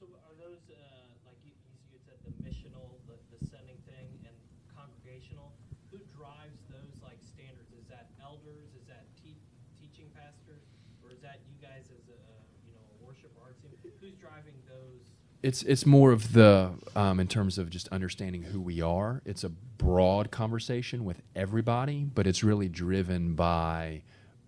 So 0.00 0.06
are 0.10 0.34
those, 0.34 0.58
uh, 0.66 0.74
like 1.22 1.38
you, 1.46 1.54
you 1.94 2.02
said, 2.02 2.18
the 2.26 2.34
missional, 2.42 2.98
the, 3.06 3.14
the 3.30 3.46
sending 3.46 3.78
thing, 3.86 4.10
and 4.26 4.34
congregational? 4.74 5.54
Who 5.94 6.02
drives 6.10 6.58
those 6.66 6.98
like 6.98 7.22
standards? 7.22 7.70
Is 7.78 7.86
that 7.94 8.10
elders? 8.18 8.74
Is 8.74 8.90
that 8.90 9.06
te- 9.22 9.38
teaching 9.78 10.10
pastors? 10.18 10.66
Or 11.06 11.14
is 11.14 11.22
that 11.22 11.46
you 11.46 11.54
guys 11.62 11.86
as 11.94 12.10
a, 12.10 12.18
you 12.66 12.74
know, 12.74 12.82
a 12.82 12.96
worship 13.06 13.30
or 13.38 13.54
arts 13.54 13.62
team? 13.62 13.91
Who's 14.02 14.14
driving 14.14 14.54
those? 14.68 15.00
It's 15.42 15.62
it's 15.62 15.86
more 15.86 16.10
of 16.10 16.32
the 16.32 16.72
um, 16.96 17.20
in 17.20 17.28
terms 17.28 17.56
of 17.56 17.70
just 17.70 17.86
understanding 17.88 18.42
who 18.42 18.60
we 18.60 18.80
are. 18.82 19.22
It's 19.24 19.44
a 19.44 19.48
broad 19.48 20.32
conversation 20.32 21.04
with 21.04 21.22
everybody, 21.36 22.04
but 22.12 22.26
it's 22.26 22.42
really 22.42 22.68
driven 22.68 23.34
by 23.34 24.02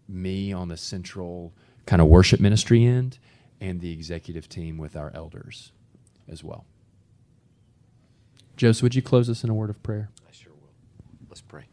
me 0.09 0.53
on 0.53 0.69
the 0.69 0.77
central 0.77 1.53
kind 1.87 2.03
of 2.03 2.09
worship 2.09 2.41
ministry 2.41 2.85
end 2.85 3.19
and 3.61 3.81
the 3.81 3.93
executive 3.93 4.49
team 4.49 4.77
with 4.77 4.97
our 4.97 5.13
elders 5.15 5.71
as 6.29 6.43
well. 6.43 6.65
Joseph, 8.57 8.83
would 8.83 8.95
you 8.95 9.03
close 9.03 9.31
us 9.31 9.45
in 9.45 9.51
a 9.51 9.55
word 9.55 9.71
of 9.71 9.83
prayer? 9.83 10.11
I 10.29 10.33
sure 10.33 10.53
will. 10.53 10.71
Let's 11.29 11.41
pray. 11.41 11.65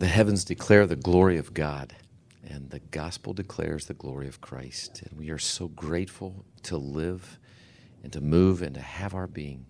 The 0.00 0.06
heavens 0.06 0.46
declare 0.46 0.86
the 0.86 0.96
glory 0.96 1.36
of 1.36 1.52
God, 1.52 1.94
and 2.42 2.70
the 2.70 2.78
gospel 2.78 3.34
declares 3.34 3.84
the 3.84 3.92
glory 3.92 4.28
of 4.28 4.40
Christ. 4.40 5.02
And 5.02 5.18
we 5.18 5.28
are 5.28 5.36
so 5.36 5.68
grateful 5.68 6.46
to 6.62 6.78
live 6.78 7.38
and 8.02 8.10
to 8.14 8.22
move 8.22 8.62
and 8.62 8.74
to 8.76 8.80
have 8.80 9.14
our 9.14 9.26
being 9.26 9.66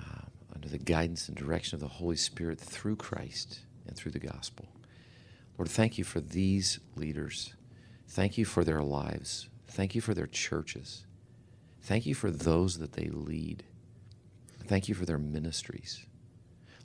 uh, 0.00 0.22
under 0.54 0.66
the 0.66 0.78
guidance 0.78 1.28
and 1.28 1.36
direction 1.36 1.74
of 1.74 1.82
the 1.82 1.88
Holy 1.88 2.16
Spirit 2.16 2.58
through 2.58 2.96
Christ 2.96 3.60
and 3.86 3.94
through 3.94 4.12
the 4.12 4.18
gospel. 4.18 4.64
Lord, 5.58 5.68
thank 5.68 5.98
you 5.98 6.04
for 6.04 6.22
these 6.22 6.80
leaders. 6.96 7.52
Thank 8.08 8.38
you 8.38 8.46
for 8.46 8.64
their 8.64 8.82
lives. 8.82 9.50
Thank 9.66 9.94
you 9.94 10.00
for 10.00 10.14
their 10.14 10.26
churches. 10.26 11.04
Thank 11.82 12.06
you 12.06 12.14
for 12.14 12.30
those 12.30 12.78
that 12.78 12.94
they 12.94 13.10
lead. 13.10 13.64
Thank 14.64 14.88
you 14.88 14.94
for 14.94 15.04
their 15.04 15.18
ministries. 15.18 16.06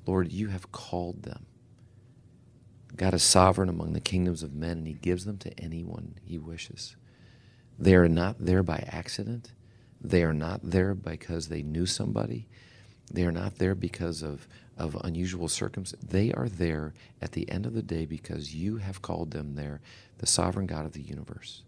Lord, 0.06 0.34
you 0.34 0.50
have 0.50 0.74
called 0.74 1.24
them. 1.24 1.46
God 2.96 3.14
is 3.14 3.24
sovereign 3.24 3.70
among 3.70 3.94
the 3.94 4.00
kingdoms 4.00 4.44
of 4.44 4.54
men, 4.54 4.80
and 4.80 4.88
He 4.88 4.94
gives 4.94 5.26
them 5.26 5.38
to 5.40 5.60
anyone 5.60 6.16
He 6.24 6.38
wishes. 6.38 6.96
They 7.80 7.96
are 7.96 8.08
not 8.08 8.38
there 8.40 8.64
by 8.64 8.88
accident. 8.88 9.52
They 10.00 10.24
are 10.24 10.34
not 10.34 10.62
there 10.64 10.94
because 10.94 11.48
they 11.48 11.64
knew 11.64 11.86
somebody. 11.86 12.48
They 13.12 13.26
are 13.26 13.32
not 13.32 13.58
there 13.58 13.76
because 13.76 14.22
of, 14.22 14.48
of 14.78 14.96
unusual 15.04 15.48
circumstances. 15.48 16.10
They 16.10 16.32
are 16.34 16.50
there 16.50 16.94
at 17.22 17.32
the 17.32 17.50
end 17.50 17.66
of 17.66 17.74
the 17.74 17.82
day 17.82 18.06
because 18.06 18.54
you 18.54 18.78
have 18.78 19.02
called 19.02 19.32
them 19.32 19.56
there, 19.56 19.82
the 20.20 20.28
sovereign 20.28 20.68
God 20.68 20.86
of 20.86 20.94
the 20.94 21.02
universe. 21.02 21.64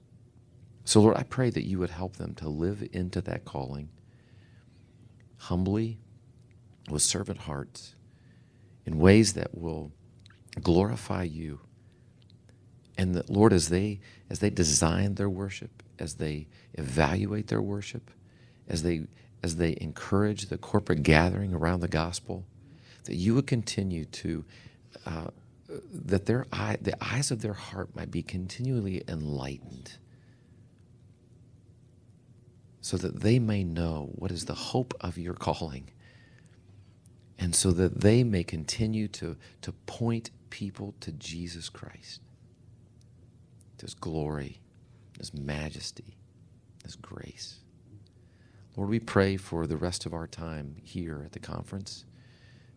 So, 0.84 1.02
Lord, 1.02 1.18
I 1.18 1.24
pray 1.24 1.50
that 1.50 1.66
you 1.66 1.80
would 1.80 1.90
help 1.90 2.18
them 2.18 2.36
to 2.36 2.50
live 2.50 2.88
into 2.92 3.22
that 3.22 3.46
calling 3.46 3.90
humbly, 5.38 6.00
with 6.90 7.02
servant 7.02 7.40
hearts, 7.40 7.96
in 8.86 8.98
ways 8.98 9.34
that 9.34 9.56
will 9.56 9.92
glorify 10.62 11.24
you. 11.24 11.60
And 12.98 13.16
that, 13.16 13.30
Lord, 13.30 13.54
as 13.54 13.70
they 13.70 14.00
as 14.30 14.40
they 14.40 14.50
design 14.50 15.16
their 15.16 15.30
worship, 15.30 15.84
as 16.00 16.16
they 16.16 16.48
evaluate 16.76 17.48
their 17.48 17.62
worship, 17.62 18.12
as 18.68 18.84
they 18.84 19.04
as 19.44 19.58
they 19.58 19.78
encourage 19.82 20.48
the 20.48 20.58
corporate 20.58 21.04
gathering 21.04 21.54
around 21.54 21.82
the 21.82 21.88
gospel, 21.88 22.46
that 23.04 23.16
you 23.16 23.36
would 23.36 23.48
continue 23.48 24.06
to 24.06 24.46
uh, 25.06 25.28
that 25.92 26.26
their 26.26 26.46
eye, 26.54 26.78
the 26.82 26.96
eyes 27.04 27.32
of 27.32 27.42
their 27.42 27.54
heart 27.54 27.96
might 27.96 28.12
be 28.12 28.22
continually 28.24 29.04
enlightened 29.08 29.98
so 32.82 32.98
that 32.98 33.22
they 33.22 33.40
may 33.40 33.64
know 33.64 34.12
what 34.16 34.32
is 34.32 34.46
the 34.46 34.54
hope 34.54 34.94
of 35.02 35.18
your 35.18 35.34
calling 35.34 35.90
and 37.40 37.56
so 37.56 37.72
that 37.72 38.02
they 38.02 38.24
may 38.24 38.44
continue 38.44 39.08
to, 39.08 39.36
to 39.62 39.72
point 39.88 40.30
people 40.56 40.96
to 41.02 41.12
Jesus 41.12 41.68
Christ, 41.68 42.22
to 43.78 43.86
his 43.88 43.94
glory, 43.94 44.62
his 45.18 45.34
majesty, 45.34 46.16
his 46.82 46.96
grace. 46.96 47.60
Lord, 48.78 48.90
we 48.90 49.02
pray 49.02 49.36
for 49.36 49.68
the 49.68 49.76
rest 49.76 50.06
of 50.06 50.14
our 50.14 50.28
time 50.28 50.78
here 50.82 51.22
at 51.26 51.34
the 51.34 51.40
conference 51.40 52.06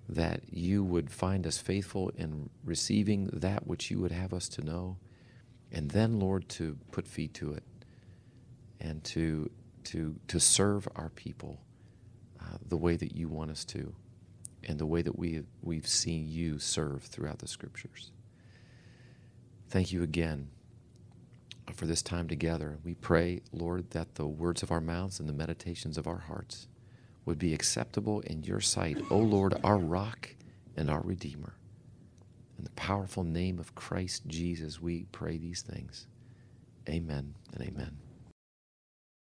that 0.08 0.40
you 0.50 0.82
would 0.82 1.08
find 1.08 1.46
us 1.46 1.58
faithful 1.58 2.10
in 2.16 2.50
receiving 2.64 3.30
that 3.32 3.68
which 3.68 3.92
you 3.92 4.00
would 4.00 4.10
have 4.10 4.34
us 4.34 4.48
to 4.48 4.64
know, 4.64 4.96
and 5.70 5.92
then, 5.92 6.18
Lord, 6.18 6.48
to 6.48 6.76
put 6.90 7.06
feet 7.06 7.32
to 7.34 7.52
it 7.52 7.62
and 8.80 9.04
to, 9.04 9.48
to, 9.84 10.16
to 10.26 10.40
serve 10.40 10.88
our 10.96 11.10
people 11.10 11.60
uh, 12.40 12.56
the 12.66 12.76
way 12.76 12.96
that 12.96 13.14
you 13.14 13.28
want 13.28 13.52
us 13.52 13.64
to 13.66 13.94
and 14.64 14.78
the 14.78 14.86
way 14.86 15.02
that 15.02 15.18
we, 15.18 15.42
we've 15.62 15.86
seen 15.86 16.28
you 16.28 16.58
serve 16.58 17.04
throughout 17.04 17.38
the 17.38 17.48
scriptures. 17.48 18.10
Thank 19.68 19.92
you 19.92 20.02
again 20.02 20.48
for 21.74 21.86
this 21.86 22.02
time 22.02 22.28
together. 22.28 22.78
We 22.84 22.94
pray, 22.94 23.42
Lord, 23.52 23.90
that 23.90 24.14
the 24.14 24.26
words 24.26 24.62
of 24.62 24.70
our 24.70 24.80
mouths 24.80 25.20
and 25.20 25.28
the 25.28 25.34
meditations 25.34 25.98
of 25.98 26.06
our 26.06 26.18
hearts 26.18 26.66
would 27.24 27.38
be 27.38 27.52
acceptable 27.52 28.20
in 28.20 28.42
your 28.42 28.60
sight, 28.60 28.98
O 29.10 29.18
Lord, 29.18 29.54
our 29.62 29.76
rock 29.76 30.34
and 30.76 30.90
our 30.90 31.02
redeemer. 31.02 31.54
In 32.56 32.64
the 32.64 32.70
powerful 32.70 33.22
name 33.22 33.58
of 33.58 33.74
Christ 33.74 34.26
Jesus, 34.26 34.80
we 34.80 35.04
pray 35.12 35.36
these 35.36 35.62
things. 35.62 36.06
Amen 36.88 37.34
and 37.52 37.62
amen. 37.62 38.07